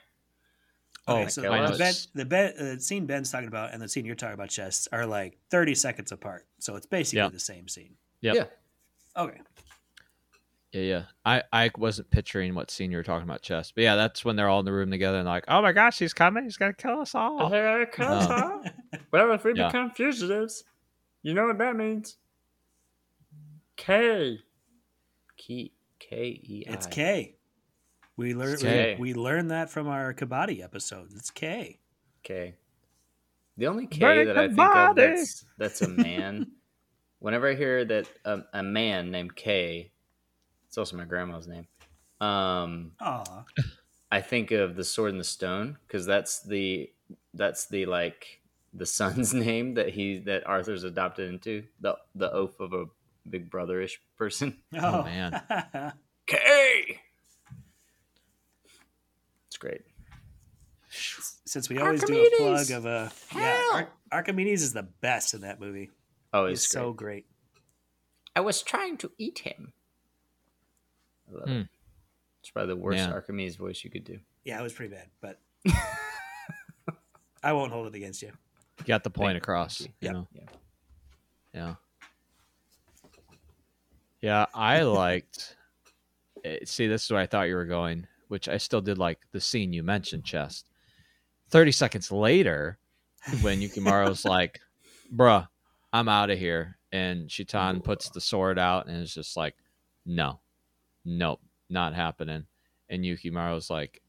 Okay, 1.08 1.24
Oh, 1.24 1.28
so 1.28 1.40
the, 1.40 1.48
ben, 1.78 1.94
the, 2.14 2.24
ben, 2.26 2.52
uh, 2.58 2.74
the 2.74 2.80
scene 2.80 3.06
Ben's 3.06 3.30
talking 3.32 3.48
about 3.48 3.72
and 3.72 3.80
the 3.80 3.88
scene 3.88 4.04
you're 4.04 4.14
talking 4.14 4.34
about, 4.34 4.50
Chess, 4.50 4.86
are 4.92 5.06
like 5.06 5.38
30 5.50 5.74
seconds 5.74 6.12
apart. 6.12 6.46
So 6.58 6.76
it's 6.76 6.84
basically 6.86 7.18
Yeah. 7.20 7.28
the 7.30 7.40
same 7.40 7.66
scene. 7.66 7.96
Yep. 8.20 8.36
Yeah. 8.36 9.22
Okay. 9.22 9.40
Yeah, 10.72 10.82
yeah. 10.82 11.02
I, 11.24 11.42
I 11.52 11.70
wasn't 11.78 12.10
picturing 12.10 12.54
what 12.54 12.70
scene 12.70 12.90
you 12.90 12.98
were 12.98 13.02
talking 13.02 13.26
about, 13.26 13.40
Chess. 13.42 13.72
But 13.72 13.82
yeah, 13.84 13.96
that's 13.96 14.24
when 14.24 14.36
they're 14.36 14.48
all 14.48 14.60
in 14.60 14.66
the 14.66 14.72
room 14.72 14.90
together 14.90 15.18
and 15.18 15.26
like, 15.26 15.44
oh 15.48 15.62
my 15.62 15.72
gosh, 15.72 15.98
he's 15.98 16.12
coming. 16.12 16.44
He's 16.44 16.58
going 16.58 16.74
to 16.74 16.82
kill 16.82 17.00
us 17.00 17.14
all. 17.14 17.40
Oh. 17.98 18.62
Well, 19.10 19.32
if 19.32 19.44
we 19.44 19.54
Yeah. 19.54 19.68
become 19.68 19.90
fugitives, 19.92 20.64
you 21.22 21.32
know 21.32 21.46
what 21.46 21.56
that 21.58 21.76
means. 21.76 22.16
K. 23.76 24.38
Key. 25.36 25.72
K 25.98 26.40
E 26.44 26.64
I. 26.68 26.72
It's 26.72 26.86
K. 26.86 27.36
We 28.16 28.34
learned 28.34 28.54
It's 28.54 28.62
K. 28.62 28.96
we, 28.98 29.14
we 29.14 29.18
learned 29.18 29.50
that 29.50 29.70
from 29.70 29.88
our 29.88 30.12
Kabaddi 30.12 30.62
episode. 30.62 31.08
It's 31.14 31.30
K. 31.30 31.78
K. 32.22 32.54
The 33.56 33.66
only 33.66 33.86
K 33.86 34.00
Burning 34.00 34.26
that 34.26 34.38
I 34.38 34.48
the 34.48 34.54
think 34.54 34.76
of 34.76 34.96
that's 34.96 35.44
that's 35.56 35.82
a 35.82 35.88
man. 35.88 36.46
whenever 37.18 37.48
I 37.48 37.54
hear 37.54 37.84
that 37.84 38.08
um, 38.24 38.44
a 38.52 38.62
man 38.62 39.10
named 39.10 39.34
K, 39.34 39.90
it's 40.68 40.78
also 40.78 40.96
my 40.96 41.04
grandma's 41.04 41.48
name. 41.48 41.66
Um, 42.20 42.92
Aw. 43.00 43.44
I 44.10 44.20
think 44.20 44.50
of 44.52 44.76
the 44.76 44.84
Sword 44.84 45.10
and 45.12 45.20
the 45.20 45.24
Stone 45.24 45.78
because 45.86 46.06
that's 46.06 46.40
the 46.42 46.90
that's 47.34 47.66
the 47.66 47.86
like 47.86 48.40
the 48.74 48.86
son's 48.86 49.34
name 49.46 49.74
that 49.74 49.90
he 49.90 50.18
that 50.20 50.46
Arthur's 50.46 50.84
adopted 50.84 51.28
into 51.28 51.64
the 51.80 51.96
the 52.14 52.32
oath 52.32 52.60
of 52.60 52.72
a 52.72 52.86
big 53.28 53.50
brotherish 53.50 53.96
person. 54.16 54.56
Oh, 54.80 55.02
man. 55.02 55.42
K. 56.26 57.00
It's 59.46 59.56
great. 59.58 59.82
Since 60.90 61.68
we 61.68 61.78
always 61.78 62.02
do 62.02 62.14
a 62.22 62.36
plug 62.36 62.70
of 62.70 62.84
a 62.86 63.10
yeah, 63.34 63.62
Ar- 63.72 63.88
Archimedes 64.12 64.62
is 64.62 64.72
the 64.72 64.82
best 64.82 65.34
in 65.34 65.40
that 65.42 65.60
movie. 65.60 65.90
Oh, 66.32 66.46
He's 66.46 66.58
it's 66.64 66.70
so 66.70 66.92
great. 66.92 67.24
great. 67.24 67.26
I 68.36 68.40
was 68.40 68.62
trying 68.62 68.98
to 68.98 69.10
eat 69.18 69.40
him. 69.40 69.72
I 71.30 71.34
love 71.34 71.48
Hmm. 71.48 71.50
it. 71.60 71.68
It's 72.40 72.50
probably 72.50 72.74
the 72.74 72.80
worst 72.80 72.98
Yeah. 72.98 73.12
Archimedes 73.12 73.56
voice 73.56 73.82
you 73.84 73.90
could 73.90 74.04
do. 74.04 74.18
Yeah, 74.44 74.58
it 74.60 74.62
was 74.62 74.72
pretty 74.72 74.94
bad, 74.94 75.08
but 75.20 75.40
I 77.42 77.52
won't 77.52 77.72
hold 77.72 77.86
it 77.86 77.94
against 77.94 78.22
you. 78.22 78.32
You 78.78 78.84
got 78.86 79.04
the 79.04 79.10
point 79.10 79.34
Thank- 79.34 79.42
across. 79.42 79.78
thank 79.78 79.94
You 80.00 80.06
Yep. 80.06 80.12
know? 80.14 80.28
Yeah. 80.34 80.46
Yeah. 81.54 81.74
Yeah, 84.20 84.46
I 84.54 84.82
liked. 84.82 85.56
eh, 86.44 86.58
See, 86.64 86.86
this 86.86 87.04
is 87.04 87.10
where 87.10 87.20
I 87.20 87.26
thought 87.26 87.48
you 87.48 87.54
were 87.56 87.64
going, 87.66 88.06
which 88.28 88.48
I 88.48 88.56
still 88.56 88.80
did 88.80 88.98
like 88.98 89.18
the 89.32 89.40
scene 89.40 89.72
you 89.72 89.82
mentioned, 89.82 90.24
Chess. 90.24 90.64
30 91.50 91.72
seconds 91.72 92.12
later, 92.12 92.78
when 93.40 93.60
Yukimaru's 93.60 94.24
like, 94.24 94.60
bruh, 95.14 95.48
I'm 95.92 96.08
out 96.08 96.30
of 96.30 96.38
here. 96.38 96.76
And 96.92 97.30
Shitan 97.30 97.80
puts 97.82 98.08
the 98.10 98.20
sword 98.20 98.58
out 98.58 98.86
and 98.86 99.02
is 99.02 99.12
just 99.12 99.36
like, 99.36 99.54
no, 100.06 100.40
nope, 101.08 101.40
not 101.68 101.94
happening. 101.94 102.44
And 102.88 103.04
Yukimaru's 103.04 103.70
like, 103.70 104.02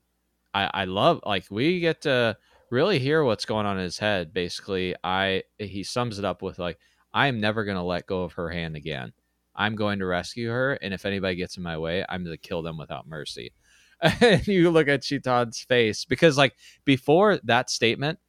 I, 0.54 0.70
I 0.74 0.86
love, 0.86 1.22
like, 1.26 1.46
we 1.50 1.80
get 1.80 2.02
to 2.02 2.38
really 2.70 3.00
hear 3.00 3.24
what's 3.24 3.46
going 3.46 3.66
on 3.66 3.78
in 3.78 3.84
his 3.84 4.00
head. 4.00 4.34
Basically, 4.34 4.96
I, 5.04 5.44
he 5.58 5.84
sums 5.84 6.20
it 6.20 6.26
up 6.26 6.42
with, 6.42 6.60
like, 6.60 6.78
I 7.14 7.28
am 7.28 7.40
never 7.40 7.66
to 7.78 7.84
let 7.84 8.08
go 8.08 8.24
of 8.24 8.34
her 8.34 8.50
hand 8.50 8.76
again. 8.76 9.14
I'm 9.56 9.76
going 9.76 10.00
to 10.00 10.06
rescue 10.06 10.50
her. 10.50 10.74
And 10.74 10.94
if 10.94 11.06
anybody 11.06 11.36
gets 11.36 11.58
in 11.58 11.64
my 11.64 11.78
way, 11.78 12.06
I'm 12.08 12.24
to 12.26 12.38
kill 12.38 12.62
them 12.62 12.78
without 12.78 13.08
mercy. 13.08 13.52
and 14.02 14.48
you 14.48 14.72
look 14.72 14.88
at 14.88 15.04
Shitan's 15.04 15.60
face 15.60 16.06
because, 16.06 16.38
like, 16.38 16.54
before 16.86 17.40
that 17.44 17.70
statement, 17.70 18.20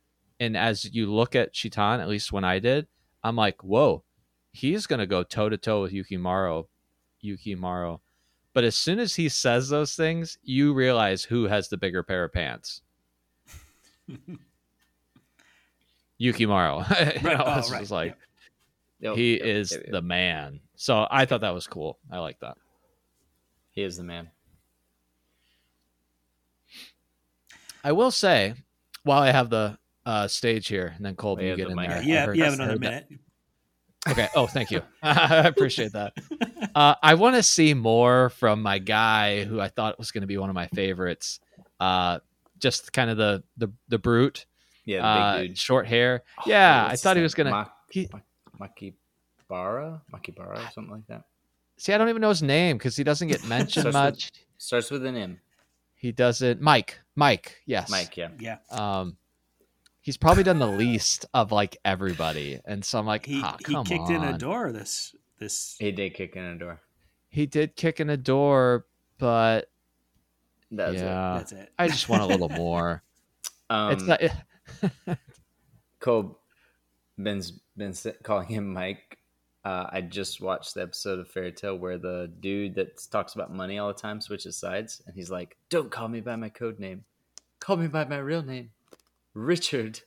and 0.40 0.56
as 0.56 0.92
you 0.92 1.12
look 1.12 1.37
at 1.37 1.54
Shitan, 1.54 2.00
at 2.00 2.09
least 2.09 2.33
when 2.33 2.44
I 2.44 2.59
did, 2.59 2.87
I'm 3.22 3.37
like, 3.37 3.62
whoa, 3.62 4.04
he's 4.52 4.87
gonna 4.87 5.06
go 5.06 5.22
toe 5.22 5.48
to 5.48 5.59
toe 5.59 5.83
with 5.83 5.92
Yukimaru, 5.92 6.66
Yukimaru. 7.24 8.00
But 8.61 8.66
as 8.66 8.77
soon 8.77 8.99
as 8.99 9.14
he 9.14 9.31
says 9.31 9.70
those 9.70 9.94
things, 9.94 10.37
you 10.42 10.75
realize 10.75 11.25
who 11.25 11.44
has 11.44 11.70
the 11.70 11.79
bigger 11.79 12.03
pair 12.03 12.25
of 12.25 12.33
pants. 12.35 12.83
Yukimaru. 16.20 16.85
You 17.23 17.27
Right. 17.27 17.38
know, 17.38 17.44
Oh, 17.46 17.59
it's 17.59 17.70
right. 17.70 17.79
just 17.81 17.90
like 17.90 18.18
Yep, 19.01 19.16
he 19.16 19.38
yep, 19.38 19.46
is 19.46 19.73
yep, 19.73 19.81
yep. 19.85 19.92
the 19.92 20.03
man. 20.03 20.61
So 20.77 21.07
I 21.11 21.25
thought 21.25 21.40
that 21.40 21.55
was 21.55 21.66
cool. 21.66 21.99
I 22.12 22.18
like 22.18 22.38
that. 22.40 22.59
He 23.70 23.83
is 23.83 23.96
the 23.96 24.05
man. 24.05 24.29
I 27.83 27.92
will 27.92 28.11
say, 28.11 28.53
while 29.05 29.23
I 29.23 29.31
have 29.31 29.49
the 29.49 29.79
uh, 30.05 30.29
stage 30.29 30.68
here, 30.68 30.92
and 30.94 31.07
then 31.07 31.16
Colby, 31.16 31.46
you 31.46 31.57
get 31.57 31.64
the 31.64 31.70
in 31.70 31.77
mic. 31.77 31.88
there. 31.88 32.03
Yeah, 32.03 32.27
I 32.29 32.33
you, 32.35 32.44
have 32.44 32.53
another 32.53 32.79
minute. 32.79 33.07
that. 33.09 33.18
Minute. 34.16 34.31
Okay. 34.31 34.40
Oh, 34.40 34.46
thank 34.46 34.70
you. 34.70 34.83
I 35.03 35.46
appreciate 35.46 35.92
that. 35.92 36.12
Uh, 36.75 36.94
I 37.03 37.14
want 37.14 37.37
to 37.37 37.42
see 37.42 37.75
more 37.75 38.31
from 38.31 38.62
my 38.62 38.79
guy, 38.79 39.44
who 39.44 39.61
I 39.61 39.68
thought 39.68 39.99
was 39.99 40.11
going 40.12 40.23
to 40.23 40.27
be 40.27 40.37
one 40.38 40.49
of 40.51 40.55
my 40.55 40.66
favorites. 40.68 41.40
Uh, 41.79 42.18
just 42.59 42.92
kind 42.92 43.09
of 43.11 43.16
the 43.16 43.42
the 43.57 43.73
the 43.88 43.99
brute, 43.99 44.44
Yeah, 44.85 45.01
the 45.01 45.07
uh, 45.07 45.38
big 45.38 45.49
dude. 45.51 45.59
short 45.59 45.87
hair. 45.87 46.23
Oh, 46.38 46.42
Yeah, 46.46 46.87
I 46.90 46.96
thought 46.96 47.16
he 47.16 47.23
was 47.23 47.35
gonna. 47.35 47.51
Ma- 47.51 47.66
he- 47.90 48.09
Ma- 48.12 48.66
Makibara, 49.51 50.01
Makibara, 50.12 50.70
something 50.73 50.92
like 50.92 51.07
that. 51.09 51.23
See, 51.79 51.92
I 51.94 51.99
don't 51.99 52.09
even 52.11 52.20
know 52.20 52.29
his 52.29 52.42
name 52.42 52.77
because 52.77 52.96
he 52.96 53.05
doesn't 53.05 53.29
get 53.29 53.44
mentioned 53.49 53.83
Starts 53.83 53.87
with- 53.87 53.94
much. 53.94 54.33
Starts 54.59 54.90
with 54.90 55.07
an 55.07 55.16
M. 55.16 55.40
He 55.94 56.12
doesn't. 56.12 56.61
Mike. 56.61 56.99
Mike. 57.16 57.57
Yes. 57.66 57.90
Mike. 57.90 58.16
Yeah. 58.16 58.29
Yeah. 58.38 58.57
Um, 58.70 59.16
he's 60.01 60.17
probably 60.17 60.43
done 60.43 60.59
the 60.59 60.67
least 60.67 61.27
of 61.35 61.53
like 61.53 61.77
everybody, 61.85 62.61
and 62.65 62.85
so 62.85 62.99
I'm 62.99 63.07
like, 63.07 63.27
He 63.27 63.41
ah, 63.43 63.57
he 63.59 63.75
come 63.75 63.85
kicked 63.85 64.11
in 64.11 64.23
a 64.23 64.37
door 64.37 64.73
this 64.73 65.15
this 65.39 65.77
He 65.79 65.93
did 65.93 66.15
kick 66.15 66.37
in 66.37 66.45
a 66.45 66.57
door. 66.57 66.81
He 67.29 67.47
did 67.47 67.77
kick 67.77 68.01
in 68.01 68.11
a 68.11 68.17
door, 68.17 68.87
but 69.19 69.71
That's 70.71 70.95
yeah, 70.95 71.35
that's 71.39 71.53
it. 71.53 71.73
I 71.79 71.89
just 71.89 72.09
want 72.09 72.23
a 72.23 72.27
little 72.27 72.49
more. 72.49 73.03
it. 73.05 73.07
Um, 73.71 73.93
it's 73.93 74.03
not. 74.03 74.21
Cole, 76.01 76.41
Ben's 77.17 77.61
been 77.77 77.95
calling 78.25 78.49
him 78.49 78.73
Mike. 78.73 79.19
Uh, 79.65 79.87
I 79.93 80.01
just 80.01 80.41
watched 80.41 80.75
the 80.75 80.83
episode 80.83 81.21
of 81.21 81.29
Fairy 81.29 81.53
Tail 81.53 81.77
where 81.77 81.97
the 81.97 82.33
dude 82.41 82.75
that 82.75 83.01
talks 83.13 83.35
about 83.35 83.55
money 83.55 83.79
all 83.79 83.87
the 83.87 83.95
time 83.95 84.21
switches 84.21 84.57
sides, 84.57 85.03
and 85.07 85.15
he's 85.15 85.31
like, 85.31 85.57
"Don't 85.69 85.91
call 85.91 86.09
me 86.09 86.21
by 86.21 86.35
my 86.35 86.49
code 86.49 86.81
name, 86.81 87.05
call 87.61 87.77
me 87.77 87.87
by 87.87 88.05
my 88.07 88.19
real 88.19 88.43
name, 88.43 88.71
Richard." 89.35 90.01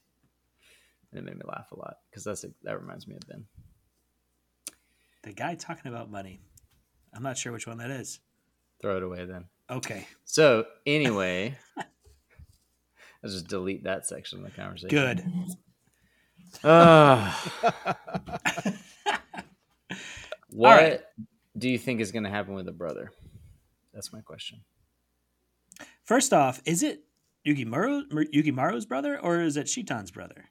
And 1.11 1.19
it 1.19 1.25
made 1.25 1.35
me 1.35 1.43
laugh 1.45 1.71
a 1.71 1.77
lot 1.77 1.97
because 2.09 2.23
that's 2.23 2.43
a, 2.43 2.47
that 2.63 2.79
reminds 2.79 3.07
me 3.07 3.15
of 3.15 3.21
Ben. 3.27 3.45
The 5.21 5.31
guy 5.31 5.55
talking 5.55 5.91
about 5.91 6.09
money. 6.09 6.41
I'm 7.13 7.23
not 7.23 7.37
sure 7.37 7.53
which 7.53 7.67
one 7.67 7.77
that 7.77 7.91
is. 7.91 8.19
Throw 8.81 8.97
it 8.97 9.03
away 9.03 9.25
then. 9.25 9.45
Okay. 9.69 10.07
So 10.25 10.65
anyway, 10.85 11.57
I'll 11.77 13.29
just 13.29 13.47
delete 13.47 13.83
that 13.85 14.05
section 14.05 14.39
of 14.39 14.45
the 14.45 14.51
conversation. 14.51 14.89
Good. 14.89 15.23
Uh, 16.63 17.33
what 20.49 20.77
right. 20.77 21.01
do 21.57 21.69
you 21.69 21.77
think 21.77 22.01
is 22.01 22.11
going 22.11 22.23
to 22.23 22.29
happen 22.29 22.53
with 22.53 22.65
the 22.65 22.71
brother? 22.71 23.11
That's 23.93 24.11
my 24.11 24.21
question. 24.21 24.61
First 26.03 26.33
off, 26.33 26.61
is 26.65 26.83
it 26.83 27.03
Yukimaru 27.45 28.03
Yukimaru's 28.33 28.85
brother 28.85 29.19
or 29.19 29.41
is 29.41 29.57
it 29.57 29.67
Shitan's 29.67 30.11
brother? 30.11 30.45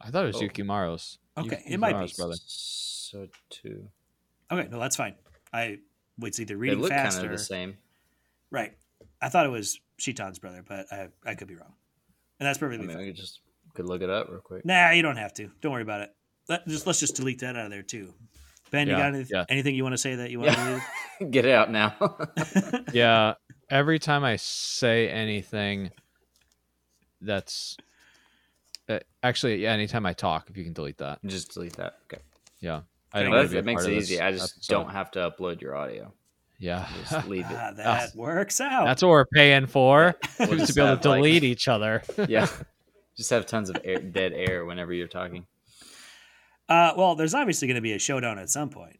I 0.00 0.10
thought 0.10 0.24
it 0.24 0.28
was 0.28 0.36
Oh. 0.36 0.40
Yukimaru's. 0.40 1.18
Okay, 1.36 1.56
Yuki- 1.58 1.74
it 1.74 1.80
might 1.80 1.92
be. 1.92 1.98
Yukimaru's 2.04 2.12
brother. 2.16 2.34
So 2.46 3.28
too. 3.50 3.88
Okay, 4.50 4.68
no, 4.70 4.78
that's 4.80 4.96
fine. 4.96 5.14
I 5.52 5.78
was 6.18 6.40
either 6.40 6.54
They 6.54 6.58
reading 6.60 6.80
look 6.80 6.90
fast 6.90 7.16
kind 7.16 7.26
of 7.26 7.32
or 7.32 7.36
the 7.36 7.42
same. 7.42 7.76
right. 8.50 8.72
I 9.20 9.28
thought 9.28 9.46
it 9.46 9.50
was 9.50 9.80
Shitan's 9.98 10.38
brother, 10.38 10.62
but 10.66 10.86
I 10.92 11.08
I 11.24 11.34
could 11.34 11.48
be 11.48 11.54
wrong, 11.56 11.74
and 12.38 12.46
that's 12.46 12.58
I 12.58 12.60
perfectly 12.60 12.86
mean, 12.86 12.96
fine. 12.96 13.04
I 13.04 13.08
could 13.08 13.16
just 13.16 13.40
could 13.74 13.86
look 13.86 14.00
it 14.02 14.10
up 14.10 14.28
real 14.30 14.40
quick. 14.40 14.64
Nah, 14.64 14.90
you 14.90 15.02
don't 15.02 15.16
have 15.16 15.32
to. 15.34 15.50
Don't 15.60 15.72
worry 15.72 15.82
about 15.82 16.02
it. 16.02 16.14
Let, 16.48 16.66
just 16.68 16.86
let's 16.86 17.00
just 17.00 17.16
delete 17.16 17.40
that 17.40 17.56
out 17.56 17.66
of 17.66 17.70
there 17.70 17.82
too. 17.82 18.14
Ben, 18.70 18.86
you 18.86 18.94
got 18.94 19.14
any, 19.14 19.24
yeah. 19.30 19.44
anything 19.48 19.74
you 19.74 19.82
want 19.82 19.94
to 19.94 19.98
say 19.98 20.16
that 20.16 20.30
you 20.30 20.40
want 20.40 20.52
Yeah. 20.52 20.80
to 21.20 21.24
Get 21.30 21.46
it 21.46 21.52
out 21.52 21.70
now. 21.70 21.94
Yeah. 22.92 23.34
Every 23.70 23.98
time 23.98 24.24
I 24.24 24.36
say 24.36 25.08
anything, 25.10 25.90
that's 27.20 27.76
uh, 28.88 28.98
actually 29.22 29.56
yeah. 29.62 29.72
Anytime 29.72 30.06
I 30.06 30.12
talk, 30.12 30.48
if 30.50 30.56
you 30.56 30.64
can 30.64 30.72
delete 30.72 30.98
that, 30.98 31.18
just 31.26 31.52
delete 31.54 31.74
that. 31.74 31.98
Okay. 32.12 32.22
yeah. 32.60 32.80
I 33.12 33.18
Okay. 33.20 33.24
don't 33.24 33.30
Well, 33.32 33.40
want 33.40 33.42
that, 33.42 33.48
to 33.48 33.50
be 33.54 33.58
a 33.58 33.62
that 33.62 33.64
makes 33.64 33.84
it 33.84 33.92
easy. 33.92 34.20
I 34.20 34.32
just 34.32 34.56
episode. 34.56 34.72
don't 34.72 34.90
have 34.90 35.10
to 35.12 35.30
upload 35.30 35.60
your 35.60 35.74
audio. 35.76 36.12
Yeah. 36.58 36.86
Just 37.08 37.26
leave 37.28 37.46
it. 37.50 37.56
ah, 37.56 37.72
that 37.76 38.14
works 38.14 38.60
out. 38.60 38.84
That's 38.86 39.02
what 39.02 39.10
we're 39.10 39.24
paying 39.26 39.66
for. 39.66 40.14
We'll 40.40 40.66
to 40.66 40.72
be 40.74 40.80
able 40.80 40.88
have, 40.90 41.00
to 41.02 41.08
like- 41.10 41.18
delete 41.18 41.44
each 41.44 41.68
other. 41.68 42.02
yeah. 42.28 42.48
Just 43.16 43.30
have 43.30 43.46
tons 43.46 43.68
of 43.70 43.76
air, 43.84 43.98
dead 43.98 44.32
air 44.32 44.64
whenever 44.64 44.92
you're 44.92 45.08
talking. 45.08 45.46
Uh, 46.68 46.92
well, 46.96 47.14
there's 47.16 47.34
obviously 47.34 47.66
going 47.66 47.74
to 47.76 47.80
be 47.80 47.92
a 47.94 47.98
showdown 47.98 48.38
at 48.38 48.48
some 48.50 48.68
point. 48.70 48.98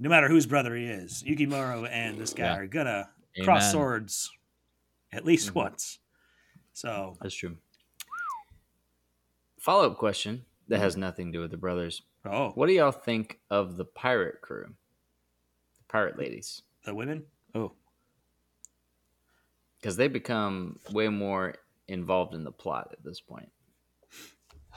No 0.00 0.08
matter 0.10 0.28
whose 0.28 0.44
brother 0.46 0.74
he 0.76 0.84
is, 0.86 1.24
Yukimaru 1.26 1.88
and 1.90 2.18
this 2.18 2.32
guy 2.34 2.44
Yeah. 2.44 2.56
are 2.56 2.66
gonna 2.66 3.08
cross 3.44 3.70
swords 3.72 4.30
at 5.12 5.24
least 5.24 5.50
Mhm. 5.50 5.54
once. 5.54 5.98
So 6.72 7.16
That's 7.20 7.34
true. 7.34 7.56
Follow 9.58 9.90
up 9.90 9.98
question 9.98 10.44
that 10.68 10.78
has 10.78 10.96
nothing 10.96 11.26
to 11.32 11.38
do 11.38 11.40
with 11.40 11.50
the 11.50 11.56
brothers. 11.56 12.02
oh, 12.24 12.50
What 12.50 12.66
do 12.66 12.72
y'all 12.72 12.92
think 12.92 13.40
of 13.50 13.76
the 13.76 13.84
pirate 13.84 14.40
crew? 14.40 14.76
The 15.78 15.84
pirate 15.88 16.18
ladies. 16.18 16.62
the 16.84 16.94
women. 16.94 17.26
Oh, 17.54 17.72
Because 19.78 19.96
they 19.96 20.08
become 20.08 20.80
way 20.90 21.08
more 21.08 21.54
involved 21.86 22.34
in 22.34 22.44
the 22.44 22.52
plot 22.52 22.88
at 22.92 23.02
this 23.04 23.20
point. 23.20 23.50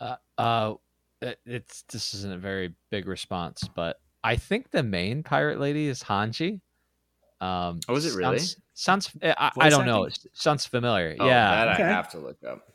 uh, 0.00 0.16
uh, 0.38 0.74
it- 1.22 1.40
it's 1.46 1.82
this 1.82 2.12
isn't 2.14 2.32
a 2.32 2.38
very 2.38 2.74
big 2.90 3.06
response, 3.06 3.66
but 3.74 4.00
I 4.22 4.36
think 4.36 4.70
the 4.70 4.82
main 4.82 5.22
pirate 5.22 5.58
lady 5.60 5.86
is 5.86 6.02
Hanji. 6.02 6.60
Um, 7.40 7.80
Oh, 7.88 7.96
is 7.96 8.06
it 8.06 8.16
really? 8.16 8.38
Sounds, 8.38 8.56
sounds 8.74 9.10
I, 9.22 9.50
I 9.60 9.68
don't 9.70 9.86
know. 9.86 10.04
It 10.04 10.18
sounds 10.32 10.66
familiar. 10.66 11.16
Oh, 11.18 11.26
yeah, 11.26 11.64
that 11.66 11.74
Okay. 11.74 11.82
I 11.84 11.86
have 11.88 12.08
to 12.10 12.18
look 12.18 12.42
up. 12.44 12.68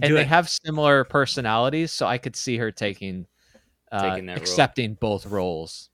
and 0.00 0.08
Do 0.08 0.14
they 0.14 0.22
it. 0.22 0.26
have 0.28 0.48
similar 0.48 1.04
personalities, 1.04 1.92
so 1.92 2.06
I 2.06 2.18
could 2.18 2.34
see 2.36 2.56
her 2.58 2.70
taking, 2.72 3.26
uh, 3.92 4.10
Taking 4.10 4.26
that 4.26 4.34
role. 4.34 4.42
accepting 4.42 4.94
both 4.94 5.26
roles. 5.26 5.90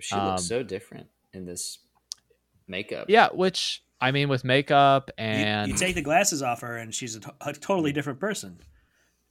She 0.00 0.14
Um, 0.14 0.26
looks 0.26 0.44
so 0.46 0.62
different 0.62 1.08
in 1.32 1.44
this 1.44 1.78
makeup. 2.66 3.08
Yeah, 3.08 3.28
which 3.32 3.82
I 4.00 4.10
mean, 4.10 4.28
with 4.28 4.44
makeup 4.44 5.10
and 5.18 5.70
you, 5.70 5.76
take 5.76 5.94
the 5.94 6.02
glasses 6.02 6.42
off 6.42 6.60
her, 6.62 6.76
and 6.76 6.94
she's 6.94 7.16
a, 7.16 7.20
a 7.42 7.52
totally 7.52 7.92
different 7.92 8.18
person, 8.20 8.58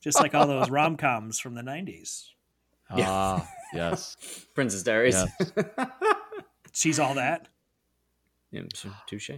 just 0.01 0.19
like 0.21 0.33
all 0.35 0.47
those 0.47 0.69
rom 0.69 0.95
coms 0.97 1.39
from 1.39 1.55
the 1.55 1.61
'90s. 1.61 2.27
ah, 2.89 3.47
yes, 3.73 4.15
Princess 4.55 4.83
Diaries. 4.83 5.23
She's 6.73 6.99
all 6.99 7.15
that. 7.15 7.47
Yeah, 8.51 8.61
so- 8.73 8.89
touche. 9.07 9.31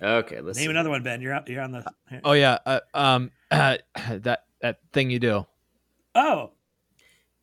Okay, 0.00 0.40
let's 0.40 0.58
Name 0.58 0.66
see. 0.66 0.70
another 0.70 0.90
one, 0.90 1.02
Ben. 1.02 1.20
You're 1.20 1.34
out, 1.34 1.48
you're 1.48 1.62
on 1.62 1.72
the. 1.72 1.84
oh 2.24 2.32
yeah, 2.32 2.58
uh, 2.66 2.80
um, 2.94 3.30
that 3.50 3.82
that 4.60 4.78
thing 4.92 5.10
you 5.10 5.18
do. 5.18 5.46
Oh, 6.14 6.50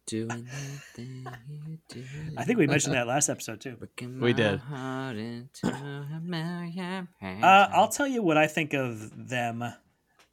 Doing 0.07 0.27
that 0.27 0.81
thing 0.95 1.27
you 1.67 1.77
do. 1.87 2.03
I 2.35 2.43
think 2.43 2.57
we 2.57 2.65
mentioned 2.67 2.95
that 2.95 3.05
last 3.07 3.29
episode 3.29 3.61
too. 3.61 3.77
We 4.19 4.33
did. 4.33 4.59
heart 4.59 5.15
into 5.17 5.67
a 5.67 6.19
million 6.23 7.07
pieces. 7.21 7.43
Uh, 7.43 7.67
I'll 7.71 7.89
tell 7.89 8.07
you 8.07 8.23
what 8.23 8.35
I 8.35 8.47
think 8.47 8.73
of 8.73 9.29
them. 9.29 9.63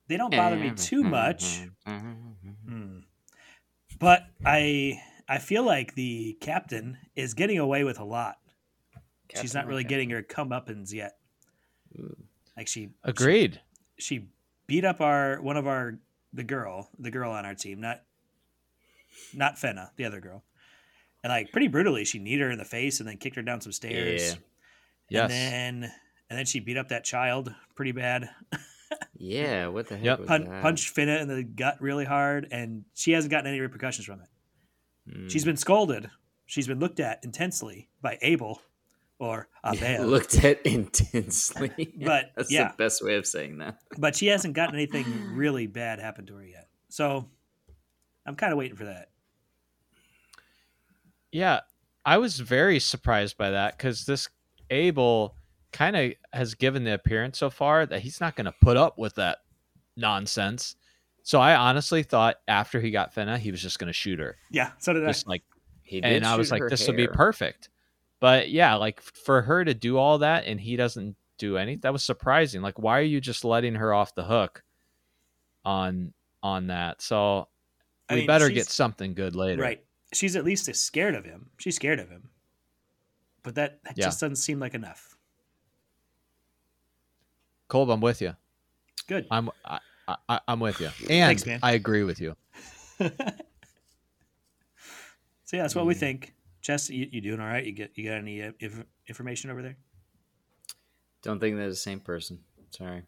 They 0.09 0.17
don't 0.17 0.31
bother 0.35 0.57
me 0.57 0.71
too 0.71 1.03
much, 1.05 1.61
Hmm. 1.87 3.01
but 4.01 4.23
I 4.45 5.01
I 5.29 5.39
feel 5.39 5.63
like 5.65 5.95
the 5.95 6.39
captain 6.41 6.97
is 7.15 7.35
getting 7.35 7.59
away 7.59 7.85
with 7.85 7.99
a 8.01 8.05
lot. 8.05 8.37
She's 9.35 9.55
not 9.55 9.61
Captain 9.61 9.69
really 9.69 9.83
America. 9.83 9.89
getting 9.89 10.11
her 10.11 10.23
comeuppance 10.23 10.93
yet. 10.93 11.17
Ooh. 11.99 12.17
Like 12.57 12.69
she 12.69 12.91
Agreed. 13.05 13.61
she, 13.99 14.17
she 14.19 14.29
beat 14.67 14.85
up 14.85 15.01
our 15.01 15.41
one 15.41 15.57
of 15.57 15.67
our 15.67 15.99
the 16.33 16.45
girl 16.45 16.89
the 16.99 17.11
girl 17.11 17.31
on 17.31 17.45
our 17.47 17.55
team 17.55 17.81
not 17.81 18.03
not 19.35 19.57
Fena 19.57 19.91
the 19.97 20.05
other 20.05 20.21
girl 20.21 20.43
and 21.23 21.31
like 21.31 21.51
pretty 21.53 21.69
brutally 21.69 22.05
she 22.05 22.19
kneed 22.19 22.41
her 22.41 22.51
in 22.51 22.59
the 22.59 22.65
face 22.65 23.01
and 23.01 23.09
then 23.09 23.17
kicked 23.17 23.37
her 23.37 23.43
down 23.43 23.61
some 23.61 23.73
stairs 23.73 24.37
Yeah. 25.09 25.23
and 25.25 25.31
then 25.31 25.93
and 26.29 26.39
then 26.39 26.45
she 26.47 26.61
beat 26.61 26.77
up 26.77 26.89
that 26.89 27.05
child 27.05 27.55
pretty 27.75 27.93
bad 27.93 28.29
Yeah, 29.19 29.69
what 29.69 29.89
the 29.89 29.97
heck 29.97 30.05
Yep. 30.05 30.19
was 30.21 30.29
Pun- 30.29 30.47
punched 30.63 30.95
Fena 30.95 31.21
in 31.21 31.29
the 31.29 31.43
gut 31.43 31.81
really 31.81 32.05
hard, 32.05 32.47
and 32.53 32.85
she 32.95 33.13
hasn't 33.13 33.31
gotten 33.33 33.49
any 33.49 33.59
repercussions 33.61 34.07
from 34.07 34.21
it. 34.21 34.29
Mm. 35.11 35.31
She's 35.31 35.45
been 35.45 35.57
scolded. 35.57 36.09
She's 36.45 36.69
been 36.69 36.79
looked 36.79 37.01
at 37.01 37.25
intensely 37.25 37.89
by 38.01 38.19
Abel 38.23 38.61
or 39.19 39.49
Abel, 39.65 40.07
looked 40.07 40.45
at 40.45 40.61
intensely. 40.67 41.93
But, 41.97 42.33
that's 42.37 42.51
yeah. 42.51 42.69
the 42.69 42.77
best 42.77 43.03
way 43.03 43.17
of 43.17 43.27
saying 43.27 43.59
that. 43.59 43.79
but 43.99 44.15
she 44.17 44.27
hasn't 44.27 44.55
gotten 44.55 44.75
anything 44.75 45.07
really 45.35 45.67
bad 45.67 45.99
happen 46.01 46.27
to 46.27 46.37
her 46.37 46.45
yet. 46.45 46.69
So 46.89 47.27
I'm 48.27 48.37
kind 48.37 48.53
of 48.53 48.59
waiting 48.59 48.77
for 48.77 48.85
that. 48.85 49.09
Yeah, 51.33 51.61
I 52.05 52.19
was 52.19 52.39
very 52.41 52.79
surprised 52.79 53.37
by 53.37 53.51
that 53.51 53.77
because 53.77 54.07
this 54.07 54.29
Abel 54.71 55.35
kind 55.73 55.97
of 55.97 56.13
has 56.33 56.55
given 56.55 56.85
the 56.85 56.95
appearance 56.95 57.39
so 57.39 57.51
far 57.51 57.85
that 57.87 58.01
he's 58.01 58.21
not 58.21 58.37
going 58.37 58.45
to 58.47 58.55
put 58.63 58.77
up 58.77 58.99
with 58.99 59.17
that 59.17 59.39
nonsense. 59.97 60.77
So 61.23 61.41
I 61.41 61.57
honestly 61.57 62.03
thought 62.03 62.37
after 62.47 62.81
he 62.81 62.91
got 62.91 63.15
Fena, 63.15 63.39
he 63.39 63.51
was 63.51 63.61
just 63.61 63.79
going 63.79 63.89
to 63.89 63.93
shoot 63.93 64.19
her, 64.21 64.37
Yeah, 64.51 64.71
so 64.79 64.93
did 64.93 65.05
I. 65.05 65.09
just 65.09 65.27
like, 65.27 65.43
He 65.83 66.01
did 66.01 66.13
and 66.13 66.25
I 66.27 66.37
was 66.37 66.51
like, 66.53 66.63
her 66.63 66.71
this 66.71 66.87
would 66.87 66.97
be 66.97 67.09
perfect. 67.09 67.69
But 68.21 68.51
yeah, 68.51 68.75
like 68.77 69.01
for 69.01 69.43
her 69.43 69.65
to 69.65 69.75
do 69.75 69.99
all 69.99 70.19
that 70.19 70.47
and 70.47 70.61
he 70.61 70.77
doesn't 70.77 71.17
do 71.39 71.57
any, 71.59 71.77
that 71.77 71.93
was 71.93 72.03
surprising. 72.03 72.63
Like, 72.63 72.79
why 72.79 72.99
are 72.99 73.03
you 73.03 73.21
just 73.21 73.45
letting 73.45 73.75
her 73.75 73.93
off 73.93 74.15
the 74.15 74.25
hook 74.25 74.63
on 75.65 76.13
on 76.43 76.69
that? 76.69 77.03
So 77.03 77.49
I 78.09 78.15
we 78.15 78.21
mean, 78.21 78.27
better 78.27 78.49
get 78.49 78.69
something 78.69 79.15
good 79.15 79.35
later. 79.37 79.61
Right. 79.63 79.85
She's 80.15 80.37
at 80.37 80.45
least 80.45 80.73
scared 80.75 81.15
of 81.15 81.25
him. 81.25 81.51
She's 81.59 81.77
scared 81.77 81.99
of 82.01 82.09
him. 82.09 82.31
But 83.43 83.57
that, 83.57 83.83
that 83.85 83.99
Yeah. 83.99 84.07
just 84.07 84.21
doesn't 84.21 84.37
seem 84.37 84.59
like 84.61 84.75
enough. 84.75 85.17
Colb, 87.69 87.91
I'm 87.91 88.01
with 88.01 88.23
you. 88.23 88.35
Good. 89.09 89.27
I'm 89.31 89.51
I, 89.65 89.79
I, 90.29 90.41
I'm 90.47 90.61
with 90.61 90.81
you, 90.81 90.91
and 91.11 91.39
Thanks. 91.41 91.65
I 91.65 91.73
agree 91.73 92.05
with 92.05 92.21
you. 92.21 92.37
so 92.99 93.11
yeah, 95.53 95.63
that's 95.63 95.75
what 95.75 95.85
we 95.87 95.95
Mm. 95.95 95.99
think. 95.99 96.35
Jess, 96.67 96.91
you, 96.91 97.07
you 97.13 97.21
doing 97.21 97.39
all 97.39 97.47
right? 97.47 97.65
You 97.65 97.71
get 97.71 97.93
you 97.95 98.09
got 98.09 98.17
any 98.19 98.43
uh, 98.43 98.51
inf- 98.59 98.85
information 99.07 99.51
over 99.51 99.63
there? 99.63 99.77
Don't 101.23 101.39
think 101.39 101.57
they're 101.57 101.69
the 101.69 101.77
same 101.77 102.01
person. 102.01 102.41
Sorry. 102.71 103.05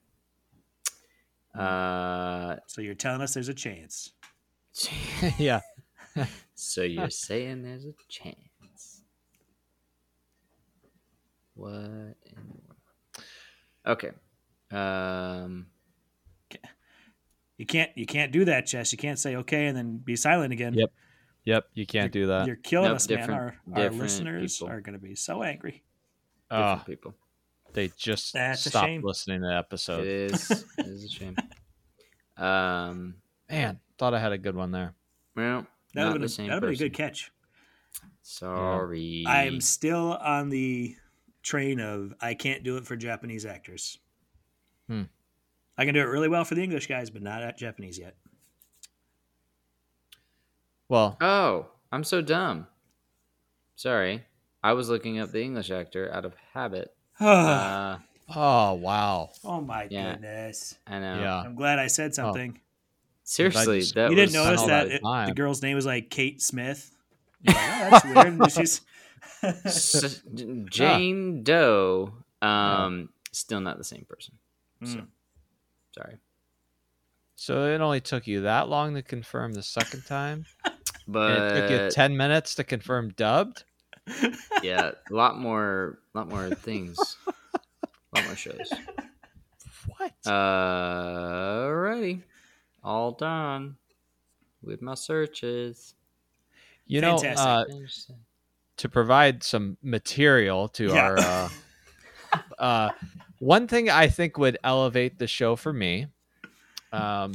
Uh, 1.58 2.54
So 2.68 2.82
you're 2.82 2.94
telling 2.94 3.20
us 3.20 3.34
there's 3.34 3.48
a 3.48 3.54
chance. 3.54 4.12
yeah, 5.38 5.60
so 6.54 6.82
you're 6.82 7.10
saying 7.10 7.64
there's 7.64 7.84
a 7.84 7.94
chance? 8.08 9.02
What? 11.54 11.74
In 11.74 12.14
the 12.36 12.54
world? 12.54 12.76
Okay. 13.84 14.10
Um. 14.70 15.66
You 17.56 17.66
can't 17.66 17.90
you 17.96 18.06
can't 18.06 18.30
do 18.30 18.44
that, 18.44 18.68
Jess. 18.68 18.92
You 18.92 18.98
can't 18.98 19.18
say 19.18 19.34
okay 19.34 19.66
and 19.66 19.76
then 19.76 19.96
be 19.96 20.14
silent 20.14 20.52
again. 20.52 20.74
Yep. 20.74 20.92
Yep. 21.44 21.66
You 21.74 21.86
can't 21.86 22.12
do 22.12 22.26
that. 22.28 22.46
You're 22.46 22.56
killing 22.56 22.88
Nope, 22.88 22.96
us, 22.96 23.08
man. 23.08 23.30
Our, 23.30 23.56
our 23.74 23.90
listeners 23.90 24.58
people. 24.58 24.72
are 24.72 24.80
going 24.80 24.98
to 24.98 25.02
be 25.04 25.14
so 25.14 25.42
angry. 25.42 25.82
Different 26.50 26.80
Oh, 26.80 26.84
people. 26.86 27.14
they 27.72 27.90
just 27.96 28.32
That's 28.32 28.64
stopped 28.64 29.02
listening 29.02 29.40
to 29.42 29.48
the 29.48 29.54
episode. 29.56 30.06
It 30.06 30.32
is. 30.32 30.50
it 30.78 30.86
is 30.86 31.04
a 31.04 31.08
shame. 31.08 31.36
Um. 32.36 33.14
Man, 33.50 33.80
thought 33.98 34.14
I 34.14 34.18
had 34.20 34.32
a 34.32 34.38
good 34.38 34.54
one 34.54 34.70
there. 34.72 34.94
Well, 35.34 35.66
That 35.94 36.04
not 36.04 36.12
would 36.12 36.20
the 36.20 36.24
have 36.24 36.30
same 36.30 36.48
been, 36.48 36.64
a 36.64 36.74
good 36.76 36.92
catch. 36.92 37.32
Sorry. 38.22 39.24
I'm 39.26 39.60
still 39.60 40.14
on 40.14 40.50
the 40.50 40.94
train 41.42 41.80
of 41.80 42.12
I 42.20 42.34
can't 42.34 42.62
do 42.62 42.76
it 42.76 42.86
for 42.86 42.94
Japanese 42.96 43.46
actors. 43.46 43.98
Hmm. 44.86 45.04
I 45.78 45.84
can 45.86 45.94
do 45.94 46.00
it 46.00 46.04
really 46.04 46.28
well 46.28 46.44
for 46.44 46.54
the 46.56 46.62
English 46.62 46.88
guys, 46.88 47.08
but 47.08 47.22
not 47.22 47.42
at 47.42 47.56
Japanese 47.56 47.98
yet. 47.98 48.16
Well, 50.88 51.16
Oh, 51.20 51.66
I'm 51.92 52.04
so 52.04 52.22
dumb. 52.22 52.66
Sorry. 53.76 54.24
I 54.62 54.72
was 54.72 54.88
looking 54.88 55.18
up 55.20 55.30
the 55.30 55.42
English 55.42 55.70
actor 55.70 56.10
out 56.12 56.24
of 56.24 56.34
habit. 56.54 56.94
Uh, 57.20 57.98
oh 58.36 58.74
wow, 58.74 59.30
oh 59.44 59.60
my 59.60 59.88
yeah. 59.90 60.12
goodness! 60.12 60.76
I 60.86 60.98
know. 61.00 61.18
yeah. 61.20 61.40
I'm 61.40 61.54
glad 61.56 61.78
I 61.80 61.86
said 61.88 62.14
something. 62.14 62.60
Seriously, 63.24 63.80
just- 63.80 63.94
that 63.96 64.10
you 64.10 64.16
didn't 64.16 64.34
notice 64.34 64.62
that 64.62 64.88
that 64.88 64.92
it- 64.92 65.02
the 65.02 65.32
girl's 65.34 65.60
name 65.62 65.74
was 65.74 65.86
like 65.86 66.10
Kate 66.10 66.40
Smith. 66.40 66.94
You're 67.42 67.54
like, 67.54 67.64
oh, 67.64 67.88
that's 67.90 68.04
weird. 68.04 68.26
And 68.40 68.52
she's 68.52 68.80
S- 69.42 70.22
Jane 70.70 71.42
Doe. 71.42 72.12
Um, 72.42 73.08
still 73.32 73.60
not 73.60 73.78
the 73.78 73.84
same 73.84 74.04
person. 74.08 74.34
So, 74.84 74.98
Mm. 74.98 75.06
sorry, 75.96 76.18
So 77.34 77.64
it 77.66 77.80
only 77.80 78.00
took 78.00 78.26
you 78.28 78.42
that 78.42 78.68
long 78.68 78.94
to 78.94 79.02
confirm 79.02 79.54
the 79.54 79.62
second 79.64 80.04
time, 80.06 80.44
but 81.08 81.30
and 81.30 81.44
it 81.44 81.54
took 81.54 81.70
you 81.70 81.90
ten 81.90 82.16
minutes 82.16 82.54
to 82.56 82.64
confirm 82.64 83.10
dubbed. 83.10 83.64
yeah, 84.62 84.92
a 85.10 85.14
lot 85.14 85.38
more, 85.38 85.98
a 86.14 86.18
lot 86.18 86.28
more 86.28 86.50
things, 86.50 87.16
a 88.12 88.16
lot 88.16 88.24
more 88.24 88.36
shows. 88.36 88.80
What? 89.86 90.12
Uh, 90.26 90.30
Alrighty, 91.68 92.22
all 92.84 93.12
done 93.12 93.76
with 94.62 94.82
my 94.82 94.94
searches. 94.94 95.94
you 96.86 97.00
know, 97.00 97.16
uh, 97.18 97.64
to 98.76 98.88
provide 98.88 99.42
some 99.42 99.76
material 99.82 100.68
to 100.68 100.92
Yeah. 100.94 101.02
our 101.02 101.18
uh, 101.18 101.48
uh, 102.58 102.90
one 103.40 103.66
thing 103.68 103.90
I 103.90 104.08
think 104.08 104.38
would 104.38 104.58
elevate 104.64 105.18
the 105.18 105.26
show 105.26 105.56
for 105.56 105.72
me 105.72 106.06
um, 106.92 107.34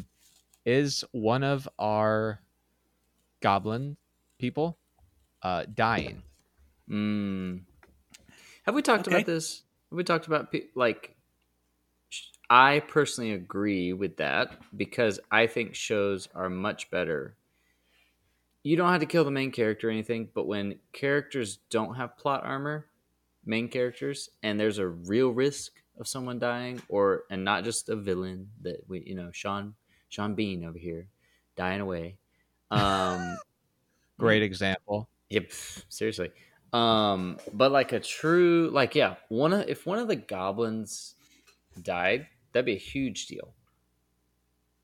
is 0.66 1.04
one 1.12 1.44
of 1.44 1.68
our 1.80 2.40
goblin 3.44 3.98
people 4.40 4.78
uh, 5.44 5.66
dying. 5.76 6.24
Mm. 6.90 7.62
Have 8.66 8.74
we 8.74 8.82
talked 8.82 9.08
Okay. 9.08 9.18
about 9.18 9.26
this? 9.26 9.64
Have 9.92 9.98
we 9.98 10.04
talked 10.06 10.28
about 10.28 10.52
pe- 10.52 10.70
like 10.76 11.16
sh- 12.10 12.30
I 12.50 12.80
personally 12.80 13.34
agree 13.34 13.92
with 13.92 14.18
that 14.18 14.58
because 14.76 15.20
I 15.30 15.48
think 15.48 15.76
shows 15.76 16.30
are 16.34 16.50
much 16.50 16.90
better. 16.90 17.36
You 18.64 18.78
don't 18.78 18.90
have 18.90 19.02
to 19.02 19.06
kill 19.06 19.26
the 19.26 19.32
main 19.32 19.52
character 19.52 19.90
or 19.90 19.92
anything, 19.92 20.30
but 20.34 20.48
when 20.48 20.80
characters 20.94 21.60
don't 21.70 21.96
have 21.96 22.18
plot 22.18 22.46
armor, 22.46 22.86
main 23.46 23.68
characters, 23.68 24.30
and 24.42 24.58
there's 24.58 24.78
a 24.78 24.88
real 24.88 25.32
risk 25.32 25.74
of 26.00 26.08
someone 26.08 26.40
dying, 26.40 26.82
or 26.88 27.24
and 27.30 27.44
not 27.44 27.66
just 27.66 27.90
a 27.90 27.96
villain 27.98 28.50
that 28.62 28.78
we, 28.88 29.04
you 29.06 29.16
know, 29.16 29.32
Sean 29.34 29.76
Sean 30.08 30.34
Bean 30.34 30.64
over 30.64 30.78
here 30.78 31.10
dying 31.58 31.82
away. 31.82 32.16
Um, 32.78 33.38
Great 34.20 34.44
example. 34.44 35.10
Yep, 35.30 35.52
seriously. 35.90 36.32
Um, 36.72 37.38
but 37.54 37.72
like 37.72 37.92
a 37.92 38.00
true, 38.00 38.70
like 38.72 38.96
yeah, 38.96 39.16
one 39.30 39.54
of 39.54 39.68
if 39.68 39.86
one 39.86 40.00
of 40.00 40.08
the 40.08 40.16
goblins 40.16 41.16
died, 41.82 42.28
that'd 42.52 42.66
be 42.66 42.74
a 42.74 42.78
huge 42.78 43.28
deal. 43.28 43.54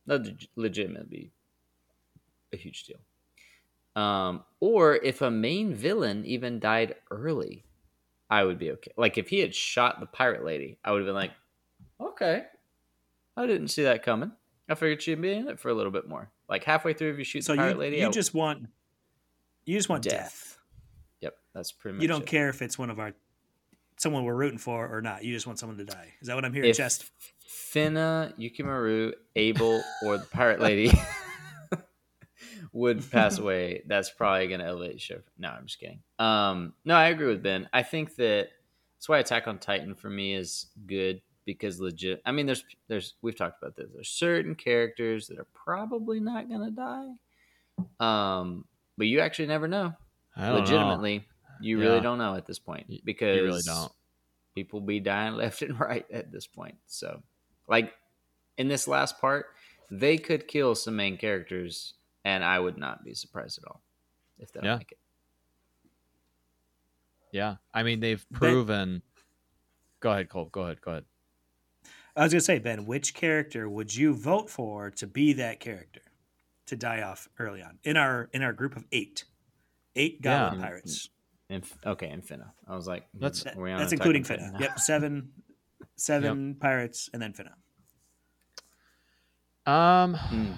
That'd 0.05 0.47
legitimately 0.55 1.07
be 1.07 1.31
a 2.53 2.57
huge 2.57 2.85
deal. 2.85 2.99
Um, 4.01 4.43
or 4.59 4.95
if 4.95 5.21
a 5.21 5.31
main 5.31 5.73
villain 5.73 6.25
even 6.25 6.59
died 6.59 6.95
early, 7.11 7.65
I 8.29 8.43
would 8.43 8.59
be 8.59 8.71
okay. 8.71 8.91
Like 8.97 9.17
if 9.17 9.29
he 9.29 9.39
had 9.39 9.53
shot 9.53 9.99
the 9.99 10.05
pirate 10.05 10.43
lady, 10.45 10.77
I 10.83 10.91
would 10.91 10.99
have 10.99 11.07
been 11.07 11.15
like, 11.15 11.31
okay, 11.99 12.43
I 13.35 13.45
didn't 13.47 13.69
see 13.69 13.83
that 13.83 14.03
coming. 14.03 14.31
I 14.69 14.75
figured 14.75 15.01
she'd 15.01 15.21
be 15.21 15.31
in 15.31 15.47
it 15.47 15.59
for 15.59 15.69
a 15.69 15.73
little 15.73 15.91
bit 15.91 16.07
more. 16.07 16.31
Like 16.49 16.63
halfway 16.63 16.93
through, 16.93 17.11
if 17.11 17.17
you 17.19 17.23
shoot 17.23 17.43
So 17.43 17.53
the 17.53 17.57
pirate 17.59 17.73
you, 17.75 17.79
lady, 17.79 17.97
you 17.97 18.07
I- 18.07 18.11
just 18.11 18.33
want 18.33 18.67
you 19.65 19.77
just 19.77 19.87
want 19.89 20.03
death. 20.03 20.13
Death. 20.13 20.57
Yep, 21.21 21.35
that's 21.53 21.71
pretty 21.71 21.97
much. 21.97 22.01
You 22.01 22.07
don't 22.07 22.23
it. 22.23 22.27
care 22.27 22.49
if 22.49 22.61
it's 22.61 22.77
one 22.77 22.89
of 22.89 22.99
our 22.99 23.13
someone 23.97 24.23
we're 24.23 24.33
rooting 24.35 24.57
for 24.57 24.87
or 24.93 25.01
not. 25.01 25.23
You 25.23 25.33
just 25.33 25.45
want 25.45 25.59
someone 25.59 25.77
to 25.77 25.85
die. 25.85 26.13
Is 26.21 26.27
that 26.27 26.35
what 26.35 26.45
I'm 26.45 26.53
hearing, 26.53 26.69
if 26.69 26.77
Chess? 26.77 27.09
Fena, 27.47 28.33
Yukimaru, 28.39 29.13
Abel, 29.35 29.83
or 30.05 30.17
the 30.17 30.25
pirate 30.25 30.59
lady 30.59 30.91
would 32.71 33.09
pass 33.11 33.37
away, 33.37 33.83
that's 33.87 34.09
probably 34.09 34.47
going 34.47 34.59
to 34.59 34.65
elevate 34.65 34.93
the 34.93 34.99
show. 34.99 35.19
No, 35.37 35.49
I'm 35.49 35.65
just 35.65 35.79
kidding. 35.79 35.99
Um, 36.17 36.73
no, 36.85 36.95
I 36.95 37.07
agree 37.07 37.27
with 37.27 37.43
Ben. 37.43 37.67
I 37.73 37.83
think 37.83 38.15
that 38.15 38.49
that's 38.97 39.09
why 39.09 39.19
Attack 39.19 39.47
on 39.47 39.59
Titan 39.59 39.95
for 39.95 40.09
me 40.09 40.33
is 40.33 40.67
good 40.85 41.21
because 41.53 41.79
legit. 41.79 42.21
I 42.25 42.31
mean, 42.31 42.45
there's 42.45 42.63
there's 42.87 43.15
we've 43.21 43.35
talked 43.35 43.61
about 43.61 43.75
this. 43.75 43.87
There's 43.93 44.09
certain 44.09 44.55
characters 44.55 45.27
that 45.27 45.39
are 45.39 45.47
probably 45.53 46.19
not 46.19 46.47
going 46.49 46.61
to 46.63 46.71
die, 46.71 47.09
um, 47.99 48.65
but 48.97 49.07
you 49.07 49.19
actually 49.19 49.47
never 49.47 49.67
know. 49.67 49.93
I 50.35 50.45
don't 50.47 50.53
know. 50.55 50.59
Legitimately, 50.61 51.27
you 51.61 51.79
really 51.79 52.01
don't 52.01 52.17
know 52.17 52.35
at 52.35 52.45
this 52.45 52.59
point 52.59 52.87
because 53.03 53.37
you 53.37 53.43
really 53.43 53.61
don't. 53.65 53.91
people 54.55 54.79
be 54.81 54.99
dying 54.99 55.33
left 55.35 55.61
and 55.61 55.79
right 55.79 56.05
at 56.11 56.31
this 56.31 56.47
point. 56.47 56.75
So, 56.87 57.21
like 57.67 57.93
in 58.57 58.67
this 58.67 58.87
last 58.87 59.19
part, 59.19 59.47
they 59.91 60.17
could 60.17 60.47
kill 60.47 60.75
some 60.75 60.95
main 60.95 61.17
characters, 61.17 61.93
and 62.25 62.43
I 62.43 62.59
would 62.59 62.77
not 62.77 63.03
be 63.03 63.13
surprised 63.13 63.57
at 63.57 63.67
all 63.67 63.81
if 64.37 64.51
they 64.51 64.59
don't 64.61 64.67
Yeah. 64.67 64.77
make 64.77 64.91
it. 64.91 64.97
Yeah, 67.31 67.55
I 67.73 67.83
mean 67.83 67.99
they've 67.99 68.25
proven. 68.33 69.01
Go 69.99 70.11
ahead, 70.11 70.29
Cole. 70.29 70.45
Go 70.51 70.61
ahead. 70.61 70.81
Go 70.81 70.91
ahead. 70.91 71.05
I 72.19 72.23
was 72.23 72.33
gonna 72.33 72.41
say, 72.41 72.59
Ben, 72.59 72.85
which 72.85 73.13
character 73.13 73.69
would 73.69 73.95
you 73.95 74.13
vote 74.13 74.49
for 74.49 74.91
to 74.91 75.07
be 75.07 75.33
that 75.33 75.59
character 75.59 76.01
to 76.65 76.75
die 76.75 77.01
off 77.01 77.27
early 77.39 77.61
on 77.61 77.79
in 77.83 77.95
our 77.97 78.29
in 78.33 78.41
our 78.43 78.51
group 78.53 78.75
of 78.75 78.85
eight, 78.91 79.23
eight 79.95 80.21
goblin 80.21 80.59
Yeah. 80.59 80.65
pirates? 80.67 81.09
Inf- 81.49 81.77
okay, 81.85 82.09
and 82.09 82.21
Fena. 82.23 82.51
I 82.67 82.75
was 82.75 82.85
like, 82.87 83.07
That's- 83.13 83.43
That- 83.43 83.55
we 83.55 83.71
that's 83.71 83.93
including 83.93 84.21
on 84.23 84.27
Titan 84.27 84.53
Fena. 84.53 84.59
Yep, 84.59 84.79
seven, 84.81 85.31
seven 85.95 86.55
pirates, 86.55 87.09
and 87.13 87.21
then 87.21 87.33
Fena. 87.33 87.53
Um, 89.71 90.13
Hmm. 90.15 90.53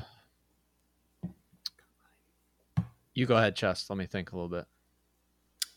you 3.13 3.25
go 3.25 3.35
ahead, 3.37 3.55
Chess. 3.55 3.89
Let 3.89 3.97
me 3.97 4.05
think 4.05 4.31
a 4.31 4.35
little 4.35 4.49
bit. 4.49 4.65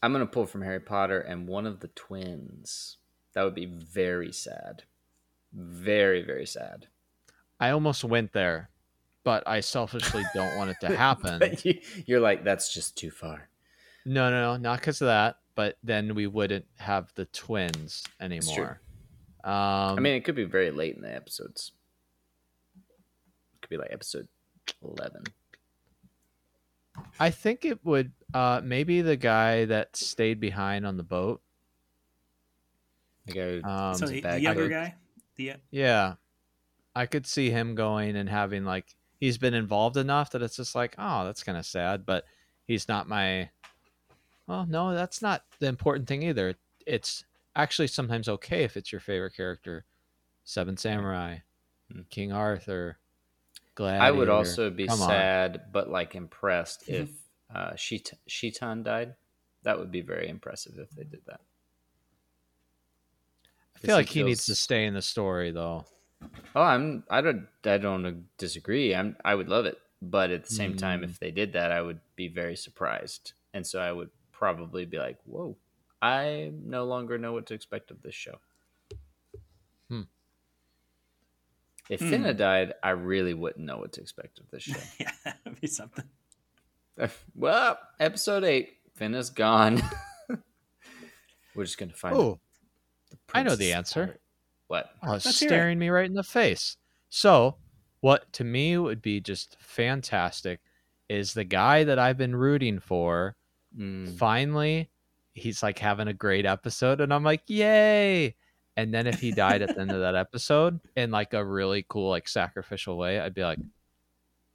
I'm 0.03 0.13
gonna 0.13 0.27
pull 0.27 0.47
from 0.47 0.63
Harry 0.63 0.81
Potter 0.81 1.21
and 1.21 1.47
one 1.49 1.67
of 1.67 1.81
the 1.81 1.89
twins. 1.89 2.99
That 3.35 3.43
would 3.45 3.55
be 3.55 3.67
very 3.67 4.33
sad. 4.33 4.85
Very, 5.55 6.23
very 6.23 6.47
sad. 6.47 6.89
I 7.61 7.71
almost 7.71 8.05
went 8.05 8.33
there, 8.33 8.71
but 9.23 9.47
I 9.47 9.61
selfishly 9.61 10.25
don't 10.35 10.57
want 10.57 10.71
it 10.71 10.77
to 10.81 10.97
happen. 10.97 11.57
You, 11.63 11.81
you're 12.07 12.21
like, 12.21 12.45
that's 12.45 12.75
just 12.75 12.97
too 12.97 13.11
far. 13.11 13.49
No, 14.05 14.31
no, 14.31 14.53
no, 14.53 14.57
not 14.57 14.81
because 14.81 15.01
of 15.01 15.07
that. 15.07 15.37
But 15.55 15.79
then 15.85 16.17
we 16.17 16.27
wouldn't 16.27 16.67
have 16.79 17.13
the 17.15 17.27
twins 17.27 18.03
anymore. 18.21 18.81
Um, 19.45 19.53
I 19.53 20.01
mean, 20.01 20.15
it 20.15 20.25
could 20.25 20.35
be 20.35 20.45
very 20.45 20.73
late 20.73 20.97
in 20.97 21.03
the 21.03 21.15
episodes. 21.15 21.71
It 22.77 23.61
could 23.63 23.71
be 23.71 23.77
like 23.77 23.93
episode 23.93 24.27
eleven. 24.83 25.23
I 27.21 27.31
think 27.31 27.65
it 27.65 27.85
would 27.85 28.13
uh, 28.33 28.63
maybe 28.65 29.01
the 29.01 29.17
guy 29.17 29.65
that 29.67 29.95
stayed 29.97 30.41
behind 30.41 30.87
on 30.87 30.97
the 30.97 31.03
boat. 31.05 31.41
The 33.27 33.33
guy 33.33 33.61
who 33.61 33.63
Um, 33.63 33.95
so 33.95 34.07
the, 34.07 34.21
the 34.23 34.41
younger 34.41 34.69
guy, 34.69 34.97
the 35.37 35.55
Yeah, 35.71 36.15
I 36.95 37.07
could 37.07 37.27
see 37.27 37.51
him 37.51 37.75
going 37.75 38.17
and 38.17 38.29
having 38.29 38.65
like 38.65 38.95
he's 39.21 39.39
been 39.39 39.55
involved 39.55 39.97
enough 39.97 40.31
that 40.33 40.43
it's 40.43 40.57
just 40.57 40.75
like, 40.75 40.95
oh, 40.99 41.25
that's 41.25 41.43
kind 41.43 41.59
of 41.59 41.67
sad, 41.67 42.05
but 42.07 42.25
he's 42.67 42.89
not 42.89 43.09
my. 43.09 43.51
Well, 44.47 44.67
no, 44.69 44.95
that's 44.95 45.23
not 45.23 45.43
the 45.59 45.67
important 45.69 46.07
thing 46.09 46.23
either. 46.23 46.55
It's 46.87 47.25
actually 47.57 47.87
sometimes 47.89 48.29
okay 48.29 48.65
if 48.65 48.77
it's 48.77 48.93
your 48.93 49.01
favorite 49.01 49.35
character. 49.35 49.85
Seven 50.45 50.77
Samurai, 50.77 51.39
Hmm. 51.91 52.03
King 52.11 52.31
Arthur, 52.33 52.99
Gladiator. 53.75 54.05
I 54.05 54.11
would 54.11 54.29
also 54.29 54.69
be 54.71 54.87
Come 54.87 55.01
on. 55.01 55.09
sad, 55.09 55.63
but 55.73 55.89
like 55.89 56.15
impressed 56.15 56.89
if 56.89 57.09
uh, 57.55 57.75
Shit- 57.77 58.19
Shitan 58.27 58.83
died. 58.83 59.15
That 59.63 59.79
would 59.79 59.91
be 59.91 60.03
very 60.03 60.29
impressive 60.29 60.75
if 60.79 60.91
they 60.91 61.05
did 61.05 61.23
that. 61.27 61.41
I 63.85 63.87
feel 63.87 63.97
like 63.97 64.07
Because 64.07 64.15
he 64.15 64.23
needs 64.23 64.47
to 64.47 64.55
stay 64.55 64.87
in 64.87 64.95
the 64.95 65.03
story 65.03 65.51
though. 65.51 65.85
Oh, 66.57 66.63
I'm. 66.63 67.05
I 67.11 67.21
don't. 67.21 67.47
I 67.65 67.77
don't 67.79 68.25
disagree. 68.39 68.95
I'm. 68.95 69.17
I 69.25 69.35
would 69.35 69.49
love 69.49 69.67
it, 69.67 69.79
but 70.01 70.31
at 70.31 70.45
the 70.45 70.55
same 70.55 70.77
time, 70.77 71.01
Mm. 71.03 71.05
if 71.05 71.19
they 71.21 71.31
did 71.31 71.53
that, 71.53 71.71
I 71.71 71.83
would 71.83 72.01
be 72.17 72.29
very 72.29 72.57
surprised, 72.57 73.33
and 73.53 73.67
so 73.67 73.79
I 73.81 73.93
would 73.93 74.11
probably 74.33 74.87
be 74.87 74.97
like, 74.99 75.19
"Whoa, 75.27 75.57
I 76.01 76.51
no 76.65 76.85
longer 76.85 77.19
know 77.19 77.33
what 77.35 77.47
to 77.47 77.55
expect 77.55 77.91
of 77.91 78.01
this 78.03 78.15
show." 78.15 78.39
Hmm. 79.91 80.03
If 81.91 82.01
Hmm. 82.01 82.13
Fena 82.15 82.35
died, 82.37 82.73
I 82.83 82.91
really 82.91 83.35
wouldn't 83.35 83.65
know 83.67 83.77
what 83.79 83.93
to 83.93 84.01
expect 84.01 84.39
of 84.39 84.51
this 84.51 84.63
show. 84.69 84.79
yeah, 84.99 85.13
that'd 85.25 85.61
be 85.61 85.67
something. 85.67 86.09
well, 87.35 87.79
episode 88.01 88.45
eight, 88.45 88.79
Fena's 88.99 89.29
gone. 89.29 89.83
We're 91.55 91.65
just 91.65 91.77
gonna 91.79 91.93
find. 91.93 92.17
Oh, 92.17 92.41
the 92.54 92.54
I 93.33 93.43
know 93.43 93.57
the 93.57 93.73
answer. 93.73 94.07
pirate. 94.07 94.21
What? 94.69 94.91
Oh, 95.03 95.15
it's 95.15 95.27
Let's 95.27 95.43
it. 95.43 95.47
staring 95.49 95.79
me 95.79 95.89
right 95.89 96.07
in 96.07 96.15
the 96.15 96.23
face. 96.23 96.77
So, 97.09 97.57
what 98.01 98.33
to 98.35 98.45
me 98.45 98.77
would 98.77 99.03
be 99.03 99.21
just 99.21 99.57
fantastic 99.61 100.61
is 101.09 101.35
the 101.35 101.45
guy 101.45 101.85
that 101.85 101.99
I've 101.99 102.19
been 102.19 102.35
rooting 102.35 102.79
for. 102.79 103.37
Mm. 103.79 104.17
Finally, 104.17 104.91
he's 105.35 105.63
like 105.63 105.79
having 105.79 106.09
a 106.09 106.15
great 106.15 106.47
episode, 106.47 107.01
and 107.01 107.13
I'm 107.13 107.25
like, 107.25 107.43
yay! 107.47 108.35
And 108.77 108.93
then 108.93 109.07
if 109.07 109.21
he 109.21 109.31
died 109.31 109.63
at 109.63 109.75
the 109.75 109.81
end 109.81 109.93
of 109.93 110.01
that 110.01 110.15
episode 110.17 110.81
in 110.97 111.11
like 111.11 111.35
a 111.35 111.45
really 111.45 111.85
cool, 111.89 112.11
like 112.11 112.27
sacrificial 112.29 112.97
way, 112.97 113.21
I'd 113.21 113.35
be 113.35 113.45
like, 113.45 113.59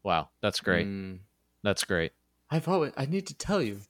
wow, 0.03 0.29
that's 0.41 0.59
great. 0.59 0.87
Mm. 0.87 1.19
That's 1.63 1.83
great. 1.83 2.11
I've 2.49 2.67
always. 2.67 2.93
I 2.97 3.05
need 3.05 3.27
to 3.27 3.35
tell 3.35 3.61
you. 3.61 3.81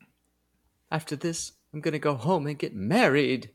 After 0.92 1.16
this, 1.16 1.54
I'm 1.74 1.82
gonna 1.82 2.00
go 2.00 2.16
home 2.16 2.48
and 2.48 2.58
get 2.58 2.76
married. 2.76 3.52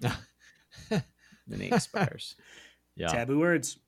then 0.90 1.60
he 1.60 1.66
expires. 1.68 2.36
Yeah. 2.96 3.08
Taboo 3.08 3.38
words. 3.38 3.78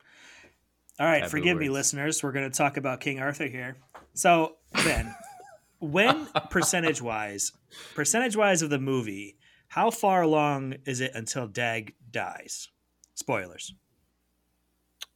All 0.98 1.06
right, 1.06 1.20
Taboo 1.20 1.30
forgive 1.30 1.58
me, 1.58 1.68
listeners. 1.68 2.22
We're 2.22 2.32
going 2.32 2.50
to 2.50 2.56
talk 2.56 2.76
about 2.76 3.00
King 3.00 3.18
Arthur 3.20 3.46
here. 3.46 3.76
So, 4.14 4.56
Ben, 4.72 5.14
when 5.80 6.26
percentage 6.50 7.02
wise, 7.02 7.52
percentage 7.94 8.36
wise 8.36 8.62
of 8.62 8.70
the 8.70 8.78
movie, 8.78 9.36
how 9.68 9.90
far 9.90 10.22
along 10.22 10.76
is 10.86 11.00
it 11.00 11.12
until 11.14 11.46
Dag 11.48 11.94
dies? 12.10 12.68
Spoilers. 13.14 13.74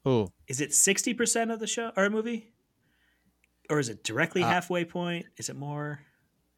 Ooh, 0.06 0.28
Is 0.46 0.60
it 0.60 0.72
sixty 0.72 1.12
percent 1.12 1.50
of 1.50 1.60
the 1.60 1.66
show 1.66 1.92
or 1.96 2.08
movie, 2.08 2.52
or 3.68 3.78
is 3.78 3.88
it 3.88 4.02
directly 4.04 4.42
Uh, 4.42 4.48
halfway 4.48 4.84
point? 4.84 5.26
Is 5.36 5.48
it 5.48 5.56
more? 5.56 6.00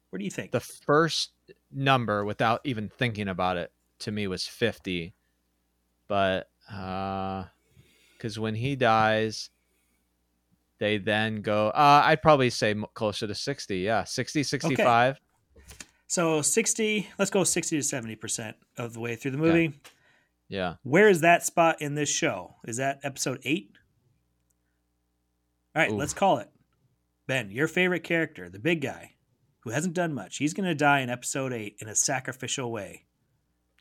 What 0.09 0.19
do 0.19 0.25
you 0.25 0.31
think? 0.31 0.51
the 0.51 0.59
first 0.59 1.31
number 1.71 2.23
without 2.25 2.61
even 2.65 2.89
thinking 2.89 3.27
about 3.27 3.57
it 3.57 3.71
to 4.01 4.11
me 4.11 4.27
was 4.27 4.45
50 4.45 5.13
but 6.07 6.49
uh 6.71 7.45
because 8.17 8.37
when 8.37 8.55
he 8.55 8.75
dies 8.75 9.49
they 10.79 10.97
then 10.97 11.41
go 11.41 11.67
uh 11.69 12.01
i'd 12.05 12.21
probably 12.21 12.49
say 12.49 12.75
closer 12.93 13.27
to 13.27 13.35
60 13.35 13.77
yeah 13.77 14.03
60 14.03 14.43
65 14.43 15.19
So 16.07 16.41
sixty. 16.41 17.07
Let's 17.17 17.31
go 17.31 17.45
sixty 17.45 17.77
to 17.77 17.83
seventy 17.83 18.17
percent 18.17 18.57
of 18.77 18.91
the 18.93 18.99
way 18.99 19.15
through 19.15 19.31
the 19.31 19.37
movie. 19.37 19.79
Yeah. 20.49 20.75
Where 20.83 21.07
is 21.07 21.21
that 21.21 21.45
spot 21.45 21.81
in 21.81 21.95
this 21.95 22.09
show? 22.09 22.55
Is 22.67 22.75
that 22.75 22.99
episode 23.03 23.39
eight? 23.45 23.71
All 25.73 25.81
right, 25.81 25.91
Oof. 25.91 25.97
let's 25.97 26.13
call 26.13 26.39
it. 26.39 26.49
Ben, 27.27 27.49
your 27.49 27.69
favorite 27.69 28.03
character, 28.03 28.49
the 28.49 28.59
big 28.59 28.81
guy, 28.81 29.11
who 29.61 29.69
hasn't 29.69 29.93
done 29.93 30.13
much. 30.13 30.35
He's 30.37 30.53
going 30.53 30.67
to 30.67 30.75
die 30.75 30.99
in 30.99 31.09
episode 31.09 31.53
eight 31.53 31.77
in 31.79 31.87
a 31.87 31.95
sacrificial 31.95 32.69
way. 32.69 33.05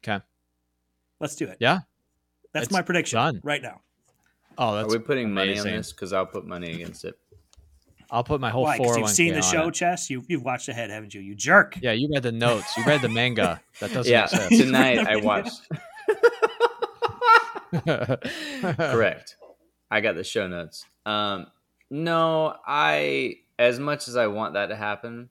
Okay. 0.03 0.23
Let's 1.21 1.37
do 1.37 1.47
it. 1.47 1.57
Yeah. 1.61 1.81
That's 2.53 2.67
It's 2.67 2.73
my 2.73 2.83
prediction 2.83 3.17
done. 3.19 3.41
right 3.45 3.63
now. 3.63 3.81
Oh, 4.59 4.77
Are 4.77 4.89
we 4.89 4.99
putting 4.99 5.33
money 5.33 5.59
on 5.59 5.67
this? 5.67 5.93
Because 5.93 6.13
I'll 6.13 6.27
put 6.27 6.47
money 6.47 6.73
against 6.73 7.05
it. 7.05 7.17
I'll 8.11 8.25
put 8.25 8.41
my 8.41 8.51
whole 8.51 8.65
Why? 8.65 8.77
four 8.77 8.87
Because 8.87 8.99
you've 8.99 9.11
seen 9.11 9.35
the 9.35 9.43
show, 9.43 9.69
it. 9.69 9.75
Chess. 9.75 10.11
You, 10.11 10.25
you've 10.27 10.43
watched 10.43 10.69
ahead, 10.69 10.91
haven't 10.91 11.15
you? 11.15 11.21
You 11.21 11.35
jerk. 11.37 11.79
Yeah, 11.81 11.93
you 11.93 12.09
read 12.13 12.25
the 12.25 12.33
notes. 12.33 12.77
You 12.77 12.85
read 12.85 13.03
the 13.03 13.09
manga. 13.09 13.61
That 13.79 13.93
doesn't 13.93 14.11
yeah, 14.11 14.25
exist. 14.25 14.63
tonight 14.63 15.07
I 15.07 15.17
watched. 15.17 15.69
Correct. 18.77 19.37
I 19.91 20.01
got 20.01 20.17
the 20.17 20.25
show 20.25 20.49
notes. 20.49 20.85
Um, 21.07 21.47
no, 21.91 22.57
I 22.67 23.37
as 23.59 23.79
much 23.79 24.09
as 24.09 24.17
I 24.17 24.27
want 24.27 24.55
that 24.55 24.67
to 24.67 24.77
happen, 24.77 25.31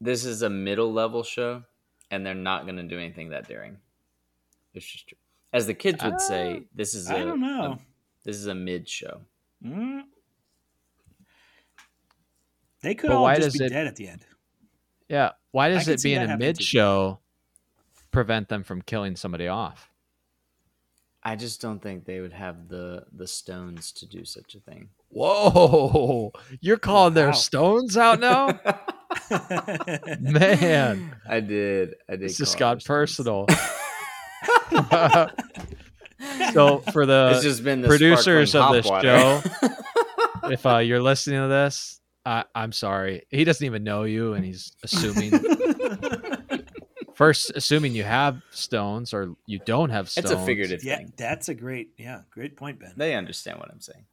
this 0.00 0.24
is 0.24 0.42
a 0.42 0.50
middle 0.50 0.92
level 0.92 1.22
show, 1.22 1.62
and 2.10 2.24
they're 2.24 2.34
not 2.34 2.64
going 2.64 2.76
to 2.76 2.82
do 2.82 2.98
anything 2.98 3.30
that 3.30 3.48
daring. 3.48 3.76
It's 4.74 4.86
just 4.86 5.08
true. 5.08 5.18
As 5.52 5.66
the 5.66 5.74
kids 5.74 6.02
would 6.04 6.20
say, 6.20 6.62
this 6.74 6.94
is 6.94 7.08
a 7.10 7.16
I 7.16 7.24
don't 7.24 7.40
know. 7.40 7.72
a- 7.72 7.78
this 8.24 8.36
is 8.36 8.46
a 8.46 8.54
mid 8.54 8.88
show. 8.88 9.22
Mm. 9.64 10.02
They 12.82 12.94
could 12.94 13.08
But 13.08 13.16
all 13.16 13.22
why 13.24 13.36
just 13.36 13.46
does 13.48 13.58
be 13.58 13.64
it- 13.64 13.70
dead 13.70 13.86
at 13.86 13.96
the 13.96 14.08
end. 14.08 14.24
yeah. 15.08 15.32
Why 15.50 15.68
does 15.70 15.88
it 15.88 16.00
see 16.00 16.14
being 16.14 16.30
a 16.30 16.36
mid 16.36 16.60
show 16.62 17.20
prevent 18.10 18.48
them 18.48 18.62
from 18.62 18.82
killing 18.82 19.16
somebody 19.16 19.48
off? 19.48 19.90
I 21.22 21.34
just 21.36 21.60
don't 21.60 21.80
think 21.80 22.04
they 22.04 22.20
would 22.20 22.32
have 22.34 22.68
the 22.68 23.06
the 23.12 23.26
stones 23.26 23.90
to 23.92 24.06
do 24.06 24.24
such 24.24 24.54
a 24.54 24.60
thing. 24.60 24.90
Whoa! 25.10 26.32
You're 26.60 26.76
calling 26.78 27.14
Wow. 27.14 27.20
their 27.20 27.32
stones 27.32 27.96
out 27.96 28.20
now, 28.20 28.58
man. 30.20 31.16
I 31.28 31.40
did. 31.40 31.94
I 32.08 32.12
did. 32.12 32.20
This 32.22 32.36
just 32.36 32.58
call 32.58 32.74
got 32.74 32.84
personal. 32.84 33.46
so 36.52 36.78
for 36.92 37.06
the 37.06 37.32
it's 37.34 37.42
just 37.42 37.64
been 37.64 37.80
the 37.80 37.88
producers 37.88 38.54
of 38.54 38.72
this 38.72 38.86
hop 38.88 39.04
water. 39.04 39.42
if 40.52 40.66
uh, 40.66 40.78
you're 40.78 41.02
listening 41.02 41.40
to 41.40 41.48
this, 41.48 42.00
I, 42.26 42.44
I'm 42.54 42.72
sorry. 42.72 43.22
He 43.30 43.44
doesn't 43.44 43.64
even 43.64 43.84
know 43.84 44.04
you, 44.04 44.34
and 44.34 44.44
he's 44.44 44.72
assuming 44.82 45.32
first 47.14 47.50
assuming 47.56 47.94
you 47.94 48.04
have 48.04 48.40
stones 48.50 49.12
or 49.12 49.34
you 49.46 49.58
don't 49.66 49.90
have 49.90 50.08
stones. 50.08 50.30
it's 50.30 50.40
a 50.40 50.44
figurative 50.46 50.84
yeah, 50.84 50.98
thing. 50.98 51.12
that's 51.16 51.48
a 51.48 51.54
great, 51.54 51.90
yeah, 51.98 52.20
great 52.30 52.56
point, 52.56 52.78
Ben. 52.78 52.92
They 52.96 53.14
understand 53.14 53.58
what 53.58 53.70
I'm 53.70 53.80
saying. 53.80 54.04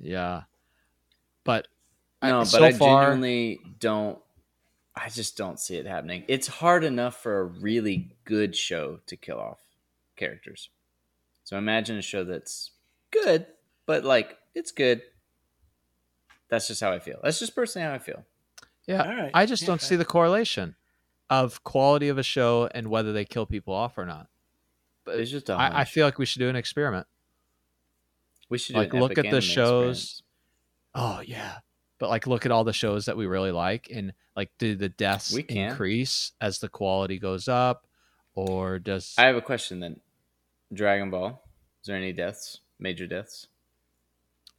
Yeah, 0.00 0.42
but 1.44 1.68
I- 2.22 2.30
No, 2.30 2.38
but 2.40 2.46
so 2.48 2.64
I 2.64 2.72
far, 2.72 3.02
genuinely 3.02 3.60
don't. 3.78 4.18
I 4.96 5.08
just 5.08 5.36
don't 5.36 5.58
see 5.60 5.76
it 5.76 5.86
happening. 5.86 6.24
It's 6.28 6.46
hard 6.46 6.84
enough 6.84 7.22
for 7.22 7.40
a 7.40 7.44
really 7.44 8.16
good 8.24 8.56
show 8.56 9.00
to 9.06 9.16
kill 9.16 9.38
off 9.38 9.60
characters. 10.16 10.68
So 11.44 11.56
imagine 11.56 11.96
a 11.96 12.02
show 12.02 12.24
that's 12.24 12.72
good, 13.10 13.46
but 13.86 14.04
like 14.04 14.36
it's 14.54 14.72
good. 14.72 15.02
That's 16.48 16.66
just 16.66 16.80
how 16.80 16.92
I 16.92 16.98
feel. 16.98 17.20
That's 17.22 17.38
just 17.38 17.54
personally 17.54 17.86
how 17.86 17.94
I 17.94 17.98
feel. 17.98 18.24
yeah, 18.86 19.02
All 19.04 19.14
right. 19.14 19.30
I 19.32 19.46
just 19.46 19.62
Yeah, 19.62 19.68
don't 19.68 19.80
see 19.80 19.96
the 19.96 20.04
correlation 20.04 20.74
of 21.28 21.62
quality 21.62 22.08
of 22.08 22.18
a 22.18 22.22
show 22.24 22.68
and 22.74 22.88
whether 22.88 23.12
they 23.12 23.24
kill 23.24 23.46
people 23.46 23.72
off 23.72 23.96
or 23.96 24.04
not. 24.04 24.26
But 25.04 25.20
It's 25.20 25.30
just 25.30 25.48
a 25.48 25.52
I, 25.54 25.68
I 25.68 25.70
hunch. 25.78 25.90
feel 25.92 26.04
like 26.04 26.18
we 26.18 26.26
should 26.26 26.40
do 26.40 26.48
an 26.48 26.56
experiment. 26.56 27.06
We 28.50 28.58
should 28.58 28.74
do 28.74 28.80
like, 28.80 28.92
an 28.92 29.00
look 29.00 29.12
epic 29.12 29.26
at 29.26 29.30
the 29.30 29.40
shows. 29.40 29.96
experience. 29.96 30.22
Oh 30.94 31.20
yeah. 31.24 31.58
But 31.98 32.10
like 32.10 32.26
look 32.26 32.44
at 32.44 32.52
all 32.52 32.64
the 32.64 32.72
shows 32.72 33.06
that 33.06 33.16
we 33.16 33.26
really 33.26 33.52
like 33.52 33.88
and 33.90 34.12
like 34.36 34.50
do 34.58 34.74
the 34.74 34.88
deaths 34.88 35.32
We 35.32 35.42
increase 35.42 36.32
as 36.40 36.58
the 36.58 36.68
quality 36.68 37.18
goes 37.18 37.48
up 37.48 37.86
or 38.34 38.78
does 38.78 39.14
I 39.16 39.24
have 39.24 39.36
a 39.36 39.42
question 39.42 39.80
then. 39.80 40.00
Dragon 40.72 41.10
Ball. 41.10 41.42
Is 41.82 41.86
there 41.86 41.96
any 41.96 42.12
deaths? 42.12 42.60
Major 42.78 43.06
deaths? 43.06 43.46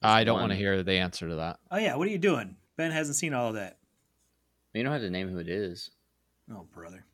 I 0.02 0.24
don't 0.24 0.40
want 0.40 0.52
to 0.52 0.58
hear 0.58 0.82
the 0.82 0.94
answer 0.94 1.30
to 1.30 1.36
that. 1.36 1.60
Oh 1.70 1.78
yeah, 1.78 1.96
what 1.96 2.08
are 2.08 2.12
you 2.12 2.18
doing? 2.18 2.56
Ben 2.76 2.92
hasn't 2.92 3.18
seen 3.18 3.34
all 3.34 3.50
of 3.50 3.56
that. 3.56 3.78
You 4.74 4.84
don't 4.84 4.92
have 4.92 5.02
to 5.02 5.10
name 5.10 5.30
who 5.30 5.38
it 5.38 5.50
is. 5.50 5.92
Oh 6.52 6.66
brother, 6.74 7.06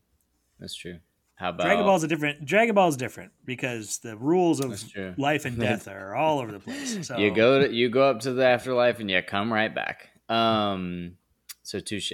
That's 0.59 0.75
true. 0.75 0.99
How 1.37 1.49
about 1.49 1.65
Dragon 1.65 1.85
Ball's 1.85 2.03
a 2.03 2.07
different. 2.07 2.45
Dragon 2.45 2.73
Ball's 2.73 2.97
different 2.97 3.31
because 3.45 3.99
the 3.99 4.17
rules 4.17 4.59
of 4.59 4.83
life 5.17 5.45
and 5.45 5.57
death 5.57 5.87
are 5.87 6.15
all 6.15 6.39
over 6.39 6.51
the 6.51 6.59
place. 6.59 7.07
So 7.07 7.17
You 7.17 7.31
go 7.33 7.61
to 7.61 7.71
you 7.71 7.89
go 7.89 8.09
up 8.09 8.21
to 8.21 8.33
the 8.33 8.43
afterlife 8.43 8.99
and 8.99 9.09
you 9.09 9.21
come 9.21 9.53
right 9.53 9.73
back. 9.73 10.09
Um, 10.29 11.17
so 11.61 11.79
touche. 11.79 12.13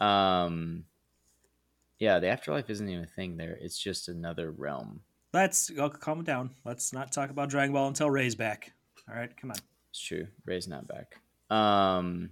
Um, 0.00 0.84
yeah, 1.98 2.20
the 2.20 2.28
afterlife 2.28 2.70
isn't 2.70 2.88
even 2.88 3.02
a 3.02 3.08
thing 3.08 3.36
there. 3.36 3.58
It's 3.60 3.78
just 3.78 4.08
another 4.08 4.52
realm. 4.52 5.00
Let's 5.32 5.72
oh, 5.76 5.90
calm 5.90 6.22
down. 6.22 6.50
Let's 6.64 6.92
not 6.92 7.10
talk 7.10 7.30
about 7.30 7.50
Dragon 7.50 7.72
Ball 7.72 7.88
until 7.88 8.08
Ray's 8.08 8.36
back. 8.36 8.72
All 9.08 9.16
right, 9.16 9.36
come 9.36 9.50
on. 9.50 9.56
It's 9.90 10.00
true. 10.00 10.28
Ray's 10.46 10.68
not 10.68 10.86
back. 10.86 11.18
Um, 11.50 12.30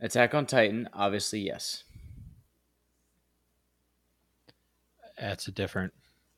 Attack 0.00 0.34
on 0.34 0.46
Titan, 0.46 0.88
obviously 0.92 1.40
yes. 1.40 1.84
That's 5.18 5.48
a 5.48 5.52
different 5.52 5.92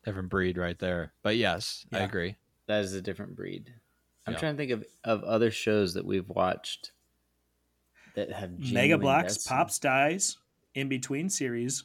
different 0.04 0.28
breed 0.30 0.56
right 0.58 0.78
there. 0.78 1.12
But 1.22 1.36
yes, 1.36 1.84
I 1.92 1.98
agree. 2.00 2.36
That 2.66 2.84
is 2.84 2.94
a 2.94 3.02
different 3.02 3.34
breed. 3.36 3.72
I'm 4.26 4.34
Yeah. 4.34 4.38
trying 4.40 4.54
to 4.54 4.58
think 4.58 4.70
of, 4.72 4.84
of 5.04 5.24
other 5.24 5.50
shows 5.50 5.94
that 5.94 6.04
we've 6.04 6.28
watched 6.28 6.92
that 8.14 8.30
have 8.32 8.58
Mega 8.58 8.98
Blocks 8.98 9.34
deaths. 9.34 9.46
pops 9.46 9.78
dies 9.78 10.36
in 10.74 10.88
between 10.88 11.28
series, 11.30 11.84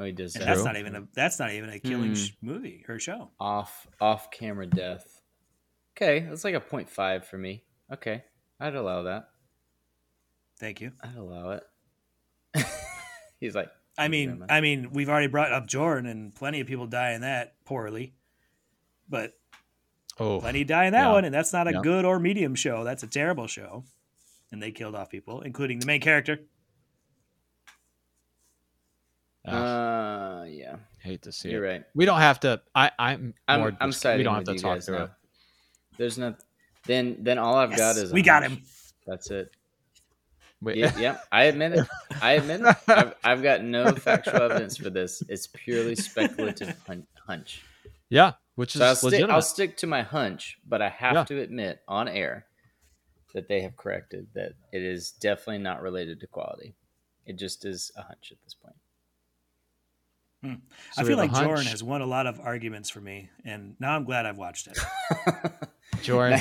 Oh, 0.00 0.04
he 0.04 0.12
does 0.12 0.34
that. 0.34 0.44
that's 0.44 0.62
not 0.64 0.76
even 0.76 0.94
a 0.94 1.08
that's 1.12 1.38
not 1.40 1.50
even 1.52 1.70
a 1.70 1.80
killing 1.80 2.10
Hmm. 2.10 2.14
sh- 2.14 2.30
movie 2.40 2.84
or 2.88 2.98
show. 3.00 3.32
off 3.40 3.86
off 4.00 4.30
camera 4.30 4.66
death. 4.66 5.20
Okay, 5.96 6.20
that's 6.20 6.44
like 6.44 6.54
a 6.54 6.60
0.5 6.60 7.24
for 7.24 7.36
me. 7.36 7.64
Okay, 7.92 8.22
I'd 8.60 8.76
allow 8.76 9.02
that. 9.02 9.30
Thank 10.60 10.80
you. 10.80 10.92
I'd 11.02 11.16
allow 11.16 11.50
it. 11.50 11.64
He's 13.40 13.54
like, 13.56 13.70
I 13.98 14.02
Thank 14.02 14.14
you 14.14 14.26
very 14.26 14.38
mean. 14.38 14.46
I 14.48 14.60
mean, 14.60 14.90
we've 14.92 15.08
already 15.08 15.26
brought 15.26 15.52
up 15.52 15.66
Joran, 15.66 16.06
and 16.06 16.34
plenty 16.34 16.60
of 16.60 16.66
people 16.66 16.86
die 16.86 17.12
in 17.12 17.20
that 17.22 17.56
poorly, 17.64 18.14
but 19.08 19.32
Oh, 20.20 20.40
plenty 20.40 20.64
die 20.64 20.86
in 20.86 20.92
that 20.92 21.06
Yeah. 21.06 21.12
one, 21.12 21.24
and 21.24 21.34
that's 21.34 21.52
not 21.52 21.66
a 21.68 21.72
Yeah. 21.72 21.80
good 21.82 22.04
or 22.04 22.18
medium 22.18 22.54
show. 22.54 22.84
That's 22.84 23.02
a 23.02 23.06
terrible 23.06 23.46
show, 23.46 23.84
and 24.52 24.62
they 24.62 24.70
killed 24.72 24.94
off 24.94 25.10
people, 25.10 25.42
including 25.42 25.78
the 25.80 25.86
main 25.86 26.00
character. 26.00 26.40
ah, 29.46 30.40
uh, 30.40 30.44
yeah, 30.44 30.76
hate 31.00 31.22
to 31.22 31.32
see 31.32 31.50
you're 31.50 31.64
it. 31.64 31.68
right. 31.68 31.84
We 31.94 32.04
don't 32.04 32.20
have 32.20 32.40
to. 32.40 32.60
I 32.74 32.90
I'm 32.98 33.34
I'm 33.46 33.60
more 33.60 33.76
I'm 33.80 33.90
just- 33.90 34.02
siding 34.02 34.18
We 34.18 34.24
don't 34.24 34.34
have 34.34 34.44
to 34.44 34.54
talk 34.58 34.82
through 34.82 34.98
now. 34.98 35.04
it. 35.04 35.10
There's 35.96 36.18
not. 36.18 36.40
Then 36.84 37.16
then 37.20 37.38
all 37.38 37.56
I've 37.56 37.76
got 37.76 37.96
is 37.96 38.12
we 38.12 38.22
got 38.22 38.42
hunch. 38.42 38.58
him. 38.58 38.64
That's 39.06 39.30
it. 39.30 39.54
We- 40.60 40.74
Yeah, 40.80 40.96
yep, 40.98 41.24
I 41.30 41.44
admit 41.44 41.72
it. 41.74 41.86
I 42.20 42.32
admit 42.32 42.60
it. 42.62 42.76
I've, 42.88 43.14
I've 43.24 43.42
got 43.42 43.62
no 43.62 43.92
factual 43.92 44.42
evidence 44.42 44.76
for 44.76 44.90
this. 44.90 45.22
It's 45.28 45.46
purely 45.46 45.94
speculative 45.94 46.74
hun- 46.86 47.06
hunch. 47.26 47.62
yeah, 48.08 48.32
which 48.56 48.74
is 48.74 48.80
I'll 48.80 48.94
stick, 48.96 49.04
legitimate. 49.12 49.32
I'll 49.34 49.42
stick 49.42 49.76
to 49.78 49.86
my 49.86 50.02
hunch, 50.02 50.58
but 50.66 50.82
I 50.82 50.88
have 50.88 51.14
Yeah. 51.14 51.24
to 51.24 51.40
admit 51.40 51.80
on 51.86 52.08
air 52.08 52.46
that 53.34 53.46
they 53.46 53.60
have 53.60 53.76
corrected 53.76 54.26
that 54.34 54.52
it 54.72 54.82
is 54.82 55.12
definitely 55.12 55.58
not 55.58 55.80
related 55.82 56.18
to 56.20 56.26
quality. 56.26 56.74
It 57.26 57.36
just 57.38 57.64
is 57.64 57.92
a 57.96 58.02
hunch 58.02 58.32
at 58.32 58.38
this 58.42 58.54
point. 58.54 58.74
Hmm. 60.42 60.54
So 60.92 61.02
I 61.02 61.04
feel 61.04 61.16
like 61.18 61.32
Joran 61.34 61.66
has 61.66 61.82
won 61.82 62.00
a 62.00 62.06
lot 62.06 62.26
of 62.26 62.40
arguments 62.40 62.88
for 62.90 63.00
me, 63.00 63.28
and 63.44 63.74
now 63.80 63.94
I'm 63.94 64.04
glad 64.04 64.24
I've 64.24 64.38
watched 64.38 64.66
it. 64.68 64.78
Joran. 66.02 66.40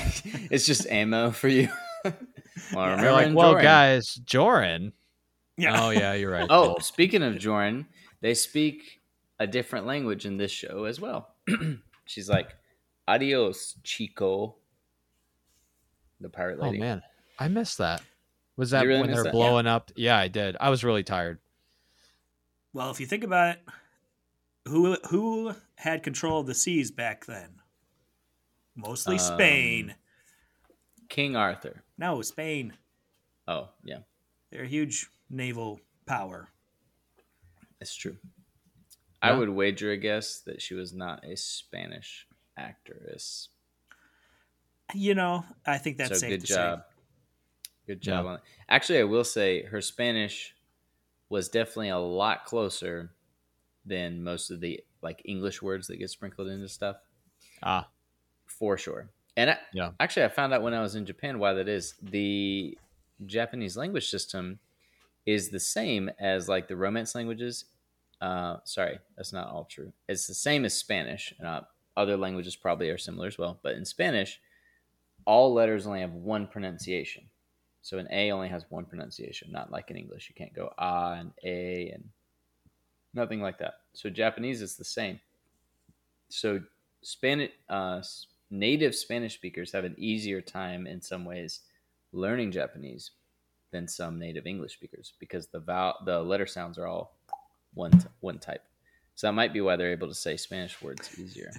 it's 0.50 0.66
just 0.66 0.88
ammo 0.88 1.32
for 1.32 1.48
you. 1.50 1.70
Well, 2.74 2.86
Yeah. 2.90 3.02
They're 3.02 3.12
like, 3.12 3.36
well, 3.36 3.52
Joran. 3.52 3.64
guys, 3.64 4.16
Joran. 4.16 4.94
Yeah. 5.58 5.84
Oh 5.84 5.90
yeah, 5.90 6.14
you're 6.14 6.32
right. 6.32 6.48
Oh, 6.50 6.78
speaking 6.80 7.24
of 7.24 7.38
Joran, 7.40 7.88
they 8.22 8.34
speak 8.34 9.00
a 9.40 9.48
different 9.48 9.86
language 9.88 10.26
in 10.26 10.38
this 10.38 10.52
show 10.52 10.84
as 10.86 11.00
well. 11.02 11.36
She's 12.06 12.30
like, 12.30 12.56
"Adios, 13.08 13.76
Chico." 13.84 14.56
The 16.22 16.30
pirate 16.30 16.60
lady. 16.60 16.78
oh 16.78 16.80
man, 16.80 17.02
I 17.40 17.48
missed 17.48 17.78
that. 17.80 18.02
Was 18.56 18.72
that 18.72 18.86
really 18.86 19.02
when 19.02 19.12
they're 19.12 19.24
that? 19.24 19.30
Yeah. 19.30 19.32
blowing 19.32 19.68
up? 19.68 19.92
Yeah, 19.96 20.18
I 20.18 20.28
did. 20.28 20.58
I 20.60 20.70
was 20.70 20.84
really 20.84 21.04
tired. 21.04 21.40
Well, 22.74 22.90
if 22.92 23.00
you 23.00 23.06
think 23.06 23.24
about 23.24 23.56
it, 23.56 23.62
who 24.68 24.96
who 25.10 25.54
had 25.76 26.04
control 26.04 26.42
of 26.42 26.48
the 26.48 26.54
seas 26.56 26.92
back 26.92 27.26
then? 27.26 27.50
Mostly 28.76 29.16
Um, 29.16 29.20
Spain. 29.20 29.96
King 31.10 31.36
Arthur. 31.36 31.84
No, 31.98 32.22
Spain. 32.22 32.74
Oh 33.48 33.70
yeah, 33.84 34.00
They're 34.52 34.64
a 34.64 34.68
huge 34.68 35.08
naval 35.30 35.80
power. 36.06 36.50
it's 37.80 37.96
true. 37.96 38.18
I 39.22 39.34
would 39.34 39.50
wager 39.50 39.92
a 39.92 39.98
guess 39.98 40.42
that 40.42 40.62
she 40.62 40.74
was 40.76 40.94
not 40.94 41.26
a 41.26 41.36
Spanish 41.36 42.28
actress. 42.56 43.50
You 44.94 45.16
know, 45.16 45.44
I 45.66 45.78
think 45.80 45.98
that's 45.98 46.10
so 46.12 46.16
safe 46.18 46.30
good 46.30 46.42
to 46.42 46.48
job. 46.48 46.80
say. 46.80 46.84
Good 47.88 48.02
job 48.02 48.26
Yeah. 48.26 48.38
Actually, 48.70 49.00
I 49.00 49.04
will 49.06 49.24
say 49.24 49.64
her 49.64 49.82
Spanish 49.82 50.56
was 51.30 51.50
definitely 51.50 51.90
a 51.90 51.98
lot 51.98 52.46
closer 52.46 53.12
than 53.86 54.24
most 54.24 54.50
of 54.52 54.60
the 54.62 54.82
like 55.02 55.22
English 55.26 55.62
words 55.62 55.88
that 55.88 55.98
get 55.98 56.10
sprinkled 56.10 56.48
into 56.50 56.68
stuff. 56.70 56.98
Ah, 57.64 57.90
for 58.46 58.78
sure. 58.78 59.10
And 59.38 59.52
I, 59.52 59.60
Yeah. 59.72 59.94
actually, 60.02 60.26
I 60.26 60.30
found 60.30 60.54
out 60.54 60.64
when 60.64 60.76
I 60.76 60.82
was 60.82 60.96
in 60.96 61.08
Japan 61.08 61.40
why 61.40 61.54
that 61.54 61.70
is. 61.70 61.96
The 62.02 62.80
Japanese 63.26 63.78
language 63.78 64.10
system 64.10 64.62
is 65.26 65.50
the 65.52 65.62
same 65.62 66.10
as 66.20 66.50
like 66.50 66.68
the 66.70 66.78
Romance 66.78 67.16
languages. 67.16 67.66
Uh, 68.22 68.60
sorry, 68.66 69.00
that's 69.18 69.34
not 69.34 69.50
all 69.50 69.66
true. 69.66 69.94
It's 70.10 70.28
the 70.28 70.36
same 70.36 70.66
as 70.66 70.78
Spanish. 70.78 71.34
and 71.40 71.48
Uh, 71.48 71.64
other 71.98 72.18
languages 72.18 72.56
probably 72.58 72.90
are 72.92 72.98
similar 72.98 73.28
as 73.28 73.38
well, 73.40 73.60
but 73.64 73.76
in 73.76 73.86
Spanish, 73.86 74.42
all 75.26 75.54
letters 75.54 75.88
only 75.88 76.02
have 76.02 76.14
one 76.14 76.48
pronunciation. 76.48 77.30
So 77.82 78.00
an 78.00 78.08
A 78.12 78.32
only 78.32 78.50
has 78.50 78.70
one 78.72 78.86
pronunciation, 78.86 79.52
not 79.52 79.72
like 79.72 79.92
in 79.92 79.98
English. 79.98 80.30
You 80.30 80.36
can't 80.36 80.54
go 80.54 80.74
ah 80.78 81.14
and 81.14 81.34
a 81.44 81.92
and 81.92 82.12
nothing 83.14 83.42
like 83.42 83.58
that. 83.60 83.82
So 83.94 84.10
Japanese 84.10 84.62
is 84.62 84.78
the 84.78 84.86
same. 84.86 85.20
So 86.30 86.62
Spanish 87.04 87.52
uh, 87.70 88.02
native 88.50 88.96
Spanish 88.96 89.34
speakers 89.36 89.72
have 89.72 89.84
an 89.84 89.96
easier 89.98 90.42
time 90.42 90.88
in 90.88 91.02
some 91.02 91.26
ways 91.26 91.62
learning 92.14 92.52
Japanese 92.52 93.12
than 93.72 93.88
some 93.88 94.18
native 94.18 94.48
English 94.48 94.74
speakers 94.74 95.14
because 95.20 95.48
the 95.48 95.60
vowel 95.60 95.96
the 96.06 96.22
letter 96.22 96.46
sounds 96.46 96.78
are 96.78 96.88
all 96.88 97.18
one 97.74 97.92
t- 97.92 98.08
one 98.22 98.40
type. 98.40 98.64
So 99.16 99.28
that 99.28 99.34
might 99.34 99.52
be 99.54 99.62
why 99.62 99.76
they're 99.76 99.92
able 99.92 100.08
to 100.08 100.14
say 100.16 100.38
Spanish 100.38 100.82
words 100.82 101.10
easier. 101.20 101.52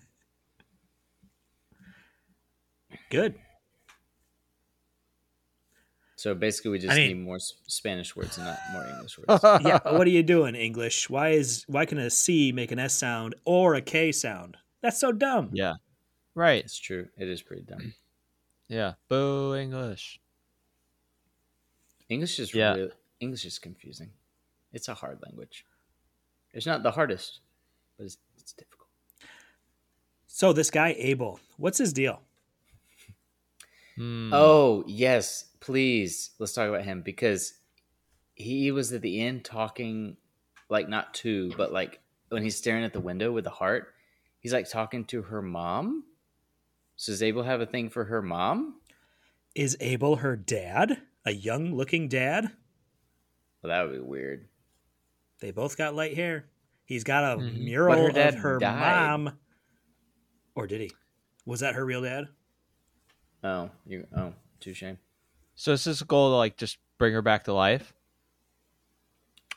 Good. 3.10 3.34
So 6.16 6.34
basically, 6.34 6.72
we 6.72 6.78
just 6.78 6.92
I 6.92 6.96
mean- 6.96 7.18
need 7.18 7.24
more 7.24 7.38
Spanish 7.38 8.16
words 8.16 8.38
and 8.38 8.46
not 8.46 8.58
more 8.72 8.84
English 8.86 9.18
words. 9.18 9.42
Yeah, 9.64 9.78
but 9.84 9.94
what 9.94 10.06
are 10.06 10.10
you 10.10 10.22
doing, 10.22 10.54
English? 10.54 11.08
Why 11.08 11.30
is 11.30 11.64
why 11.68 11.84
can 11.86 11.98
a 11.98 12.10
C 12.10 12.50
make 12.52 12.72
an 12.72 12.78
S 12.78 12.94
sound 12.94 13.34
or 13.44 13.74
a 13.74 13.80
K 13.82 14.10
sound? 14.12 14.56
That's 14.82 14.98
so 14.98 15.12
dumb. 15.12 15.50
yeah. 15.52 15.74
Right. 16.38 16.62
It's 16.64 16.78
true. 16.78 17.08
It 17.16 17.28
is 17.28 17.42
pretty 17.42 17.62
dumb. 17.62 17.94
Yeah. 18.70 18.92
Boo 19.08 19.54
English. 19.54 20.20
English 22.10 22.38
is 22.38 22.52
Yeah. 22.52 22.74
really, 22.74 22.90
English 23.18 23.46
is 23.46 23.58
confusing. 23.58 24.10
It's 24.74 24.88
a 24.88 24.94
hard 24.94 25.20
language. 25.22 25.64
It's 26.52 26.66
not 26.66 26.82
the 26.82 26.90
hardest, 26.90 27.40
but 27.96 28.04
it's, 28.04 28.18
it's 28.36 28.52
difficult. 28.52 28.88
So 30.26 30.52
this 30.52 30.70
guy 30.70 30.94
Abel, 30.98 31.40
what's 31.56 31.78
his 31.78 31.94
deal? 31.94 32.20
Hmm. 33.96 34.30
Oh 34.34 34.84
yes, 34.86 35.46
please 35.60 36.32
let's 36.38 36.52
talk 36.52 36.68
about 36.68 36.84
him 36.84 37.00
because 37.00 37.54
he 38.34 38.70
was 38.70 38.92
at 38.92 39.00
the 39.00 39.18
end 39.18 39.46
talking 39.46 40.18
like 40.68 40.90
not 40.90 41.14
to, 41.24 41.52
but 41.56 41.72
like 41.72 42.00
when 42.28 42.42
he's 42.42 42.56
staring 42.56 42.84
at 42.84 42.92
the 42.92 43.00
window 43.00 43.32
with 43.32 43.44
the 43.44 43.50
heart, 43.50 43.94
he's 44.40 44.52
like 44.52 44.68
talking 44.68 45.06
to 45.06 45.22
her 45.22 45.40
mom. 45.40 46.04
So 46.98 47.12
does 47.12 47.22
Abel 47.22 47.44
have 47.44 47.60
a 47.60 47.66
thing 47.66 47.90
for 47.90 48.04
her 48.06 48.20
mom? 48.20 48.74
Is 49.54 49.76
Abel 49.80 50.16
her 50.16 50.34
dad? 50.34 51.00
A 51.24 51.30
young 51.30 51.72
looking 51.76 52.08
dad? 52.08 52.50
Well, 53.62 53.68
that 53.70 53.82
would 53.84 53.92
be 53.92 54.00
weird. 54.00 54.48
They 55.38 55.52
both 55.52 55.76
got 55.78 55.94
light 55.94 56.16
hair. 56.16 56.46
He's 56.84 57.04
got 57.04 57.22
a 57.22 57.40
Mhm. 57.40 57.60
mural 57.60 58.06
her 58.06 58.10
dad 58.12 58.34
of 58.34 58.40
her 58.40 58.58
died. 58.58 59.20
mom. 59.20 59.38
Or 60.56 60.66
did 60.66 60.80
he? 60.80 60.90
Was 61.46 61.60
that 61.60 61.76
her 61.76 61.86
real 61.86 62.02
dad? 62.02 62.28
Oh, 63.44 63.70
you 63.86 64.04
oh, 64.16 64.34
too 64.58 64.74
shame. 64.74 64.98
So 65.54 65.72
is 65.72 65.84
this 65.84 66.00
a 66.00 66.04
goal 66.04 66.30
to 66.30 66.36
like 66.36 66.56
just 66.56 66.78
bring 66.98 67.12
her 67.12 67.22
back 67.22 67.44
to 67.44 67.52
life? 67.52 67.94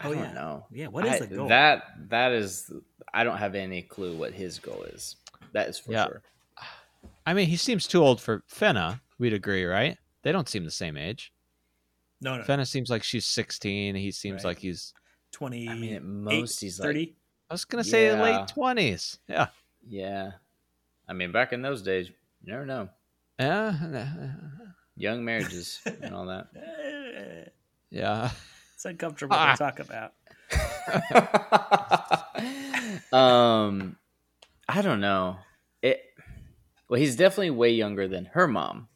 Oh, 0.04 0.14
don't 0.14 0.18
yeah. 0.24 0.34
know. 0.34 0.66
Yeah, 0.70 0.88
what 0.88 1.06
is 1.08 1.14
I- 1.14 1.26
the 1.26 1.36
goal? 1.36 1.48
That 1.48 2.10
that 2.10 2.34
is. 2.34 2.72
I 3.12 3.24
don't 3.24 3.38
have 3.38 3.56
any 3.56 3.82
clue 3.82 4.16
what 4.16 4.32
his 4.34 4.60
goal 4.60 4.84
is. 4.84 5.16
That 5.54 5.70
is 5.70 5.80
for 5.80 5.92
Yeah. 5.94 6.06
sure. 6.06 6.22
I 7.26 7.34
mean, 7.34 7.47
he 7.47 7.58
seems 7.58 7.88
too 7.88 8.04
old 8.04 8.20
for 8.22 8.43
Fena. 8.52 8.99
We'd 9.20 9.34
agree, 9.34 9.66
right? 9.66 9.97
They 10.24 10.32
don't 10.32 10.49
seem 10.49 10.64
the 10.66 10.72
same 10.72 10.97
age. 10.97 11.32
no, 12.22 12.38
no. 12.38 12.43
Fena 12.43 12.68
seems 12.68 12.89
like 12.89 13.04
she's 13.04 13.26
16. 13.26 13.95
He 13.95 14.12
seems 14.12 14.43
Right. 14.43 14.52
like 14.52 14.60
he's. 14.60 14.93
20, 15.32 15.70
I 15.70 15.76
mean, 15.76 15.93
at 15.95 16.04
most 16.04 16.60
he's 16.60 16.80
like 16.80 16.88
30. 16.88 17.16
I 17.49 17.54
was 17.54 17.66
gonna 17.66 17.84
say 17.84 18.08
Yeah. 18.08 18.22
late 18.22 18.47
20s. 18.47 19.18
Yeah. 19.28 19.47
Yeah. 19.88 20.32
I 21.08 21.14
mean, 21.14 21.32
back 21.32 21.54
in 21.54 21.62
those 21.62 21.82
days, 21.82 22.10
you 22.10 22.52
never 22.52 22.66
know. 22.66 22.89
Yeah. 23.39 24.34
Young 24.95 25.24
marriages 25.26 25.80
and 25.86 26.14
all 26.14 26.26
that. 26.28 26.47
Yeah. 27.93 28.32
It's 28.76 28.86
uncomfortable 28.86 29.36
Ah. 29.38 29.52
to 29.52 29.58
talk 29.58 29.80
about. 29.80 30.14
um, 33.14 33.97
I 34.68 34.82
don't 34.82 35.02
know. 35.02 35.38
It. 36.92 36.96
Well, 36.96 37.00
he's 37.00 37.16
definitely 37.16 37.52
way 37.52 37.70
younger 37.72 38.08
than 38.08 38.26
her 38.34 38.48
mom, 38.48 38.88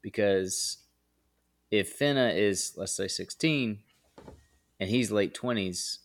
because 0.00 0.78
if 1.70 1.98
Fena 1.98 2.36
is 2.36 2.72
let's 2.76 2.92
say 2.96 3.08
sixteen, 3.08 3.80
and 4.78 4.88
he's 4.88 5.10
late 5.10 5.34
twenties, 5.34 5.98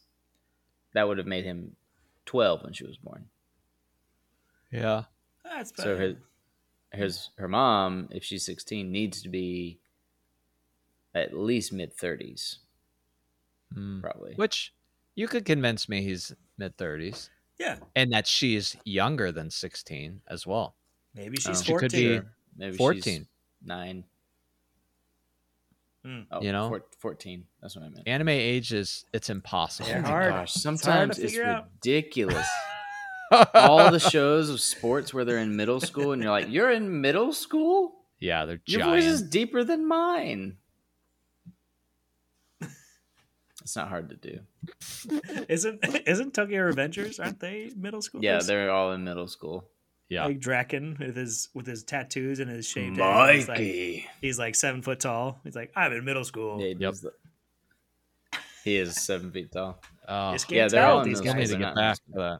that 0.93 1.07
would 1.07 1.17
have 1.17 1.27
made 1.27 1.45
him 1.45 1.75
twelve 2.25 2.63
when 2.63 2.73
she 2.73 2.85
was 2.85 2.97
born. 2.97 3.25
Yeah. 4.71 5.03
That's 5.43 5.71
So 5.75 5.95
better. 5.95 6.17
her, 6.91 6.97
his 6.97 7.29
her 7.37 7.47
mom, 7.47 8.09
if 8.11 8.23
she's 8.23 8.45
sixteen, 8.45 8.91
needs 8.91 9.21
to 9.21 9.29
be 9.29 9.79
at 11.15 11.33
least 11.37 11.71
mid 11.73 11.93
thirties, 11.93 12.59
Mm. 13.75 14.01
probably. 14.01 14.33
Which 14.35 14.73
you 15.15 15.27
could 15.27 15.45
convince 15.45 15.89
me 15.89 16.01
he's 16.01 16.33
mid 16.57 16.77
30s 16.77 17.29
yeah, 17.59 17.79
and 17.95 18.11
that 18.13 18.27
she's 18.27 18.77
younger 18.85 19.31
than 19.31 19.49
16 19.49 20.21
as 20.27 20.45
well. 20.47 20.75
Maybe 21.13 21.37
she's 21.37 21.59
Oh. 21.61 21.63
She 21.63 21.71
14. 21.71 21.79
could 21.89 21.91
be- 21.97 22.15
Sure. 22.15 22.33
Maybe 22.57 22.77
14. 22.77 23.01
she's 23.03 23.25
nine. 23.63 24.03
Hmm. 26.03 26.21
Oh, 26.31 26.41
You 26.41 26.51
know? 26.51 26.69
four- 26.69 26.85
fourteen. 26.99 27.45
That's 27.61 27.75
what 27.75 27.83
I 27.85 27.89
meant. 27.89 28.07
Anime 28.07 28.29
age 28.29 28.71
is 28.73 29.05
it's 29.13 29.29
impossible. 29.29 29.89
Oh 29.91 30.01
my 30.01 30.01
gosh, 30.01 30.05
It's 30.05 30.09
hard 30.09 30.47
to 30.47 30.59
sometimes 30.59 31.19
it's, 31.19 31.33
figure 31.33 31.65
ridiculous. 31.75 32.47
All 33.53 33.91
the 33.91 33.99
shows 33.99 34.49
of 34.49 34.61
sports 34.61 35.13
where 35.13 35.25
they're 35.25 35.39
in 35.39 35.55
middle 35.57 35.81
school, 35.81 36.13
and 36.13 36.21
you're 36.23 36.31
like, 36.31 36.49
"You're 36.49 36.71
in 36.71 37.01
middle 37.01 37.33
school? 37.33 38.05
yeah, 38.19 38.45
they're 38.45 38.61
Your 38.67 38.85
voice 38.85 39.03
is 39.03 39.21
deeper 39.21 39.65
than 39.65 39.85
mine." 39.85 40.57
It's 43.61 43.75
not 43.75 43.89
hard 43.89 44.09
to 44.11 44.15
do. 44.15 44.39
Isn't 45.49 45.83
isn't 46.07 46.33
Tokyo 46.33 46.71
Revengers? 46.71 47.19
Aren't 47.19 47.41
they 47.41 47.69
middle 47.75 48.01
school? 48.01 48.23
Yeah, 48.23 48.39
they're 48.39 48.71
all 48.71 48.93
in 48.93 49.03
middle 49.03 49.27
school. 49.27 49.67
Yeah. 50.09 50.25
like 50.25 50.39
Draken 50.39 50.95
with 50.99 51.15
his 51.17 51.49
with 51.53 51.67
his 51.67 51.83
tattoos 51.83 52.39
and 52.39 52.49
his 52.49 52.65
shaved 52.67 52.97
head. 52.97 53.35
He's 53.35 53.47
like, 53.49 53.59
he's 54.21 54.39
like 54.39 54.55
seven 54.55 54.81
foot 54.81 54.99
tall. 55.01 55.39
He's 55.43 55.55
like, 55.55 55.71
I'm 55.75 55.91
in 55.91 56.05
middle 56.05 56.23
school. 56.23 56.61
Yeah, 56.61 56.67
he, 56.69 56.73
does 56.75 57.01
the- 57.01 57.13
he 58.63 58.77
is 58.77 58.95
seven 59.01 59.31
feet 59.31 59.51
tall. 59.51 59.81
Oh, 60.07 60.31
Just 60.31 60.49
yeah, 60.51 60.67
they're 60.67 60.85
all 60.85 61.03
these 61.03 61.19
those 61.19 61.25
need 61.33 61.39
guys. 61.39 61.49
to 61.51 61.57
get 61.57 61.75
back 61.75 61.97
in 62.07 62.13
to 62.13 62.19
that. 62.19 62.39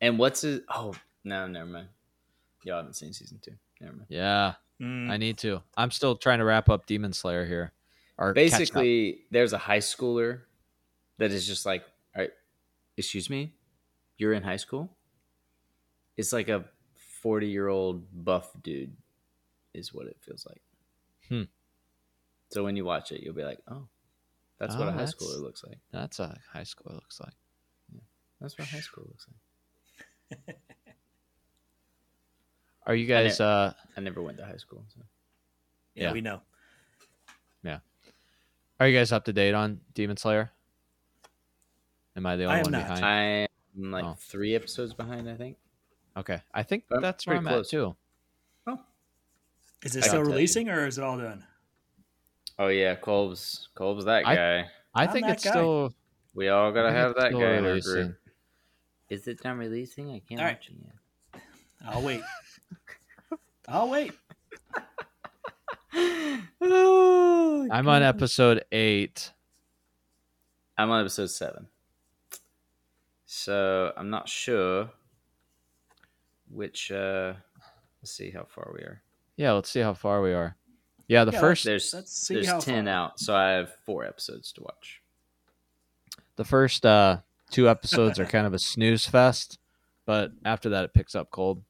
And 0.00 0.18
what's 0.18 0.40
his? 0.42 0.60
Oh 0.74 0.94
no, 1.24 1.46
never 1.46 1.66
mind. 1.66 1.88
Y'all 2.64 2.76
haven't 2.78 2.94
seen 2.94 3.12
season 3.12 3.38
two. 3.42 3.52
Never 3.80 3.94
mind. 3.94 4.06
Yeah, 4.08 4.54
Mm. 4.80 5.10
I 5.10 5.16
need 5.16 5.38
to. 5.38 5.60
I'm 5.76 5.90
still 5.90 6.16
trying 6.16 6.38
to 6.38 6.44
wrap 6.44 6.68
up 6.68 6.86
Demon 6.86 7.12
Slayer 7.12 7.44
here. 7.44 7.72
Or. 8.16 8.32
Basically, 8.32 9.22
there's 9.30 9.52
a 9.52 9.58
high 9.58 9.78
schooler 9.80 10.40
that 11.18 11.32
is 11.32 11.46
just 11.46 11.66
like, 11.66 11.82
all 12.16 12.22
right, 12.22 12.30
excuse 12.96 13.28
me, 13.28 13.52
you're 14.18 14.32
in 14.32 14.42
high 14.42 14.56
school. 14.56 14.88
It's 16.16 16.32
like 16.32 16.48
a 16.48 16.64
40 17.22 17.46
year 17.48 17.68
old 17.68 18.04
buff 18.24 18.50
dude, 18.62 18.96
is 19.74 19.92
what 19.94 20.06
it 20.06 20.16
feels 20.20 20.46
like. 20.46 20.62
Hmm. 21.28 21.42
So 22.50 22.64
when 22.64 22.76
you 22.76 22.84
watch 22.84 23.12
it, 23.12 23.22
you'll 23.22 23.34
be 23.34 23.44
like, 23.44 23.58
oh, 23.68 23.86
that's 24.58 24.74
what 24.74 24.86
Oh, 24.86 24.88
a 24.88 24.92
high 24.92 25.04
that's- 25.04 25.14
schooler 25.14 25.40
looks 25.42 25.62
like. 25.64 25.78
that's 25.92 26.18
a 26.20 26.38
high 26.52 26.62
school. 26.64 26.92
It 26.92 26.94
looks 26.94 27.20
like. 27.20 27.34
That's 28.40 28.56
what 28.58 28.68
high 28.68 28.80
school 28.80 29.04
looks 29.08 29.26
like. 30.46 30.56
Are 32.86 32.94
you 32.94 33.06
guys? 33.06 33.40
Uh, 33.40 33.72
I 33.96 34.00
never 34.00 34.22
went 34.22 34.38
to 34.38 34.44
high 34.46 34.56
school. 34.56 34.84
So. 34.94 35.00
yeah, 35.94 36.04
yeah. 36.04 36.12
we 36.12 36.20
know. 36.20 36.40
Yeah. 37.62 37.78
Are 38.80 38.88
you 38.88 38.96
guys 38.96 39.12
up 39.12 39.24
to 39.26 39.32
date 39.32 39.54
on 39.54 39.80
Demon 39.94 40.16
Slayer? 40.16 40.50
Am 42.16 42.24
I 42.26 42.36
the 42.36 42.44
only 42.44 42.54
I 42.56 42.58
am 42.60 42.64
one 42.64 42.72
not. 42.72 42.88
behind? 42.88 43.48
I'm 43.76 43.90
like 43.90 44.04
Oh. 44.04 44.16
three 44.18 44.54
episodes 44.54 44.94
behind, 44.94 45.28
I 45.28 45.34
think. 45.34 45.56
Okay, 46.18 46.40
I 46.52 46.62
think 46.64 46.84
I'm 46.92 47.00
that's 47.00 47.26
where 47.26 47.36
I'm 47.36 47.42
pretty 47.44 47.54
at 47.54 47.58
close. 47.58 47.70
too. 47.70 47.96
Oh. 48.66 48.80
Is 49.84 49.94
it 49.96 50.04
I 50.04 50.08
still 50.08 50.10
can 50.10 50.10
tell 50.10 50.24
you. 50.30 50.34
releasing 50.34 50.68
or 50.68 50.86
is 50.86 50.98
it 50.98 51.04
all 51.04 51.16
done? 51.18 51.44
Oh 52.58 52.68
yeah, 52.68 52.96
Colb's 52.96 53.68
Colb's 53.74 54.04
that 54.06 54.26
I- 54.26 54.34
guy. 54.34 54.70
I 54.94 55.04
I'm 55.04 55.10
think 55.12 55.28
it's 55.28 55.44
guy. 55.44 55.50
still. 55.50 55.92
We 56.34 56.48
all 56.48 56.72
gotta 56.72 56.90
have 56.92 57.14
that 57.16 57.32
guy 57.32 57.54
in 57.54 57.66
our 57.66 57.78
group. 57.80 58.16
Is 59.08 59.26
it 59.28 59.40
done 59.42 59.58
releasing? 59.58 60.10
I 60.10 60.20
can't 60.28 60.40
All 60.40 60.46
right. 60.46 60.56
watch 60.58 60.68
it 60.70 60.76
yet. 60.84 61.42
I'll 61.86 62.02
wait. 62.02 62.22
I'll 63.68 63.88
wait. 63.88 64.12
I'm 66.60 67.88
on 67.88 68.02
episode 68.02 68.64
eight. 68.72 69.32
I'm 70.76 70.90
on 70.90 71.00
episode 71.00 71.30
seven. 71.30 71.66
So 73.26 73.92
I'm 73.96 74.10
not 74.10 74.28
sure 74.28 74.90
which. 76.50 76.90
uh 76.90 77.34
Let's 78.02 78.12
see 78.12 78.30
how 78.30 78.44
far 78.44 78.70
we 78.72 78.80
are. 78.80 79.02
Yeah, 79.36 79.52
let's 79.52 79.68
see 79.70 79.80
how 79.80 79.92
far 79.92 80.22
we 80.22 80.32
are. 80.32 80.56
Yeah, 81.08 81.24
the 81.24 81.32
Yeah, 81.32 81.40
first 81.40 81.64
There's 81.64 81.92
Let's 81.92 82.12
see 82.12 82.34
there's 82.34 82.46
how 82.46 82.60
ten 82.60 82.84
far. 82.84 82.94
out, 82.94 83.18
so 83.20 83.34
I 83.34 83.50
have 83.50 83.74
four 83.84 84.04
episodes 84.04 84.52
to 84.52 84.62
watch. 84.62 85.00
the 86.36 86.44
first 86.44 86.86
uh 86.86 87.18
two 87.50 87.68
episodes 87.68 88.20
are 88.20 88.24
kind 88.26 88.46
of 88.46 88.54
a 88.54 88.58
snooze 88.58 89.06
fest, 89.06 89.58
but 90.06 90.30
after 90.44 90.68
that 90.68 90.84
it 90.84 90.94
picks 90.94 91.14
up 91.16 91.30
cold. 91.30 91.62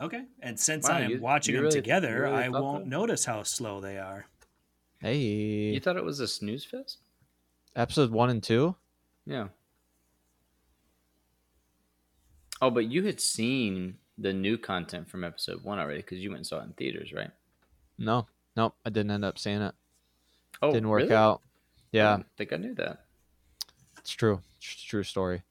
Okay. 0.00 0.24
And 0.40 0.58
since 0.58 0.88
Wow, 0.88 0.94
I'm 0.94 1.10
you- 1.10 1.20
watching 1.20 1.54
you 1.54 1.58
them 1.60 1.64
really- 1.64 1.80
together, 1.80 2.22
really 2.22 2.36
I 2.44 2.48
won't 2.48 2.84
that? 2.84 2.88
notice 2.90 3.24
how 3.24 3.42
slow 3.42 3.80
they 3.80 3.98
are. 3.98 4.26
Hey, 5.00 5.18
You 5.18 5.80
thought 5.80 5.96
it 5.96 6.04
was 6.04 6.20
a 6.20 6.28
snooze 6.28 6.64
fest? 6.64 6.98
episode 7.76 8.10
one 8.10 8.30
and 8.30 8.42
two. 8.42 8.74
Yeah. 9.26 9.48
Oh, 12.60 12.70
but 12.70 12.86
you 12.90 13.04
had 13.04 13.20
seen 13.20 13.96
the 14.16 14.32
new 14.32 14.58
content 14.58 15.08
from 15.08 15.22
episode 15.24 15.62
one 15.62 15.78
already 15.78 16.00
because 16.00 16.18
you 16.18 16.30
went 16.30 16.38
and 16.38 16.46
saw 16.46 16.60
it 16.60 16.64
in 16.64 16.72
theaters, 16.72 17.12
right? 17.12 17.30
No, 17.98 18.26
nope, 18.56 18.74
I 18.84 18.90
didn't 18.90 19.10
end 19.12 19.24
up 19.24 19.38
seeing 19.38 19.62
it. 19.62 19.74
Oh, 20.60 20.72
didn't 20.72 20.88
work 20.88 21.02
really? 21.02 21.14
out. 21.14 21.40
Yeah, 21.92 22.16
didn't 22.16 22.26
think 22.36 22.52
I 22.52 22.56
knew 22.56 22.74
that. 22.74 23.04
it's 23.98 24.10
true. 24.10 24.40
It's 24.58 24.84
a 24.84 24.86
true 24.88 25.02
story. 25.04 25.42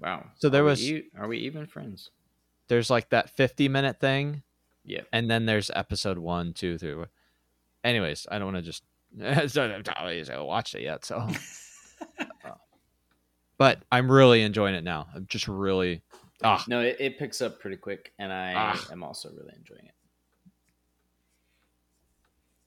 Wow. 0.00 0.26
So 0.38 0.48
there 0.48 0.62
Are 0.62 0.66
was- 0.66 0.82
e- 0.90 1.04
are 1.16 1.28
we 1.28 1.38
even 1.38 1.66
friends? 1.66 2.10
There's 2.68 2.90
like 2.90 3.10
that 3.10 3.30
50 3.30 3.68
minute 3.68 4.00
thing, 4.00 4.42
Yeah. 4.84 5.02
and 5.12 5.30
then 5.30 5.46
there's 5.46 5.70
episode 5.74 6.18
one, 6.18 6.52
two, 6.52 6.78
three. 6.78 6.96
Anyways, 7.84 8.26
I 8.30 8.38
don't 8.38 8.52
want 8.52 8.56
to 8.56 8.62
just 8.62 8.82
I 9.22 9.34
haven't 9.34 10.44
watched 10.44 10.74
it 10.74 10.82
yet, 10.82 11.04
so. 11.04 11.28
but 13.58 13.82
I'm 13.90 14.10
really 14.10 14.42
enjoying 14.42 14.74
it 14.74 14.84
now. 14.84 15.06
I'm 15.14 15.26
just 15.28 15.48
really 15.48 16.02
ah 16.42 16.64
No, 16.68 16.80
it, 16.80 16.96
it 17.00 17.18
picks 17.18 17.40
up 17.40 17.60
pretty 17.60 17.76
quick, 17.76 18.12
and 18.18 18.32
I 18.32 18.54
Ah. 18.56 18.86
am 18.92 19.02
also 19.02 19.30
really 19.30 19.54
enjoying 19.56 19.86
it. 19.86 19.94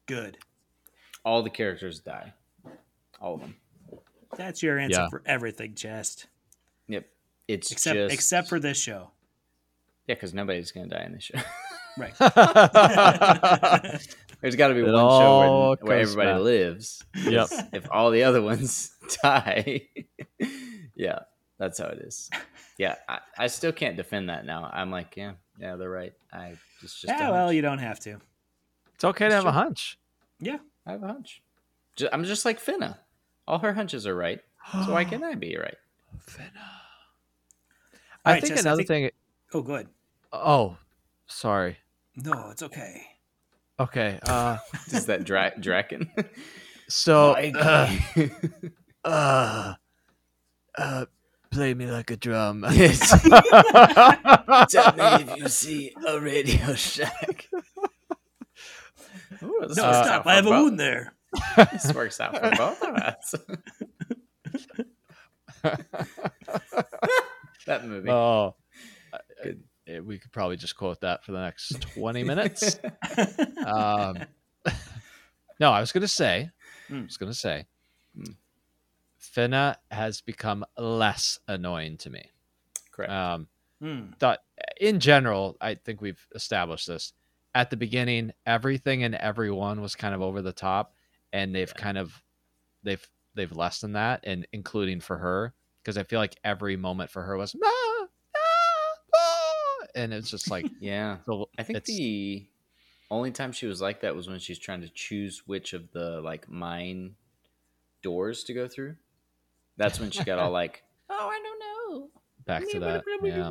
Good. 0.06 0.38
All 1.24 1.44
the 1.44 1.50
characters 1.50 2.00
die. 2.00 2.34
All 3.22 3.36
of 3.36 3.42
them. 3.42 3.56
That's 4.38 4.64
your 4.64 4.78
answer 4.80 5.02
Yeah. 5.02 5.10
for 5.10 5.22
everything, 5.26 5.76
Chess. 5.76 6.26
Yep. 6.88 7.06
It's 7.48 7.72
Except 7.72 7.96
just 7.96 8.14
except 8.14 8.48
for 8.50 8.60
this 8.60 8.80
show. 8.80 9.12
yeah, 10.08 10.16
because 10.16 10.34
nobody's 10.34 10.72
gonna 10.72 10.88
die 10.88 11.04
in 11.04 11.14
this 11.14 11.24
show. 11.24 11.40
Right. 11.98 12.14
There's 14.42 14.56
got 14.56 14.70
to 14.70 14.74
be 14.74 14.80
It 14.82 14.86
one 14.86 14.94
show 14.94 15.70
where, 15.72 15.78
where 15.82 16.00
everybody 16.00 16.30
back. 16.30 16.40
lives. 16.40 17.04
Yep. 17.26 17.50
If 17.74 17.88
all 17.92 18.10
the 18.12 18.24
other 18.24 18.42
ones 18.42 18.92
die, 19.24 19.90
yeah, 20.96 21.20
that's 21.58 21.78
how 21.80 21.88
it 21.88 22.00
is. 22.00 22.30
Yeah, 22.80 22.96
I, 23.08 23.20
I 23.38 23.48
still 23.48 23.72
can't 23.74 23.96
defend 23.98 24.30
that 24.30 24.46
now. 24.46 24.68
I'm 24.74 24.90
like, 24.90 25.16
yeah, 25.18 25.34
yeah, 25.60 25.76
they're 25.76 25.90
right. 25.90 26.14
I 26.34 26.56
it's 26.82 27.00
just 27.02 27.04
a 27.04 27.08
yeah, 27.08 27.30
well, 27.30 27.46
hunch. 27.48 27.56
you 27.56 27.62
don't 27.62 27.78
have 27.80 28.00
to. 28.00 28.18
it's 28.96 29.04
okay 29.04 29.26
to 29.30 29.36
It's 29.36 29.36
have 29.36 29.46
a 29.46 29.52
hunch. 29.52 30.00
Yeah. 30.40 30.58
I 30.88 30.92
have 30.94 31.04
a 31.04 31.08
hunch. 31.08 31.42
Ju- 31.98 32.08
I'm 32.14 32.24
just 32.24 32.46
like 32.46 32.60
Fena. 32.64 32.98
All 33.48 33.60
her 33.60 33.74
hunches 33.74 34.08
are 34.08 34.16
right. 34.16 34.40
So 34.86 34.94
why 34.94 35.04
can't 35.10 35.24
I 35.26 35.36
be 35.36 35.58
right? 35.58 35.76
Fena. 36.26 36.50
I 38.26 38.30
Alright, 38.30 38.44
think 38.44 38.56
Jess, 38.56 38.66
I 38.66 38.70
another 38.70 38.84
think- 38.84 38.88
thing. 38.88 39.12
Oh, 39.54 39.62
good. 39.62 39.88
Oh, 40.32 40.78
sorry. 41.28 41.78
No, 42.16 42.50
it's 42.50 42.64
okay. 42.64 43.02
Okay. 43.80 44.20
Uh, 44.24 44.58
Is 44.88 45.06
that 45.08 45.26
Dra- 45.26 45.54
Draken? 45.60 46.10
so 46.88 47.32
Like- 47.34 47.56
uh, 47.58 47.90
uh, 49.04 49.74
uh, 50.78 51.06
play 51.52 51.74
me 51.74 51.86
like 51.88 52.12
a 52.12 52.18
drum. 52.18 52.62
Tell 52.70 52.72
me 52.72 52.86
if 55.24 55.38
you 55.38 55.48
see 55.50 55.94
a 56.08 56.20
Radio 56.20 56.74
Shack. 56.76 57.48
Ooh, 59.44 59.60
No, 59.76 59.84
Uh, 59.84 60.04
stop. 60.04 60.26
I 60.28 60.36
have 60.36 60.46
a 60.46 60.50
both- 60.50 60.64
wound 60.64 60.80
there. 60.80 61.14
This 61.72 61.94
works 61.94 62.20
out 62.20 62.36
for 62.36 62.52
both 62.58 62.82
of 62.82 62.96
us. 62.96 63.36
that 67.68 67.86
movie. 67.86 68.10
oh, 68.10 68.56
Good. 69.44 69.64
we 70.06 70.18
could 70.18 70.32
probably 70.32 70.58
just 70.58 70.76
quote 70.76 71.02
that 71.02 71.24
for 71.24 71.32
the 71.34 71.42
next 71.42 71.80
twenty 71.82 72.24
minutes. 72.24 72.80
um, 73.66 74.18
no, 75.60 75.72
I 75.72 75.80
was 75.82 75.92
gonna 75.92 76.08
say, 76.08 76.50
I 76.92 77.02
was 77.02 77.18
gonna 77.18 77.34
say, 77.34 77.60
Hmm. 77.60 77.64
Fena 79.36 79.76
has 79.92 80.22
become 80.22 80.66
less 80.78 81.40
annoying 81.48 81.98
to 81.98 82.10
me. 82.10 82.32
Correct. 82.92 83.12
Um, 83.12 83.48
Hmm. 83.82 84.08
in 84.82 85.00
general, 85.00 85.56
I 85.62 85.76
think 85.76 86.02
we've 86.02 86.28
established 86.36 86.88
this. 86.88 87.14
At 87.56 87.70
the 87.70 87.78
beginning, 87.78 88.34
everything 88.46 89.04
and 89.04 89.16
everyone 89.16 89.82
was 89.82 89.96
kind 89.96 90.14
of 90.14 90.22
over 90.22 90.42
the 90.42 90.52
top, 90.54 90.94
and 91.32 91.56
they've 91.56 91.72
Yeah. 91.76 91.82
kind 91.82 91.98
of 91.98 92.24
they've 92.84 93.08
they've 93.36 93.52
lessened 93.56 93.96
that, 93.96 94.22
and 94.24 94.46
including 94.52 95.00
for 95.00 95.18
her, 95.18 95.54
because 95.82 95.98
I 95.98 96.04
feel 96.04 96.20
like 96.20 96.38
every 96.44 96.76
moment 96.76 97.10
for 97.10 97.24
her 97.24 97.38
was 97.38 97.56
"Ah, 97.64 98.08
ah, 98.36 98.96
ah," 99.16 99.86
and 99.96 100.14
it's 100.14 100.30
just 100.30 100.52
like 100.52 100.66
yeah. 100.80 101.18
so 101.26 101.50
I 101.58 101.64
think 101.64 101.86
the 101.86 102.48
only 103.10 103.32
time 103.32 103.52
she 103.52 103.66
was 103.66 103.82
like 103.82 104.02
that 104.02 104.16
was 104.16 104.28
when 104.28 104.40
she's 104.40 104.60
trying 104.60 104.82
to 104.82 104.90
choose 104.90 105.44
which 105.48 105.74
of 105.74 105.92
the 105.92 106.22
like 106.22 106.50
mine 106.50 107.16
doors 108.02 108.44
to 108.44 108.54
go 108.54 108.68
through. 108.68 108.96
That's 109.80 110.00
when 110.00 110.12
she 110.12 110.24
got 110.24 110.38
all 110.38 110.52
like, 110.52 110.84
"Oh, 111.10 111.28
I 111.30 111.42
don't 111.42 111.60
know." 111.60 112.10
back 112.46 112.68
to 112.70 112.80
that. 112.80 113.04
Yeah. 113.24 113.50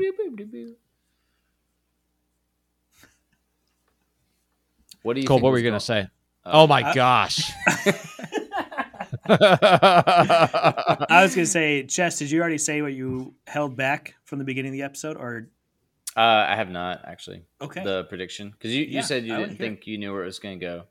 What 5.02 5.14
do 5.14 5.20
you? 5.20 5.26
Cole, 5.26 5.40
what 5.40 5.52
were 5.52 5.58
you 5.58 5.64
gonna 5.68 5.80
say? 5.80 6.08
Oh. 6.44 6.62
Oh 6.62 6.66
my 6.66 6.82
I- 6.90 6.94
gosh! 6.94 7.50
I 9.28 11.20
was 11.22 11.34
gonna 11.34 11.46
say, 11.46 11.84
Chess, 11.86 12.18
did 12.18 12.30
you 12.30 12.40
already 12.40 12.58
say 12.58 12.82
what 12.82 12.92
you 12.94 13.34
held 13.46 13.76
back 13.76 14.14
from 14.24 14.38
the 14.38 14.44
beginning 14.44 14.70
of 14.70 14.74
the 14.74 14.82
episode, 14.82 15.16
or 15.16 15.48
Uh, 16.16 16.20
I 16.48 16.56
have 16.56 16.70
not 16.70 17.02
actually. 17.04 17.44
okay? 17.60 17.84
the 17.84 18.04
prediction 18.04 18.50
because 18.50 18.74
you, 18.74 18.84
Yeah, 18.84 18.96
you 18.98 19.02
said 19.02 19.24
you 19.24 19.34
I 19.34 19.38
didn't 19.38 19.50
hear 19.50 19.66
it. 19.66 19.68
think 19.70 19.86
you 19.86 19.98
knew 19.98 20.12
where 20.12 20.22
it 20.22 20.26
was 20.26 20.38
going 20.38 20.58
to 20.58 20.64
go. 20.64 20.84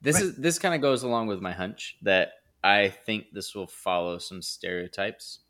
This 0.00 0.16
Right. 0.16 0.24
is 0.24 0.36
this 0.36 0.58
kind 0.58 0.74
of 0.74 0.80
goes 0.80 1.02
along 1.02 1.26
with 1.26 1.40
my 1.40 1.52
hunch 1.52 1.96
that 2.02 2.32
I 2.62 2.88
think 2.88 3.32
this 3.32 3.54
will 3.54 3.66
follow 3.66 4.18
some 4.18 4.42
stereotypes. 4.42 5.40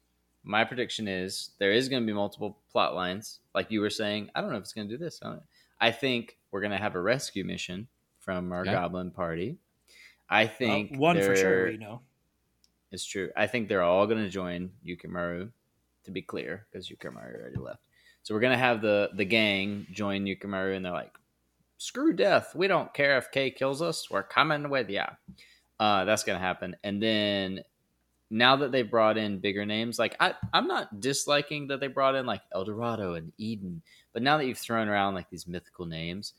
My 0.45 0.65
prediction 0.65 1.09
is 1.09 1.51
there 1.59 1.73
is 1.73 1.89
going 1.89 2.03
to 2.03 2.07
be 2.07 2.13
multiple 2.13 2.59
plot 2.73 2.95
lines, 2.95 3.41
like 3.55 3.71
you 3.71 3.81
were 3.81 3.91
saying. 3.91 4.31
I 4.35 4.41
don't 4.41 4.51
know 4.51 4.57
if 4.57 4.63
it's 4.63 4.73
going 4.73 4.89
to 4.89 4.97
do 4.97 5.03
this. 5.03 5.21
I. 5.23 5.37
I 5.83 5.91
think 5.93 6.37
we're 6.51 6.61
going 6.61 6.73
to 6.73 6.77
have 6.79 6.95
a 6.95 7.01
rescue 7.01 7.45
mission 7.45 7.89
from 8.19 8.53
our 8.53 8.61
Okay. 8.63 8.71
goblin 8.73 9.11
party. 9.11 9.57
I 10.29 10.45
Well, 10.45 10.53
think 10.59 10.97
one 10.97 11.21
for 11.21 11.35
sure. 11.35 11.67
We 11.71 11.77
know. 11.79 12.03
it's 12.93 13.05
true. 13.05 13.31
I 13.37 13.47
think 13.47 13.69
they're 13.69 13.83
all 13.83 14.07
going 14.07 14.23
to 14.23 14.29
join 14.31 14.71
Yukimaru, 14.87 15.51
to 16.05 16.11
be 16.11 16.23
clear, 16.23 16.67
because 16.71 16.89
Yukimaru 16.89 17.35
already 17.41 17.57
left. 17.57 17.81
So 18.23 18.35
we're 18.35 18.41
going 18.41 18.53
to 18.53 18.59
have 18.59 18.83
the 18.83 19.11
the 19.15 19.25
gang 19.25 19.87
join 19.91 20.25
Yukimaru, 20.27 20.77
and 20.77 20.85
they're 20.85 20.93
like, 20.93 21.13
"Screw 21.79 22.13
death! 22.13 22.55
We 22.55 22.69
don't 22.69 22.93
care 22.93 23.17
if 23.17 23.31
Kay 23.31 23.51
kills 23.51 23.81
us. 23.83 24.11
We're 24.11 24.23
coming 24.23 24.69
with 24.71 24.91
ya." 24.91 25.07
Uh, 25.81 26.05
that's 26.05 26.25
going 26.25 26.39
to 26.39 26.45
happen. 26.45 26.77
And 26.85 27.03
then 27.03 27.65
now 28.29 28.55
that 28.57 28.71
they 28.71 28.83
brought 28.83 29.17
in 29.17 29.39
bigger 29.39 29.65
names, 29.65 29.99
like 29.99 30.15
I, 30.21 30.35
I'm 30.53 30.69
not 30.69 31.01
disliking 31.01 31.69
that 31.69 31.81
they 31.81 31.89
brought 31.89 32.15
in 32.15 32.27
like 32.27 32.43
El 32.55 32.65
Dorado 32.65 33.15
and 33.15 33.33
Eden, 33.39 33.83
but 34.13 34.23
now 34.23 34.37
that 34.37 34.47
you've 34.47 34.59
thrown 34.59 34.89
around 34.89 35.15
like 35.15 35.31
these 35.31 35.49
mythical 35.49 35.87
names, 35.87 36.35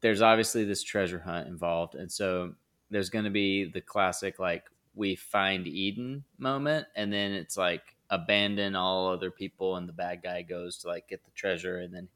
there's 0.00 0.22
obviously 0.22 0.64
this 0.64 0.82
treasure 0.82 1.18
hunt 1.18 1.48
involved, 1.48 1.96
and 1.96 2.10
so 2.10 2.54
there's 2.90 3.10
going 3.10 3.24
to 3.24 3.30
be 3.30 3.64
the 3.64 3.80
classic 3.80 4.38
like 4.38 4.70
we 4.94 5.16
find 5.16 5.66
Eden 5.66 6.22
moment, 6.38 6.86
and 6.94 7.12
then 7.12 7.32
it's 7.32 7.56
like 7.56 7.82
abandon 8.10 8.76
all 8.76 9.08
other 9.08 9.30
people, 9.30 9.76
and 9.76 9.88
the 9.88 9.92
bad 9.92 10.22
guy 10.22 10.42
goes 10.42 10.78
to 10.78 10.88
like 10.88 11.08
get 11.08 11.24
the 11.24 11.30
treasure, 11.32 11.78
and 11.78 11.92
then 11.92 12.08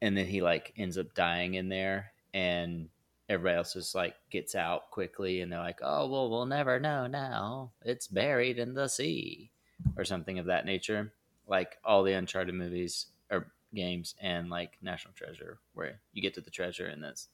and 0.00 0.16
then 0.16 0.26
he 0.26 0.42
like 0.42 0.72
ends 0.76 0.96
up 0.96 1.12
dying 1.14 1.54
in 1.54 1.68
there, 1.68 2.12
and 2.34 2.88
everybody 3.32 3.56
else 3.56 3.72
just 3.72 3.94
like 3.94 4.14
gets 4.30 4.54
out 4.54 4.90
quickly, 4.90 5.40
and 5.40 5.50
they're 5.50 5.58
like, 5.58 5.80
oh 5.82 6.06
well, 6.08 6.30
we'll 6.30 6.46
never 6.46 6.78
know 6.78 7.06
now. 7.06 7.72
It's 7.84 8.06
buried 8.06 8.58
in 8.58 8.74
the 8.74 8.88
sea, 8.88 9.50
or 9.96 10.04
something 10.04 10.38
of 10.38 10.46
that 10.46 10.66
nature, 10.66 11.12
like 11.46 11.78
all 11.84 12.02
the 12.02 12.12
Uncharted 12.12 12.54
movies 12.54 13.06
or 13.30 13.46
games, 13.74 14.14
and 14.20 14.50
like 14.50 14.78
National 14.82 15.14
Treasure, 15.14 15.58
where 15.74 16.00
you 16.12 16.22
get 16.22 16.34
to 16.34 16.40
the 16.40 16.50
treasure 16.50 16.86
and 16.86 17.02
that's 17.02 17.28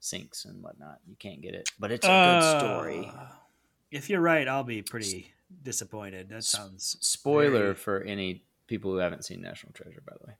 sinks 0.00 0.44
and 0.44 0.62
whatnot. 0.62 0.98
You 1.08 1.14
can't 1.18 1.40
get 1.42 1.54
it, 1.54 1.70
but 1.78 1.90
it's 1.92 2.06
a 2.06 2.08
good 2.08 2.60
story. 2.60 3.10
Uh, 3.14 3.26
If 3.90 4.08
you're 4.08 4.20
right, 4.20 4.46
I'll 4.48 4.64
be 4.64 4.82
pretty 4.82 5.32
disappointed. 5.62 6.28
That 6.28 6.44
sounds 6.44 6.96
Spoiler 7.00 7.50
very- 7.62 7.74
for 7.74 8.00
any 8.02 8.42
people 8.66 8.90
who 8.92 8.98
haven't 8.98 9.24
seen 9.24 9.40
National 9.40 9.72
Treasure, 9.72 10.02
by 10.06 10.14
the 10.20 10.26
way. 10.28 10.34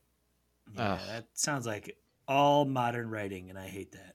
Yeah, 0.77 0.99
that 1.09 1.27
sounds 1.35 1.67
like 1.67 1.97
all 2.29 2.65
modern 2.65 3.11
writing, 3.11 3.51
and 3.51 3.59
I 3.59 3.67
hate 3.67 3.91
that. 3.93 4.15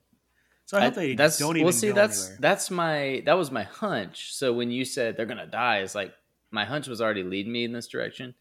So 0.65 0.79
I 0.79 0.85
hope 0.85 0.95
they 0.95 1.13
that's 1.15 1.37
don't 1.37 1.55
even 1.57 1.65
well. 1.65 1.73
See, 1.73 1.91
that's 1.91 2.25
anywhere. 2.25 2.37
that's 2.41 2.71
my 2.71 3.23
that 3.25 3.37
was 3.37 3.51
my 3.51 3.63
hunch. 3.63 4.33
So 4.33 4.51
when 4.51 4.71
you 4.71 4.83
said 4.83 5.15
they're 5.15 5.27
gonna 5.27 5.45
die, 5.45 5.79
it's 5.79 5.93
like 5.93 6.13
my 6.49 6.65
hunch 6.65 6.87
was 6.87 7.01
already 7.01 7.23
leading 7.23 7.51
me 7.51 7.65
in 7.65 7.71
this 7.71 7.87
direction. 7.87 8.33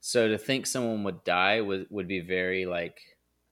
So 0.00 0.28
to 0.28 0.38
think 0.38 0.66
someone 0.66 1.02
would 1.04 1.24
die 1.24 1.62
would 1.62 1.86
would 1.90 2.08
be 2.08 2.20
very 2.20 2.66
like 2.66 3.00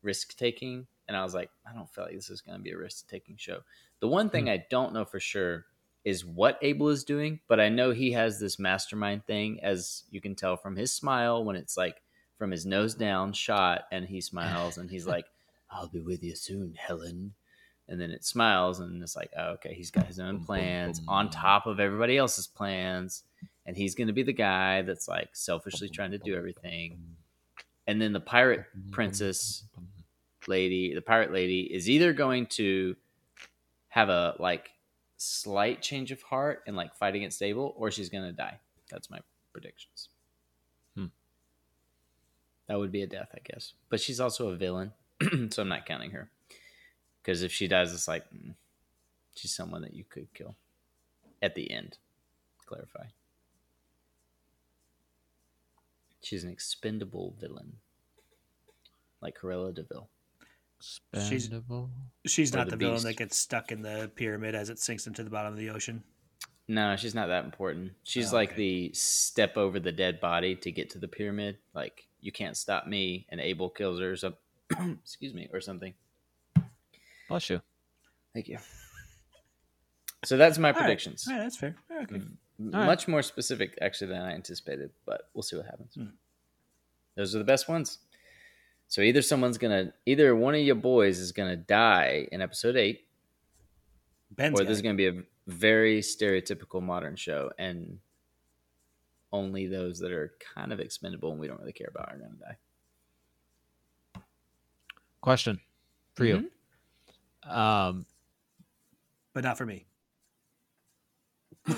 risk 0.02 0.36
taking, 0.36 0.86
and 1.08 1.16
I 1.16 1.22
was 1.22 1.34
like, 1.34 1.50
I 1.68 1.74
don't 1.74 1.88
feel 1.88 2.04
like 2.04 2.14
this 2.14 2.28
is 2.28 2.42
gonna 2.42 2.58
be 2.58 2.72
a 2.72 2.78
risk 2.78 3.08
taking 3.08 3.36
show. 3.38 3.60
The 4.00 4.08
one 4.08 4.28
thing 4.28 4.44
hmm. 4.44 4.50
I 4.50 4.64
don't 4.68 4.92
know 4.92 5.06
for 5.06 5.18
sure 5.18 5.64
is 6.04 6.26
what 6.26 6.58
Abel 6.60 6.90
is 6.90 7.04
doing, 7.04 7.40
but 7.48 7.58
I 7.58 7.70
know 7.70 7.90
he 7.90 8.12
has 8.12 8.38
this 8.38 8.58
mastermind 8.58 9.24
thing, 9.24 9.60
as 9.62 10.04
you 10.10 10.20
can 10.20 10.34
tell 10.34 10.58
from 10.58 10.76
his 10.76 10.92
smile 10.92 11.42
when 11.42 11.56
it's 11.56 11.78
like 11.78 12.02
from 12.36 12.50
his 12.50 12.66
nose 12.66 12.94
down 12.94 13.32
shot, 13.32 13.84
and 13.90 14.04
he 14.04 14.20
smiles 14.20 14.76
and 14.76 14.90
he's 14.90 15.06
like, 15.06 15.24
"I'll 15.70 15.88
be 15.88 16.00
with 16.00 16.22
you 16.22 16.36
soon, 16.36 16.74
Helen." 16.74 17.32
And 17.88 18.00
then 18.00 18.10
it 18.10 18.24
smiles 18.24 18.80
and 18.80 19.02
it's 19.02 19.16
like 19.16 19.30
oh, 19.38 19.50
okay 19.50 19.74
he's 19.74 19.90
got 19.90 20.06
his 20.06 20.18
own 20.18 20.42
plans 20.42 21.02
on 21.06 21.30
top 21.30 21.66
of 21.66 21.80
everybody 21.80 22.16
else's 22.16 22.46
plans 22.46 23.24
and 23.66 23.76
he's 23.76 23.94
going 23.94 24.08
to 24.08 24.12
be 24.12 24.22
the 24.22 24.32
guy 24.32 24.82
that's 24.82 25.08
like 25.08 25.30
selfishly 25.32 25.88
trying 25.88 26.10
to 26.10 26.18
do 26.18 26.34
everything. 26.34 26.98
And 27.86 28.00
then 28.00 28.12
the 28.12 28.20
pirate 28.20 28.64
princess 28.90 29.64
lady 30.46 30.94
the 30.94 31.00
pirate 31.00 31.32
lady 31.32 31.62
is 31.62 31.88
either 31.88 32.12
going 32.12 32.44
to 32.44 32.94
have 33.88 34.10
a 34.10 34.34
like 34.38 34.70
slight 35.16 35.80
change 35.80 36.12
of 36.12 36.20
heart 36.20 36.62
and 36.66 36.76
like 36.76 36.94
fight 36.94 37.14
against 37.14 37.42
Abel 37.42 37.74
or 37.78 37.90
she's 37.90 38.10
going 38.10 38.24
to 38.24 38.32
die. 38.32 38.58
That's 38.90 39.10
my 39.10 39.20
predictions. 39.52 40.08
Hmm. 40.94 41.06
that 42.68 42.78
would 42.78 42.92
be 42.92 43.02
a 43.02 43.06
death 43.06 43.28
i 43.34 43.38
guess. 43.44 43.72
But 43.88 44.00
she's 44.00 44.20
also 44.20 44.48
a 44.48 44.56
villain 44.56 44.92
so 45.50 45.62
i'm 45.62 45.68
not 45.68 45.86
counting 45.86 46.10
her 46.10 46.28
because 47.24 47.42
if 47.42 47.52
she 47.52 47.66
dies, 47.66 47.92
it's 47.92 48.06
like 48.06 48.24
mm, 48.34 48.54
she's 49.34 49.54
someone 49.54 49.82
that 49.82 49.94
you 49.94 50.04
could 50.04 50.32
kill 50.34 50.54
at 51.42 51.54
the 51.54 51.70
end. 51.70 51.96
Clarify. 52.66 53.04
She's 56.22 56.44
an 56.44 56.50
expendable 56.50 57.34
villain, 57.38 57.74
like 59.20 59.36
Cruella 59.38 59.74
de 59.74 59.82
Vil. 59.82 60.08
She's- 60.80 61.00
Expendable. 61.32 61.90
She's 62.26 62.54
or 62.54 62.58
not 62.58 62.66
the 62.66 62.72
the, 62.72 62.76
villain 62.86 63.02
that 63.04 63.16
gets 63.16 63.36
stuck 63.36 63.72
in 63.72 63.82
the 63.82 64.10
pyramid 64.16 64.54
as 64.54 64.70
it 64.70 64.78
sinks 64.78 65.06
into 65.06 65.22
the 65.22 65.30
bottom 65.30 65.52
of 65.52 65.58
the 65.58 65.70
ocean. 65.70 66.02
No, 66.66 66.96
she's 66.96 67.14
not 67.14 67.28
that 67.28 67.44
important. 67.44 67.92
She's 68.04 68.32
Oh, 68.32 68.36
like 68.36 68.50
okay. 68.52 68.56
the 68.88 68.92
step 68.94 69.56
over 69.58 69.78
the 69.78 69.92
dead 69.92 70.18
body 70.20 70.56
to 70.56 70.72
get 70.72 70.88
to 70.90 70.98
the 70.98 71.08
pyramid. 71.08 71.58
Like 71.74 72.06
you 72.20 72.32
can't 72.32 72.56
stop 72.56 72.86
me, 72.86 73.26
and 73.28 73.38
Abel 73.40 73.68
kills 73.68 74.00
her. 74.00 74.12
Or 74.12 74.16
some, 74.16 74.34
excuse 75.02 75.34
me, 75.34 75.48
or 75.52 75.60
something. 75.60 75.92
Bless 77.34 77.50
you. 77.50 77.60
Thank 78.32 78.46
you. 78.46 78.58
So 80.24 80.36
that's 80.36 80.56
my 80.56 80.68
All 80.68 80.74
right. 80.74 80.80
predictions. 80.82 81.26
All 81.26 81.34
right, 81.34 81.42
that's 81.42 81.56
fair. 81.56 81.74
Okay. 81.90 82.14
M- 82.14 82.38
right. 82.60 82.86
much 82.86 83.08
more 83.08 83.22
specific 83.22 83.76
actually 83.82 84.06
than 84.12 84.22
I 84.22 84.34
anticipated, 84.34 84.90
but 85.04 85.22
we'll 85.34 85.42
see 85.42 85.56
what 85.56 85.66
happens. 85.66 85.94
Hmm. 85.96 86.14
Those 87.16 87.34
are 87.34 87.38
the 87.38 87.44
best 87.44 87.68
ones. 87.68 87.98
So 88.86 89.02
either 89.02 89.20
someone's 89.20 89.58
gonna, 89.58 89.92
either 90.06 90.36
one 90.36 90.54
of 90.54 90.60
your 90.60 90.76
boys 90.76 91.18
is 91.18 91.32
gonna 91.32 91.56
die 91.56 92.28
in 92.30 92.40
episode 92.40 92.76
eight, 92.76 93.08
Ben's 94.30 94.54
or 94.60 94.62
got 94.62 94.68
this 94.68 94.76
is 94.76 94.82
gonna 94.82 94.94
be 94.94 95.08
a 95.08 95.22
very 95.48 96.02
stereotypical 96.02 96.80
modern 96.80 97.16
show, 97.16 97.50
and 97.58 97.98
only 99.32 99.66
those 99.66 99.98
that 99.98 100.12
are 100.12 100.34
kind 100.54 100.72
of 100.72 100.78
expendable 100.78 101.32
and 101.32 101.40
we 101.40 101.48
don't 101.48 101.58
really 101.58 101.72
care 101.72 101.90
about 101.90 102.12
are 102.12 102.16
gonna 102.16 102.36
die. 104.14 104.20
Question 105.20 105.58
for 106.14 106.26
you. 106.26 106.48
Um, 107.48 108.06
but 109.34 109.44
not 109.44 109.58
for 109.58 109.66
me. 109.66 109.86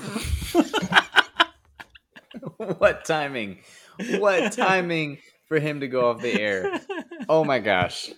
what 2.57 3.05
timing? 3.05 3.59
What 4.19 4.53
timing 4.53 5.19
for 5.49 5.59
him 5.59 5.81
to 5.81 5.89
go 5.89 6.11
off 6.11 6.21
the 6.21 6.33
air? 6.41 6.81
Oh 7.29 7.45
my 7.45 7.59
gosh, 7.59 8.11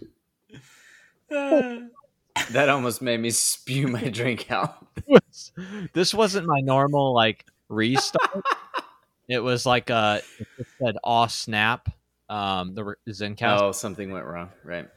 Uh, 1.30 1.80
that 2.50 2.68
almost 2.68 3.02
made 3.02 3.20
me 3.20 3.30
spew 3.30 3.86
my 3.88 4.02
drink 4.08 4.50
out. 4.50 4.86
this 5.92 6.12
wasn't 6.14 6.46
my 6.46 6.60
normal 6.60 7.14
like 7.14 7.44
restart. 7.68 8.44
it 9.28 9.40
was 9.40 9.66
like 9.66 9.90
uh 9.90 10.20
it 10.38 10.66
said 10.82 10.96
"aw 11.04 11.26
snap." 11.26 11.88
Um, 12.30 12.74
the 12.74 12.94
Zencast 13.08 13.60
Oh, 13.62 13.72
something 13.72 14.10
went 14.10 14.26
wrong, 14.26 14.50
right? 14.64 14.88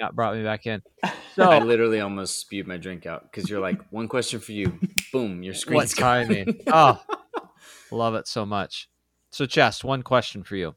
Yeah, 0.00 0.08
brought 0.12 0.34
me 0.34 0.42
back 0.42 0.66
in. 0.66 0.82
I 1.38 1.58
literally 1.60 2.00
almost 2.00 2.38
spewed 2.40 2.66
my 2.66 2.78
drink 2.78 3.04
out 3.06 3.30
because 3.30 3.48
you're 3.50 3.60
like, 3.60 3.78
one 3.90 4.08
question 4.08 4.40
for 4.40 4.52
you. 4.52 4.78
Boom, 5.12 5.42
your 5.42 5.52
what 5.52 5.58
screen's 5.58 5.94
timing? 5.94 6.46
gone. 6.46 6.56
oh, 6.68 7.02
love 7.90 8.14
it 8.14 8.26
so 8.26 8.46
much. 8.46 8.88
So, 9.30 9.44
Chess, 9.46 9.84
one 9.84 10.02
question 10.02 10.42
for 10.42 10.56
you. 10.56 10.74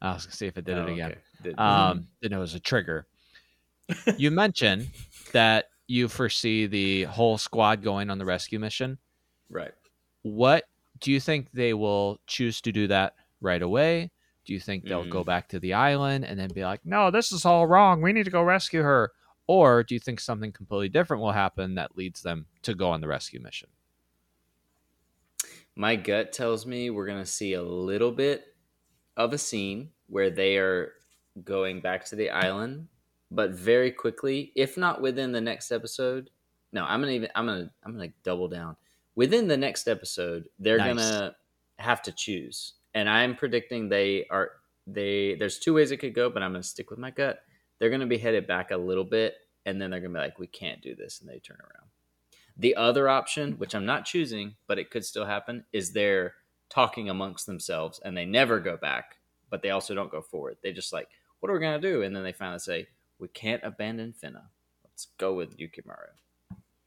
I 0.00 0.14
was 0.14 0.24
gonna 0.26 0.34
see 0.36 0.46
if 0.46 0.56
it 0.56 0.64
did 0.64 0.78
Oh, 0.78 0.86
it 0.86 0.92
again. 0.92 1.10
okay. 1.10 1.20
Did- 1.42 1.58
um, 1.58 2.06
didn't 2.22 2.32
know 2.32 2.38
it 2.38 2.42
was 2.42 2.54
a 2.54 2.60
trigger. 2.60 3.06
you 4.16 4.30
mentioned 4.30 4.88
that 5.32 5.66
you 5.88 6.08
foresee 6.08 6.66
the 6.66 7.04
whole 7.04 7.36
squad 7.38 7.82
going 7.82 8.08
on 8.08 8.18
the 8.18 8.24
rescue 8.24 8.58
mission. 8.60 8.98
right. 9.50 9.72
What 10.22 10.64
do 11.00 11.10
you 11.10 11.18
think 11.18 11.48
they 11.52 11.72
will 11.74 12.20
choose 12.26 12.60
to 12.62 12.72
do 12.72 12.86
that 12.88 13.14
right 13.40 13.60
away? 13.62 14.10
Do 14.50 14.54
you 14.54 14.58
think 14.58 14.82
they'll 14.84 15.08
go 15.08 15.22
Mm. 15.22 15.26
back 15.26 15.48
to 15.50 15.60
the 15.60 15.74
island 15.74 16.24
and 16.24 16.36
then 16.36 16.48
be 16.52 16.64
like, 16.64 16.84
"No, 16.84 17.12
this 17.12 17.30
is 17.30 17.44
all 17.44 17.68
wrong. 17.68 18.02
We 18.02 18.12
need 18.12 18.24
to 18.24 18.32
go 18.32 18.42
rescue 18.42 18.82
her," 18.82 19.12
or 19.46 19.84
do 19.84 19.94
you 19.94 20.00
think 20.00 20.18
something 20.18 20.50
completely 20.50 20.88
different 20.88 21.22
will 21.22 21.30
happen 21.30 21.76
that 21.76 21.96
leads 21.96 22.22
them 22.22 22.46
to 22.62 22.74
go 22.74 22.90
on 22.90 23.00
the 23.00 23.06
rescue 23.06 23.38
mission? 23.40 23.68
My 25.76 25.94
gut 25.94 26.32
tells 26.32 26.66
me 26.66 26.90
we're 26.90 27.06
going 27.06 27.22
to 27.22 27.30
see 27.30 27.52
a 27.52 27.62
little 27.62 28.10
bit 28.10 28.56
of 29.16 29.32
a 29.32 29.38
scene 29.38 29.92
where 30.08 30.30
they 30.30 30.58
are 30.58 30.94
going 31.44 31.80
back 31.80 32.04
to 32.06 32.16
the 32.16 32.30
island, 32.30 32.88
but 33.30 33.50
very 33.52 33.92
quickly, 33.92 34.52
if 34.56 34.76
not 34.76 35.00
within 35.00 35.30
the 35.30 35.40
next 35.40 35.70
episode. 35.70 36.28
No, 36.72 36.84
I'm 36.84 37.00
gonna 37.00 37.12
even 37.12 37.30
I'm 37.36 37.46
gonna 37.46 37.72
I'm 37.84 37.92
gonna 37.92 38.12
double 38.24 38.48
down. 38.48 38.76
Within 39.14 39.46
the 39.46 39.56
next 39.56 39.86
episode, 39.86 40.48
they're 40.58 40.78
Nice. 40.78 40.88
gonna 40.88 41.36
have 41.78 42.02
to 42.02 42.10
choose, 42.12 42.74
and 42.94 43.08
I'm 43.08 43.36
predicting 43.36 43.88
they 43.88 44.26
are 44.30 44.52
they. 44.86 45.34
There's 45.34 45.58
two 45.58 45.74
ways 45.74 45.90
it 45.90 45.98
could 45.98 46.14
go, 46.14 46.30
but 46.30 46.42
I'm 46.42 46.52
gonna 46.52 46.62
stick 46.62 46.90
with 46.90 46.98
my 46.98 47.10
gut. 47.10 47.40
They're 47.78 47.90
gonna 47.90 48.06
be 48.06 48.18
headed 48.18 48.46
back 48.46 48.70
a 48.70 48.76
little 48.76 49.04
bit, 49.04 49.36
and 49.66 49.80
then 49.80 49.90
they're 49.90 50.00
gonna 50.00 50.14
be 50.14 50.20
like, 50.20 50.38
"We 50.38 50.46
can't 50.46 50.82
do 50.82 50.94
this," 50.94 51.20
and 51.20 51.28
they 51.28 51.38
turn 51.38 51.58
around. 51.60 51.90
The 52.56 52.76
other 52.76 53.08
option, 53.08 53.52
which 53.52 53.74
I'm 53.74 53.86
not 53.86 54.04
choosing, 54.04 54.56
but 54.66 54.78
it 54.78 54.90
could 54.90 55.04
still 55.04 55.24
happen, 55.24 55.64
is 55.72 55.92
they're 55.92 56.34
talking 56.68 57.08
amongst 57.08 57.46
themselves 57.46 58.00
and 58.04 58.16
they 58.16 58.26
never 58.26 58.60
go 58.60 58.76
back, 58.76 59.16
but 59.48 59.62
they 59.62 59.70
also 59.70 59.94
don't 59.94 60.10
go 60.10 60.22
forward. 60.22 60.56
They 60.62 60.72
just 60.72 60.92
like, 60.92 61.08
what 61.40 61.50
are 61.50 61.54
we 61.54 61.60
gonna 61.60 61.80
do? 61.80 62.02
And 62.02 62.14
then 62.14 62.22
they 62.22 62.32
finally 62.32 62.58
say, 62.58 62.88
we 63.18 63.28
can't 63.28 63.64
abandon 63.64 64.12
Fena. 64.12 64.42
Let's 64.84 65.08
go 65.18 65.34
with 65.34 65.58
Yukimaru. 65.58 66.12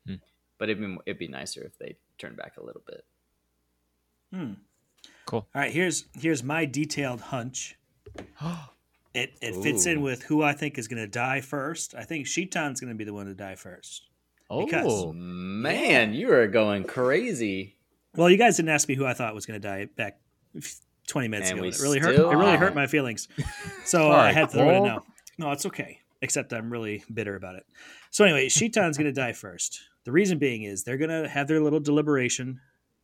Hmm. 0.08 0.16
But 0.58 0.70
it'd 0.70 0.82
be 0.82 0.98
it'd 1.06 1.20
be 1.20 1.28
nicer 1.28 1.64
if 1.64 1.78
they 1.78 1.98
turn 2.18 2.36
back 2.36 2.58
a 2.58 2.64
little 2.64 2.84
bit. 2.86 3.06
hmm. 4.32 4.54
Cool. 5.26 5.48
All 5.54 5.62
right, 5.62 5.72
here's 5.72 6.06
here's 6.20 6.44
my 6.44 6.66
detailed 6.66 7.22
hunch. 7.22 7.78
It 9.16 9.36
it 9.44 9.56
fits 9.62 9.86
in 9.86 10.02
with 10.02 10.24
who 10.24 10.42
I 10.42 10.54
think 10.54 10.80
is 10.80 10.88
going 10.88 11.00
to 11.02 11.08
die 11.08 11.40
first. 11.42 11.94
I 11.94 12.04
think 12.04 12.26
Shitan's 12.26 12.80
going 12.82 12.90
to 12.92 12.98
be 12.98 13.04
the 13.04 13.14
one 13.14 13.28
to 13.28 13.36
die 13.36 13.54
first. 13.54 14.08
Because- 14.50 14.86
Oh, 14.88 15.14
Man, 15.14 16.16
you 16.16 16.32
are 16.32 16.48
going 16.48 16.84
crazy. 16.86 17.78
Well, 18.16 18.28
you 18.28 18.38
guys 18.38 18.58
didn't 18.58 18.70
ask 18.70 18.88
me 18.90 18.96
who 18.96 19.06
I 19.06 19.14
thought 19.14 19.36
was 19.36 19.46
going 19.46 19.62
to 19.62 19.68
die 19.68 19.86
back 19.96 20.20
20 21.10 21.28
minutes 21.28 21.52
And 21.52 21.60
ago. 21.60 21.68
It 21.68 21.80
really 21.80 22.00
hurt. 22.00 22.14
still 22.16 22.32
It 22.32 22.36
really 22.38 22.58
hurt 22.58 22.74
my 22.74 22.88
feelings. 22.88 23.28
So 23.86 24.12
uh, 24.12 24.16
I 24.16 24.32
had 24.32 24.50
to 24.50 24.58
throw 24.58 24.70
it 24.70 24.74
in 24.74 24.78
Cole. 24.78 24.86
now. 24.88 25.04
No, 25.38 25.52
it's 25.52 25.68
okay. 25.68 26.00
Except 26.24 26.52
I'm 26.52 26.72
really 26.72 27.04
bitter 27.14 27.36
about 27.36 27.56
it. 27.56 27.66
So 28.10 28.24
anyway, 28.24 28.50
Shitan's 28.50 28.98
going 28.98 29.14
to 29.14 29.22
die 29.22 29.34
first. 29.34 29.80
The 30.06 30.12
reason 30.12 30.40
being 30.40 30.64
is 30.64 30.84
they're 30.84 30.98
going 30.98 31.12
to 31.24 31.30
have 31.30 31.48
their 31.48 31.60
little 31.62 31.80
deliberation. 31.82 32.62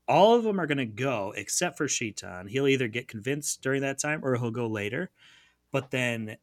All 0.10 0.34
of 0.36 0.44
them 0.44 0.60
are 0.60 0.68
going 0.68 0.80
to 0.80 0.86
go 0.86 1.34
except 1.38 1.78
for 1.78 1.88
Shitan. 1.88 2.48
He'll 2.48 2.68
either 2.68 2.88
get 2.88 3.08
convinced 3.08 3.62
during 3.62 3.82
that 3.84 4.00
time 4.00 4.26
or 4.26 4.36
he'll 4.36 4.50
go 4.52 4.68
later. 4.68 5.12
But 5.72 5.92
then 5.92 6.38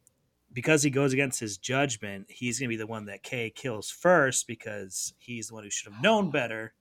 because 0.53 0.85
he 0.85 0.91
goes 0.91 1.13
against 1.13 1.41
his 1.41 1.59
judgment, 1.59 2.27
he's 2.31 2.59
going 2.61 2.69
to 2.69 2.73
be 2.73 2.79
the 2.79 2.87
one 2.87 3.07
that 3.07 3.25
Kay 3.25 3.51
kills 3.51 3.91
first 3.91 4.47
because 4.47 5.13
he's 5.19 5.49
the 5.49 5.55
one 5.55 5.65
who 5.65 5.71
should 5.71 5.93
have 5.93 6.01
known 6.01 6.31
better. 6.31 6.75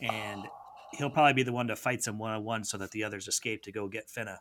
And 0.00 0.42
he'll 0.94 1.10
probably 1.10 1.32
be 1.32 1.44
the 1.44 1.52
one 1.52 1.68
to 1.68 1.76
fight 1.76 2.02
some 2.02 2.18
one 2.18 2.32
on 2.32 2.42
one 2.44 2.64
so 2.64 2.76
that 2.78 2.90
the 2.90 3.04
others 3.04 3.28
escape 3.28 3.62
to 3.62 3.72
go 3.72 3.86
get 3.86 4.08
Fena. 4.08 4.38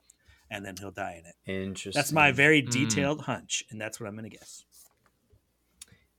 And 0.49 0.65
then 0.65 0.75
he'll 0.77 0.91
die 0.91 1.21
in 1.23 1.25
it. 1.27 1.35
Interesting. 1.49 1.97
That's 1.97 2.11
my 2.11 2.31
very 2.31 2.61
Mm. 2.63 2.71
detailed 2.71 3.21
hunch, 3.21 3.63
and 3.69 3.79
that's 3.79 3.99
what 3.99 4.07
I'm 4.07 4.17
going 4.17 4.29
to 4.29 4.35
guess. 4.35 4.65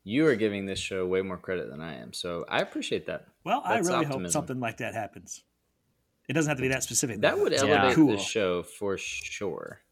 You 0.04 0.26
are 0.26 0.36
giving 0.36 0.64
this 0.64 0.78
show 0.78 1.06
way 1.06 1.22
more 1.22 1.36
credit 1.36 1.68
than 1.68 1.80
I 1.80 1.96
am, 1.96 2.12
so 2.12 2.44
I 2.48 2.60
appreciate 2.60 3.06
that. 3.06 3.26
Well, 3.44 3.60
I 3.64 3.76
That's 3.76 3.88
really 3.88 4.04
hope 4.06 4.26
something 4.28 4.58
like 4.58 4.78
that 4.78 4.94
happens. 4.94 5.44
It 6.32 6.34
doesn't 6.34 6.48
have 6.48 6.56
to 6.56 6.62
be 6.62 6.68
that 6.68 6.82
specific. 6.82 7.20
That 7.20 7.38
would 7.38 7.52
It's 7.52 7.62
elevate 7.62 7.94
cool. 7.94 8.06
the 8.12 8.16
show 8.16 8.62
for 8.62 8.96
sure. 8.96 9.82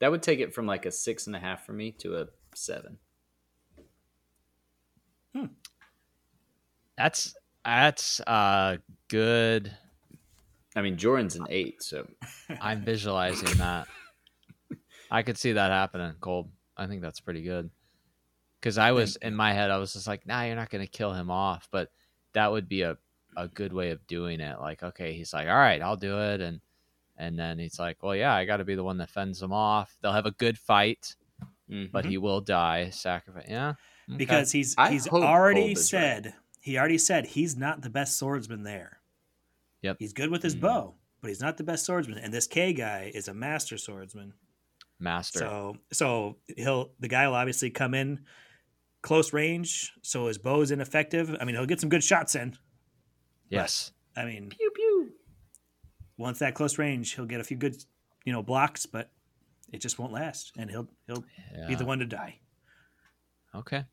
That 0.00 0.10
would 0.10 0.22
take 0.22 0.38
it 0.38 0.52
from 0.52 0.66
like 0.66 0.84
a 0.84 0.90
six 0.90 1.26
and 1.26 1.34
a 1.34 1.38
half 1.38 1.64
for 1.64 1.72
me 1.72 1.92
to 1.92 2.18
a 2.18 2.26
seven. 2.54 2.98
That's 6.98 7.34
that's 7.64 8.20
uh 8.20 8.76
good. 9.08 9.74
I 10.76 10.82
mean, 10.82 10.98
Joran's 10.98 11.36
an 11.36 11.46
eight, 11.48 11.82
so 11.82 12.06
I'm 12.60 12.84
visualizing 12.84 13.56
that. 13.56 13.88
I 15.10 15.22
could 15.22 15.38
see 15.38 15.52
that 15.52 15.70
happening, 15.70 16.12
Cole. 16.20 16.50
I 16.76 16.86
think 16.86 17.00
that's 17.00 17.20
pretty 17.20 17.44
good. 17.44 17.70
Because 18.60 18.76
I 18.76 18.92
was 18.92 19.16
in 19.16 19.34
my 19.34 19.54
head, 19.54 19.70
I 19.70 19.78
was 19.78 19.94
just 19.94 20.06
like, 20.06 20.26
"Nah, 20.26 20.42
you're 20.42 20.54
not 20.56 20.68
going 20.68 20.84
to 20.84 20.90
kill 20.90 21.14
him 21.14 21.30
off," 21.30 21.66
but 21.72 21.90
that 22.34 22.52
would 22.52 22.68
be 22.68 22.82
a, 22.82 22.98
a 23.44 23.48
good 23.48 23.72
way 23.72 23.90
of 23.90 24.06
doing 24.06 24.40
it. 24.40 24.60
Like, 24.60 24.82
okay, 24.82 25.12
he's 25.12 25.32
like, 25.32 25.48
"All 25.48 25.56
right, 25.56 25.80
I'll 25.82 25.96
do 25.96 26.18
it," 26.20 26.40
and 26.40 26.60
and 27.16 27.38
then 27.38 27.58
he's 27.58 27.78
like, 27.78 28.02
"Well, 28.02 28.16
yeah, 28.16 28.34
I 28.34 28.44
got 28.44 28.58
to 28.58 28.64
be 28.64 28.74
the 28.74 28.84
one 28.84 28.98
that 28.98 29.10
fends 29.10 29.40
them 29.40 29.52
off." 29.52 29.96
They'll 30.00 30.12
have 30.12 30.26
a 30.26 30.32
good 30.32 30.58
fight, 30.58 31.16
mhm. 31.70 31.90
but 31.90 32.04
he 32.04 32.18
will 32.18 32.40
die. 32.40 32.90
Sacrifice, 32.90 33.46
yeah, 33.48 33.74
okay. 34.08 34.16
because 34.16 34.52
he's 34.52 34.74
I 34.78 34.90
he's 34.90 35.08
already 35.08 35.60
Kolb 35.62 35.78
is 35.78 35.88
said 35.88 36.34
he 36.60 36.78
already 36.78 36.98
said 36.98 37.26
he's 37.26 37.56
not 37.56 37.82
the 37.82 37.90
best 37.90 38.18
swordsman 38.18 38.62
there. 38.62 39.00
Yep. 39.82 39.96
He's 39.98 40.12
good 40.12 40.30
with 40.30 40.42
his 40.42 40.54
Mm. 40.54 40.60
bow, 40.60 40.94
but 41.22 41.28
he's 41.28 41.40
not 41.40 41.56
the 41.56 41.64
best 41.64 41.86
swordsman. 41.86 42.18
And 42.18 42.32
this 42.34 42.46
K 42.46 42.72
guy 42.74 43.10
is 43.14 43.28
a 43.28 43.34
master 43.34 43.78
swordsman. 43.78 44.34
master. 44.98 45.38
So 45.38 45.76
so 45.92 46.36
he'll 46.56 46.92
the 47.00 47.08
guy 47.08 47.26
will 47.26 47.34
obviously 47.34 47.70
come 47.70 47.94
in 47.94 48.20
close 49.02 49.32
range, 49.32 49.92
so 50.02 50.26
his 50.26 50.36
bow 50.36 50.60
is 50.60 50.70
ineffective. 50.70 51.34
I 51.40 51.46
mean, 51.46 51.54
he'll 51.54 51.64
get 51.64 51.80
some 51.80 51.88
good 51.88 52.04
shots 52.04 52.34
in. 52.34 52.58
Yes, 53.50 53.92
I 54.16 54.24
mean, 54.24 54.48
pew 54.48 54.70
pew. 54.74 55.12
once 56.16 56.38
that 56.38 56.54
close 56.54 56.78
range, 56.78 57.14
he'll 57.14 57.26
get 57.26 57.40
a 57.40 57.44
few 57.44 57.56
good, 57.56 57.76
you 58.24 58.32
know, 58.32 58.42
blocks, 58.42 58.86
but 58.86 59.10
it 59.72 59.80
just 59.80 59.98
won't 59.98 60.12
last, 60.12 60.52
and 60.56 60.70
he'll 60.70 60.88
he'll 61.06 61.24
be 61.68 61.74
the 61.74 61.84
one 61.84 61.98
to 61.98 62.06
die. 62.06 62.38
Okay. 63.54 63.84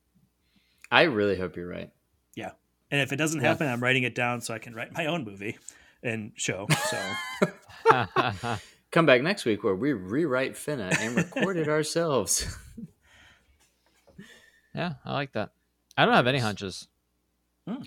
I 0.91 1.03
really 1.03 1.37
hope 1.37 1.55
you're 1.55 1.67
right. 1.67 1.91
Yeah. 2.35 2.51
And 2.91 3.01
if 3.01 3.11
it 3.11 3.17
doesn't 3.17 3.41
Yeah. 3.41 3.49
happen, 3.49 3.67
I'm 3.67 3.81
writing 3.83 4.03
it 4.03 4.15
down 4.15 4.39
so 4.41 4.53
I 4.53 4.59
can 4.59 4.73
write 4.73 4.93
my 4.93 5.07
own 5.07 5.25
movie 5.25 5.57
and 6.03 6.31
show. 6.35 6.67
So 6.89 6.97
Come 8.91 9.05
back 9.05 9.21
next 9.21 9.43
week 9.45 9.63
where 9.63 9.75
we 9.75 9.91
rewrite 9.93 10.53
Fena 10.53 10.97
and 10.99 11.15
record 11.17 11.57
it 11.57 11.67
ourselves. 11.67 12.47
yeah, 14.73 14.93
I 15.03 15.13
like 15.13 15.33
that. 15.33 15.51
I 15.97 16.05
don't 16.05 16.13
have 16.13 16.27
any 16.27 16.39
hunches. 16.39 16.87
Hmm. 17.67 17.81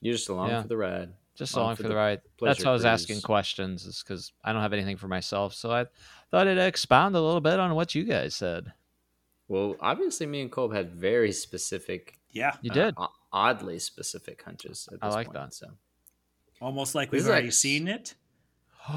You're 0.00 0.14
just 0.14 0.28
along 0.28 0.48
Yeah. 0.50 0.62
for 0.62 0.68
the 0.68 0.76
ride. 0.76 1.10
Just 1.36 1.54
Along 1.54 1.64
along 1.66 1.76
for 1.76 1.82
for 1.84 1.88
the 1.88 1.88
the 1.90 1.96
ride. 1.96 2.18
That's 2.22 2.36
pleasure 2.38 2.64
why 2.64 2.70
I 2.70 2.72
was 2.74 2.84
asking 2.84 3.20
questions, 3.22 3.86
is 3.86 4.02
because 4.02 4.32
I 4.44 4.52
don't 4.52 4.60
have 4.62 4.72
anything 4.72 4.96
for 4.98 5.08
myself. 5.08 5.54
So 5.54 5.70
I 5.70 5.86
thought 6.30 6.46
I'd 6.48 6.58
expound 6.58 7.14
a 7.16 7.20
little 7.20 7.40
bit 7.40 7.58
on 7.58 7.74
what 7.74 7.94
you 7.94 8.04
guys 8.04 8.34
said. 8.34 8.72
Well, 9.48 9.76
obviously, 9.80 10.26
me 10.26 10.42
and 10.42 10.50
Kolb 10.52 10.72
had 10.74 10.90
very 10.92 11.32
specific, 11.32 12.18
yeah, 12.30 12.56
You 12.62 12.70
uh, 12.70 12.74
did. 12.74 12.94
o- 12.98 13.08
oddly 13.32 13.78
specific 13.78 14.42
hunches. 14.44 14.88
At 14.92 14.98
I 15.02 15.06
this 15.08 15.14
like 15.14 15.26
point, 15.28 15.38
that. 15.38 15.54
So 15.54 15.68
almost 16.60 16.94
like 16.94 17.10
we've 17.10 17.26
already 17.26 17.46
like- 17.46 17.52
seen 17.54 17.88
it. 17.88 18.14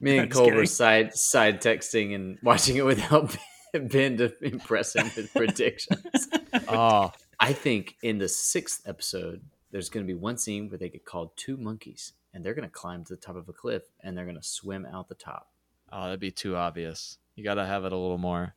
me 0.00 0.18
and 0.18 0.28
Just 0.28 0.32
Kolb 0.32 0.44
kidding. 0.46 0.54
were 0.58 0.66
side 0.66 1.14
side 1.14 1.60
texting 1.60 2.14
and 2.14 2.38
watching 2.42 2.76
it 2.76 2.84
without 2.84 3.36
Ben 3.74 4.16
to 4.18 4.32
impress 4.44 4.94
him 4.96 5.10
with 5.16 5.32
predictions. 5.34 6.28
oh, 6.68 7.12
I 7.40 7.54
think 7.54 7.96
in 8.02 8.18
the 8.18 8.28
sixth 8.28 8.82
episode, 8.86 9.40
there's 9.70 9.88
going 9.88 10.06
to 10.06 10.12
be 10.12 10.18
one 10.18 10.36
scene 10.36 10.68
where 10.68 10.78
they 10.78 10.90
get 10.90 11.06
called 11.06 11.30
two 11.36 11.56
monkeys, 11.56 12.12
and 12.34 12.44
they're 12.44 12.54
going 12.54 12.68
to 12.68 12.72
climb 12.72 13.02
to 13.04 13.14
the 13.14 13.20
top 13.20 13.36
of 13.36 13.48
a 13.48 13.52
cliff, 13.52 13.84
and 14.00 14.16
they're 14.16 14.26
going 14.26 14.36
to 14.36 14.42
swim 14.42 14.86
out 14.86 15.08
the 15.08 15.14
top. 15.14 15.48
oh, 15.90 16.04
that'd 16.04 16.20
be 16.20 16.30
too 16.30 16.54
obvious. 16.54 17.18
You 17.34 17.42
got 17.44 17.54
to 17.54 17.64
have 17.64 17.84
it 17.86 17.92
a 17.92 17.96
little 17.96 18.18
more. 18.18 18.54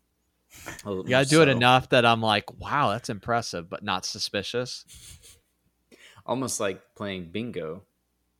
A 0.85 0.89
little 0.89 1.03
You 1.05 1.11
got 1.11 1.23
to 1.23 1.29
do 1.29 1.41
it 1.41 1.47
enough 1.47 1.89
that 1.89 2.05
I'm 2.05 2.21
like, 2.21 2.59
wow, 2.59 2.91
that's 2.91 3.09
impressive, 3.09 3.69
but 3.69 3.83
not 3.83 4.05
suspicious. 4.05 4.85
almost 6.25 6.59
like 6.59 6.81
playing 6.95 7.29
bingo. 7.31 7.83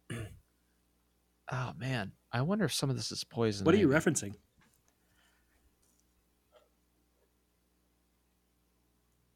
Oh 1.52 1.74
man, 1.78 2.14
I 2.32 2.42
wonder 2.42 2.66
if 2.66 2.74
some 2.74 2.90
of 2.90 2.96
this 2.96 3.12
is 3.12 3.26
poison. 3.26 3.66
What 3.66 3.76
are 3.76 3.78
you 3.78 3.94
ivy. 3.94 4.00
referencing? 4.12 4.34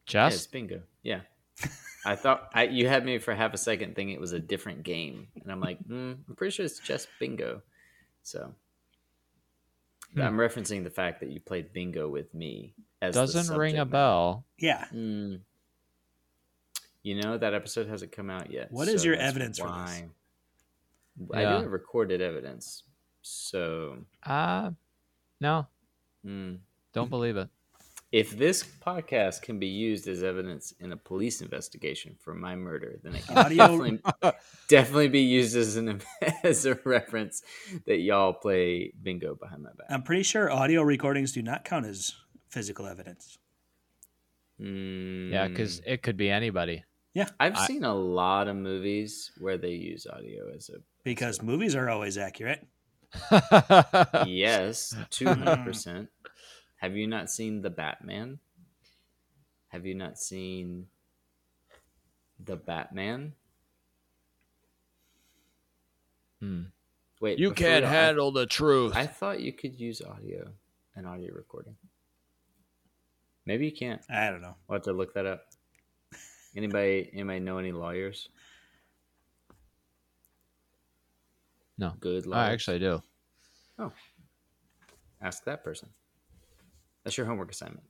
Yeah, 0.08 0.30
Chess? 0.30 0.36
it's 0.36 0.48
bingo. 0.48 0.82
Yeah. 1.08 1.22
I 2.06 2.16
thought 2.16 2.50
I, 2.54 2.64
you 2.66 2.88
had 2.88 3.06
me 3.06 3.18
for 3.18 3.34
half 3.34 3.54
a 3.54 3.58
second 3.58 3.96
thinking 3.96 4.14
it 4.14 4.20
was 4.22 4.34
a 4.34 4.40
different 4.40 4.84
game, 4.84 5.28
and 5.42 5.52
I'm 5.52 5.60
like, 5.62 5.80
mm, 5.88 6.18
I'm 6.28 6.36
pretty 6.36 6.52
sure 6.54 6.66
it's 6.66 6.80
just 6.80 7.08
bingo. 7.20 7.62
So 8.24 8.54
Hmm. 10.14 10.22
I'm 10.22 10.38
referencing 10.38 10.84
the 10.84 10.90
fact 10.90 11.20
that 11.22 11.30
you 11.30 11.40
played 11.42 11.74
bingo 11.74 12.08
with 12.08 12.34
me. 12.34 12.74
As 13.02 13.14
Doesn't 13.16 13.56
ring 13.58 13.78
a 13.78 13.86
bell. 13.86 14.46
Yeah. 14.58 14.86
Mm. 14.94 15.42
You 17.04 17.22
know 17.22 17.38
that 17.38 17.54
episode 17.54 17.88
hasn't 17.88 18.12
come 18.14 18.30
out 18.30 18.50
yet. 18.52 18.72
What 18.72 18.88
is 18.88 19.02
so 19.02 19.08
your 19.08 19.16
evidence 19.18 19.60
for 19.60 19.68
this? 19.68 20.04
why- 21.18 21.40
I 21.40 21.42
Yeah. 21.42 21.58
do 21.58 21.64
have 21.64 21.72
recorded 21.72 22.22
evidence. 22.22 22.84
So 23.22 24.06
Uh 24.24 24.72
no, 25.42 25.68
mm, 26.26 26.60
don't 26.94 27.10
believe 27.10 27.38
it. 27.38 27.50
If 28.12 28.38
this 28.38 28.64
podcast 28.64 29.42
can 29.42 29.60
be 29.60 29.68
used 29.68 30.08
as 30.08 30.24
evidence 30.24 30.74
in 30.80 30.92
a 30.94 30.98
police 30.98 31.42
investigation 31.42 32.16
for 32.20 32.34
my 32.34 32.56
murder, 32.56 33.00
then 33.04 33.16
it 33.16 33.26
can 33.28 33.38
Audio- 33.38 33.58
definitely, 33.58 34.00
definitely 34.70 35.08
be 35.10 35.22
used 35.22 35.56
as 35.58 35.76
an 35.76 36.02
as 36.44 36.66
a 36.66 36.76
reference 36.86 37.42
that 37.86 37.98
y'all 37.98 38.34
play 38.34 38.94
bingo 39.04 39.36
behind 39.36 39.64
my 39.64 39.70
back. 39.78 39.88
I'm 39.90 40.04
pretty 40.04 40.24
sure 40.24 40.50
audio 40.52 40.84
recordings 40.84 41.34
do 41.34 41.42
not 41.42 41.66
count 41.66 41.86
as 41.86 42.14
physical 42.50 42.86
evidence. 42.88 43.38
Mm, 44.62 45.32
Yeah, 45.32 45.48
because 45.50 45.82
it 45.86 46.02
could 46.02 46.18
be 46.18 46.30
anybody. 46.30 46.84
Yeah, 47.14 47.30
I've 47.40 47.56
I- 47.58 47.68
seen 47.68 47.84
a 47.84 47.94
lot 47.96 48.48
of 48.48 48.56
movies 48.56 49.32
where 49.40 49.58
they 49.58 49.72
use 49.72 50.08
audio 50.08 50.50
as 50.56 50.70
a 50.70 50.78
Because 51.04 51.42
movies 51.42 51.76
are 51.76 51.90
always 51.90 52.18
accurate. 52.18 52.66
yes, 54.26 54.96
two 55.10 55.26
hundred 55.28 55.64
percent. 55.64 56.10
Have 56.78 56.96
you 56.96 57.08
not 57.08 57.30
seen 57.30 57.62
the 57.62 57.70
Batman? 57.70 58.40
Have 59.70 59.86
you 59.86 59.96
not 59.96 60.18
seen 60.18 60.88
the 62.44 62.56
Batman? 62.56 63.34
Hmm. 66.40 66.64
Wait, 67.20 67.40
You 67.40 67.52
can't 67.52 67.84
real, 67.84 67.92
I- 67.92 67.96
handle 67.96 68.32
the 68.32 68.46
truth. 68.46 68.96
I 68.96 69.08
thought 69.08 69.40
you 69.40 69.52
could 69.52 69.80
use 69.80 70.02
audio 70.02 70.52
and 70.96 71.08
audio 71.08 71.34
recording. 71.34 71.76
Maybe 73.46 73.66
you 73.66 73.72
can't. 73.72 74.02
I 74.10 74.30
don't 74.30 74.42
know. 74.42 74.56
We'll 74.68 74.78
have 74.78 74.84
to 74.84 74.94
look 74.94 75.14
that 75.16 75.26
up. 75.26 75.46
Anybody 76.56 77.10
anybody 77.14 77.40
know 77.40 77.58
any 77.60 77.72
lawyers? 77.72 78.30
No. 81.78 81.94
Good 82.00 82.26
lawyers. 82.26 82.50
I 82.50 82.52
actually 82.54 82.80
do. 82.80 83.02
Oh. 83.80 83.92
Ask 85.22 85.44
that 85.46 85.64
person. 85.64 85.90
That's 87.08 87.16
your 87.16 87.26
homework 87.26 87.50
assignment. 87.50 87.86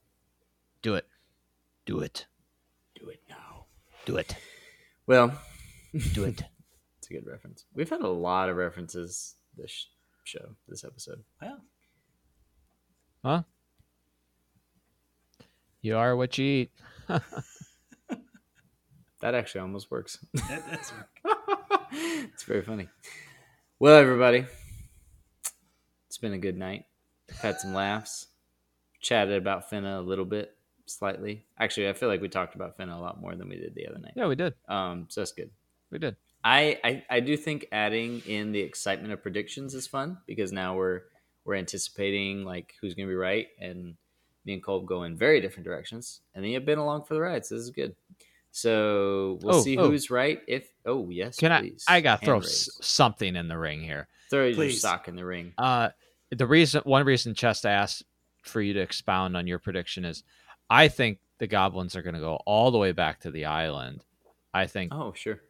Do 0.80 0.94
it. 0.94 1.04
Do 1.86 1.98
it. 1.98 2.26
Do 2.94 3.08
it 3.08 3.20
now. 3.28 3.64
Do 4.04 4.14
it. 4.16 4.36
Well, 5.08 5.36
Do 6.12 6.22
it. 6.22 6.40
it's 6.98 7.10
a 7.10 7.14
good 7.14 7.26
reference. 7.26 7.64
We've 7.74 7.90
had 7.90 8.02
a 8.02 8.08
lot 8.08 8.48
of 8.48 8.54
references 8.54 9.34
this 9.56 9.88
show, 10.22 10.50
this 10.68 10.84
episode. 10.84 11.24
Well, 11.42 11.58
Huh? 13.24 13.42
You 15.82 15.96
are 15.96 16.14
what 16.14 16.38
you 16.38 16.44
eat. 16.44 16.70
That 19.20 19.34
actually 19.34 19.62
almost 19.62 19.90
works. 19.90 20.24
that, 20.34 20.62
that's 20.70 20.92
it's 21.90 22.44
very 22.44 22.62
funny. 22.62 22.88
Well, 23.80 23.96
everybody, 23.96 24.46
it's 26.06 26.18
been 26.18 26.34
a 26.34 26.38
good 26.38 26.56
night. 26.56 26.84
Had 27.42 27.58
some 27.58 27.74
laughs, 27.74 28.28
chatted 29.00 29.36
about 29.36 29.70
Fena 29.70 29.98
a 29.98 30.02
little 30.02 30.24
bit, 30.24 30.54
slightly. 30.86 31.44
Actually, 31.58 31.88
I 31.88 31.92
feel 31.92 32.08
like 32.08 32.20
we 32.20 32.28
talked 32.28 32.54
about 32.54 32.76
Fena 32.78 32.96
a 32.96 33.00
lot 33.00 33.20
more 33.20 33.34
than 33.34 33.48
we 33.48 33.56
did 33.56 33.74
the 33.74 33.86
other 33.86 33.98
night. 33.98 34.12
Yeah, 34.16 34.26
we 34.26 34.34
did. 34.36 34.54
Um, 34.68 35.06
so 35.08 35.20
that's 35.20 35.32
good. 35.32 35.50
We 35.90 35.98
did. 35.98 36.16
I, 36.44 36.78
I 36.84 37.04
I 37.10 37.20
do 37.20 37.36
think 37.36 37.66
adding 37.72 38.20
in 38.26 38.52
the 38.52 38.60
excitement 38.60 39.12
of 39.12 39.22
predictions 39.22 39.74
is 39.74 39.86
fun 39.86 40.18
because 40.26 40.52
now 40.52 40.76
we're 40.76 41.02
we're 41.44 41.56
anticipating 41.56 42.44
like 42.44 42.74
who's 42.80 42.94
gonna 42.94 43.08
be 43.08 43.14
right, 43.14 43.48
and 43.60 43.94
me 44.44 44.52
and 44.54 44.62
Cole 44.62 44.80
go 44.82 45.02
in 45.02 45.16
very 45.16 45.40
different 45.40 45.64
directions, 45.64 46.20
and 46.34 46.44
then 46.44 46.52
you've 46.52 46.64
been 46.64 46.78
along 46.78 47.04
for 47.04 47.14
the 47.14 47.20
ride, 47.20 47.44
so 47.44 47.54
this 47.56 47.64
is 47.64 47.70
good. 47.70 47.94
So 48.50 49.38
we'll 49.42 49.56
Oh, 49.56 49.62
see 49.62 49.76
oh. 49.76 49.88
who's 49.90 50.10
right. 50.10 50.40
If 50.46 50.68
oh 50.86 51.10
yes, 51.10 51.36
Can 51.38 51.58
please. 51.60 51.84
I? 51.88 51.96
I 51.96 52.00
got 52.00 52.22
throw 52.24 52.38
s- 52.38 52.44
raise. 52.44 52.86
something 52.86 53.36
in 53.36 53.48
the 53.48 53.58
ring 53.58 53.82
here. 53.82 54.08
throw 54.30 54.46
your 54.46 54.54
Please. 54.54 54.80
sock 54.80 55.08
in 55.08 55.16
the 55.16 55.24
ring. 55.24 55.52
Uh, 55.58 55.90
the 56.30 56.46
reason, 56.46 56.82
one 56.84 57.04
reason, 57.04 57.34
Chess 57.34 57.64
asked 57.64 58.04
for 58.42 58.60
you 58.60 58.72
to 58.74 58.80
expound 58.80 59.36
on 59.36 59.46
your 59.46 59.58
prediction 59.58 60.04
is, 60.04 60.24
I 60.70 60.88
think 60.88 61.18
the 61.38 61.46
goblins 61.46 61.96
are 61.96 62.02
going 62.02 62.14
to 62.14 62.20
go 62.20 62.36
all 62.46 62.70
the 62.70 62.78
way 62.78 62.92
back 62.92 63.20
to 63.20 63.30
the 63.30 63.44
island. 63.46 64.04
I 64.54 64.66
think 64.66 64.92
Oh 64.94 65.12
sure. 65.12 65.40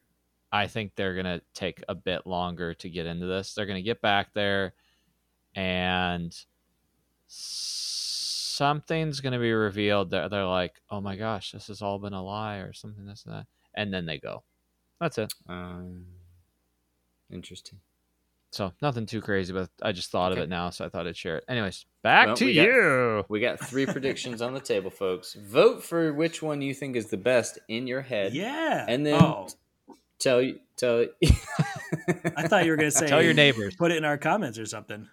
I 0.51 0.66
think 0.66 0.93
they're 0.97 1.14
gonna 1.14 1.41
take 1.55 1.82
a 1.89 1.95
bit 1.95 2.26
longer 2.26 2.74
to 2.74 2.89
get 2.89 3.07
into 3.07 3.26
this. 3.26 3.55
They're 3.55 3.66
gonna 3.66 3.82
get 3.82 4.01
back 4.01 4.32
there, 4.34 4.74
and 5.55 6.34
something's 7.26 9.20
gonna 9.20 9.39
be 9.39 9.53
revealed. 9.53 10.11
That 10.11 10.30
they're 10.30 10.47
like, 10.47 10.80
"Oh 10.91 11.01
my 11.01 11.16
gosh, 11.16 11.53
this 11.53 11.68
has 11.68 11.82
all 11.82 11.99
been 11.99 12.14
a 12.14 12.22
lie," 12.22 12.57
or 12.59 12.72
something. 12.72 13.05
This 13.07 13.24
and 13.24 13.34
that, 13.34 13.47
and 13.74 13.93
then 13.93 14.07
they 14.07 14.18
go. 14.18 14.43
That's 15.01 15.18
it. 15.18 15.32
Um, 15.49 16.07
interesting. 17.30 17.80
So 18.51 18.73
nothing 18.81 19.05
too 19.05 19.21
crazy, 19.21 19.53
but 19.53 19.69
I 19.83 19.93
just 19.93 20.11
thought 20.11 20.33
of 20.33 20.39
it 20.39 20.49
now, 20.49 20.71
so 20.71 20.85
I 20.85 20.89
thought 20.89 21.07
I'd 21.07 21.17
share 21.17 21.37
it. 21.39 21.45
Anyways, 21.49 21.85
back 22.03 22.29
Well, 22.29 22.37
to 22.37 22.45
we 22.47 22.55
got- 22.55 22.63
you. 22.65 23.25
We 23.29 23.41
got 23.41 23.61
three 23.61 23.85
predictions 23.85 24.41
on 24.41 24.55
the 24.55 24.61
table, 24.61 24.91
folks. 24.91 25.35
Vote 25.35 25.83
for 25.85 26.13
which 26.15 26.43
one 26.43 26.63
you 26.63 26.73
think 26.73 26.97
is 26.97 27.07
the 27.11 27.19
best 27.19 27.59
in 27.69 27.87
your 27.87 28.01
head. 28.01 28.33
Yeah. 28.33 28.87
And 28.89 29.05
then 29.05 29.23
oh, 29.23 29.49
tell 30.19 30.41
you 30.41 30.61
tell. 30.77 31.05
I 32.37 32.49
thought 32.49 32.65
you 32.65 32.71
were 32.71 32.77
gonna 32.79 32.91
say 32.91 33.07
Tell 33.07 33.23
your 33.23 33.35
neighbors. 33.35 33.77
Put 33.77 33.93
it 33.93 33.99
in 33.99 34.05
our 34.07 34.17
comments 34.17 34.59
or 34.59 34.65
something. 34.65 35.07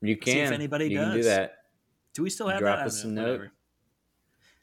you 0.00 0.16
can 0.16 0.32
See 0.32 0.40
if 0.40 0.50
anybody 0.50 0.86
you 0.88 0.98
can 0.98 1.10
do 1.12 1.16
does. 1.18 1.26
that 1.26 1.58
Do 2.14 2.24
we 2.24 2.30
still 2.30 2.48
have 2.48 2.58
Drop 2.58 2.78
that? 2.78 2.82
I 2.82 2.86
us 2.86 3.02
don't 3.02 3.12
a 3.12 3.14
know, 3.14 3.36
note. 3.36 3.48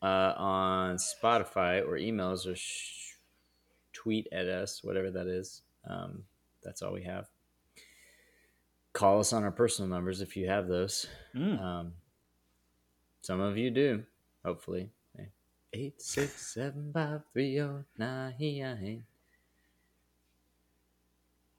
uh, 0.02 0.34
on 0.38 0.98
Spotify 0.98 1.82
or 1.88 1.98
emails 1.98 2.46
or 2.46 2.56
sh- 2.56 3.14
tweet 3.94 4.28
at 4.34 4.48
us, 4.48 4.84
whatever 4.84 5.10
that 5.12 5.28
is. 5.28 5.62
Um, 5.90 6.24
that's 6.62 6.82
all 6.82 6.92
we 6.92 7.04
have. 7.04 7.28
Call 8.96 9.20
us 9.20 9.34
on 9.34 9.44
our 9.44 9.52
personal 9.52 9.90
numbers 9.90 10.22
if 10.22 10.38
you 10.38 10.48
have 10.48 10.70
those. 10.70 11.06
Mm. 11.36 11.62
Um, 11.62 11.94
some 13.22 13.42
of 13.42 13.58
you 13.58 13.70
do, 13.70 14.04
hopefully. 14.46 14.90
Eight 15.74 16.02
six 16.02 16.54
seven 16.54 16.92
five 16.94 17.20
three 17.34 17.60
oh 17.60 17.84
nine. 17.98 19.04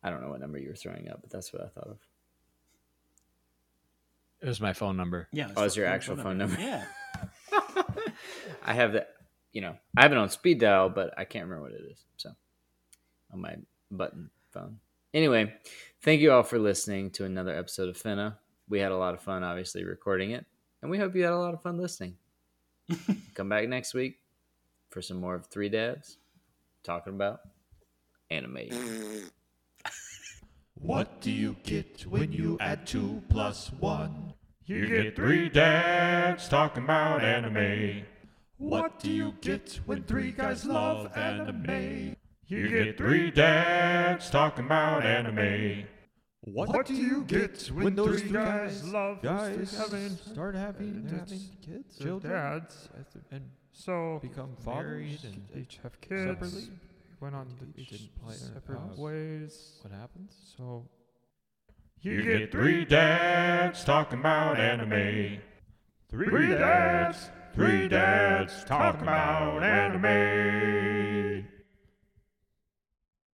I 0.02 0.08
don't 0.08 0.22
know 0.22 0.30
what 0.30 0.40
number 0.40 0.56
you 0.56 0.70
were 0.70 0.74
throwing 0.74 1.10
up, 1.10 1.20
but 1.20 1.28
that's 1.28 1.52
what 1.52 1.60
I 1.60 1.68
thought 1.68 1.88
of. 1.88 1.98
It 4.40 4.46
was 4.46 4.58
my 4.58 4.72
phone 4.72 4.96
number. 4.96 5.28
Yeah. 5.32 5.50
Oh, 5.54 5.64
it's 5.64 5.76
your 5.76 5.84
actual 5.84 6.16
phone 6.16 6.38
number. 6.38 6.58
Yeah. 6.58 6.86
I 8.64 8.72
have 8.72 8.94
that, 8.94 9.10
you 9.52 9.60
know, 9.60 9.76
I 9.94 10.02
have 10.02 10.12
it 10.12 10.18
on 10.18 10.30
speed 10.30 10.60
dial, 10.60 10.88
but 10.88 11.12
I 11.18 11.24
can't 11.24 11.44
remember 11.44 11.64
what 11.64 11.72
it 11.72 11.84
is. 11.92 12.02
So 12.16 12.30
on 13.34 13.42
my 13.42 13.56
button 13.90 14.30
phone. 14.50 14.78
Anyway, 15.16 15.50
thank 16.02 16.20
you 16.20 16.30
all 16.30 16.42
for 16.42 16.58
listening 16.58 17.10
to 17.10 17.24
another 17.24 17.56
episode 17.56 17.88
of 17.88 17.96
Fena. 17.96 18.36
We 18.68 18.80
had 18.80 18.92
a 18.92 18.98
lot 18.98 19.14
of 19.14 19.22
fun, 19.22 19.42
obviously, 19.42 19.82
recording 19.82 20.32
it, 20.32 20.44
and 20.82 20.90
we 20.90 20.98
hope 20.98 21.16
you 21.16 21.24
had 21.24 21.32
a 21.32 21.38
lot 21.38 21.54
of 21.54 21.62
fun 21.62 21.78
listening. 21.78 22.16
Come 23.34 23.48
back 23.48 23.66
next 23.66 23.94
week 23.94 24.18
for 24.90 25.00
some 25.00 25.16
more 25.16 25.34
of 25.34 25.46
Three 25.46 25.70
Dads 25.70 26.18
talking 26.84 27.14
about 27.14 27.40
anime. 28.30 28.58
What 30.74 31.22
do 31.22 31.32
you 31.32 31.56
get 31.62 32.04
when 32.06 32.30
you 32.32 32.58
add 32.60 32.86
two 32.86 33.22
plus 33.30 33.72
one? 33.80 34.34
You 34.66 34.86
get 34.86 35.16
three 35.16 35.48
dads 35.48 36.50
talking 36.50 36.84
about 36.84 37.24
anime. 37.24 38.02
What 38.58 38.98
do 38.98 39.10
you 39.10 39.32
get 39.40 39.80
when 39.86 40.02
three 40.02 40.32
guys 40.32 40.66
love 40.66 41.16
anime? 41.16 42.15
You 42.48 42.68
get 42.68 42.96
three 42.96 43.30
dads 43.32 44.30
talking 44.30 44.66
about 44.66 45.04
anime. 45.04 45.84
What 46.42 46.86
do 46.86 46.94
you 46.94 47.24
get 47.24 47.66
when 47.72 47.96
those 47.96 48.20
three 48.20 48.30
guys 48.30 48.84
love 48.84 49.20
guys 49.20 49.76
having 49.76 50.10
start 50.10 50.54
having, 50.54 51.02
having 51.10 51.18
having 51.18 51.40
kids, 51.60 51.98
children, 51.98 52.32
dads, 52.32 52.88
and 53.32 53.50
so 53.72 54.20
become 54.22 54.54
fathers 54.64 55.24
and 55.24 55.42
and 55.52 55.62
each 55.62 55.80
have 55.82 56.00
kids. 56.00 56.30
separately. 56.30 56.68
Went 57.18 57.34
on 57.34 57.48
They 57.74 57.82
each 57.82 57.88
didn't 57.88 58.14
play 58.22 58.34
in 58.34 58.42
a 58.42 58.54
separate 58.54 58.96
ways. 58.96 59.78
What 59.82 59.92
happens? 59.92 60.54
So 60.56 60.86
you 62.00 62.22
get 62.22 62.52
three 62.52 62.84
dads 62.84 63.82
talking 63.82 64.20
about 64.20 64.60
anime. 64.60 65.40
Three 66.08 66.46
dads, 66.50 67.28
three 67.54 67.88
dads 67.88 68.62
talking 68.64 69.02
about 69.02 69.64
anime. 69.64 71.15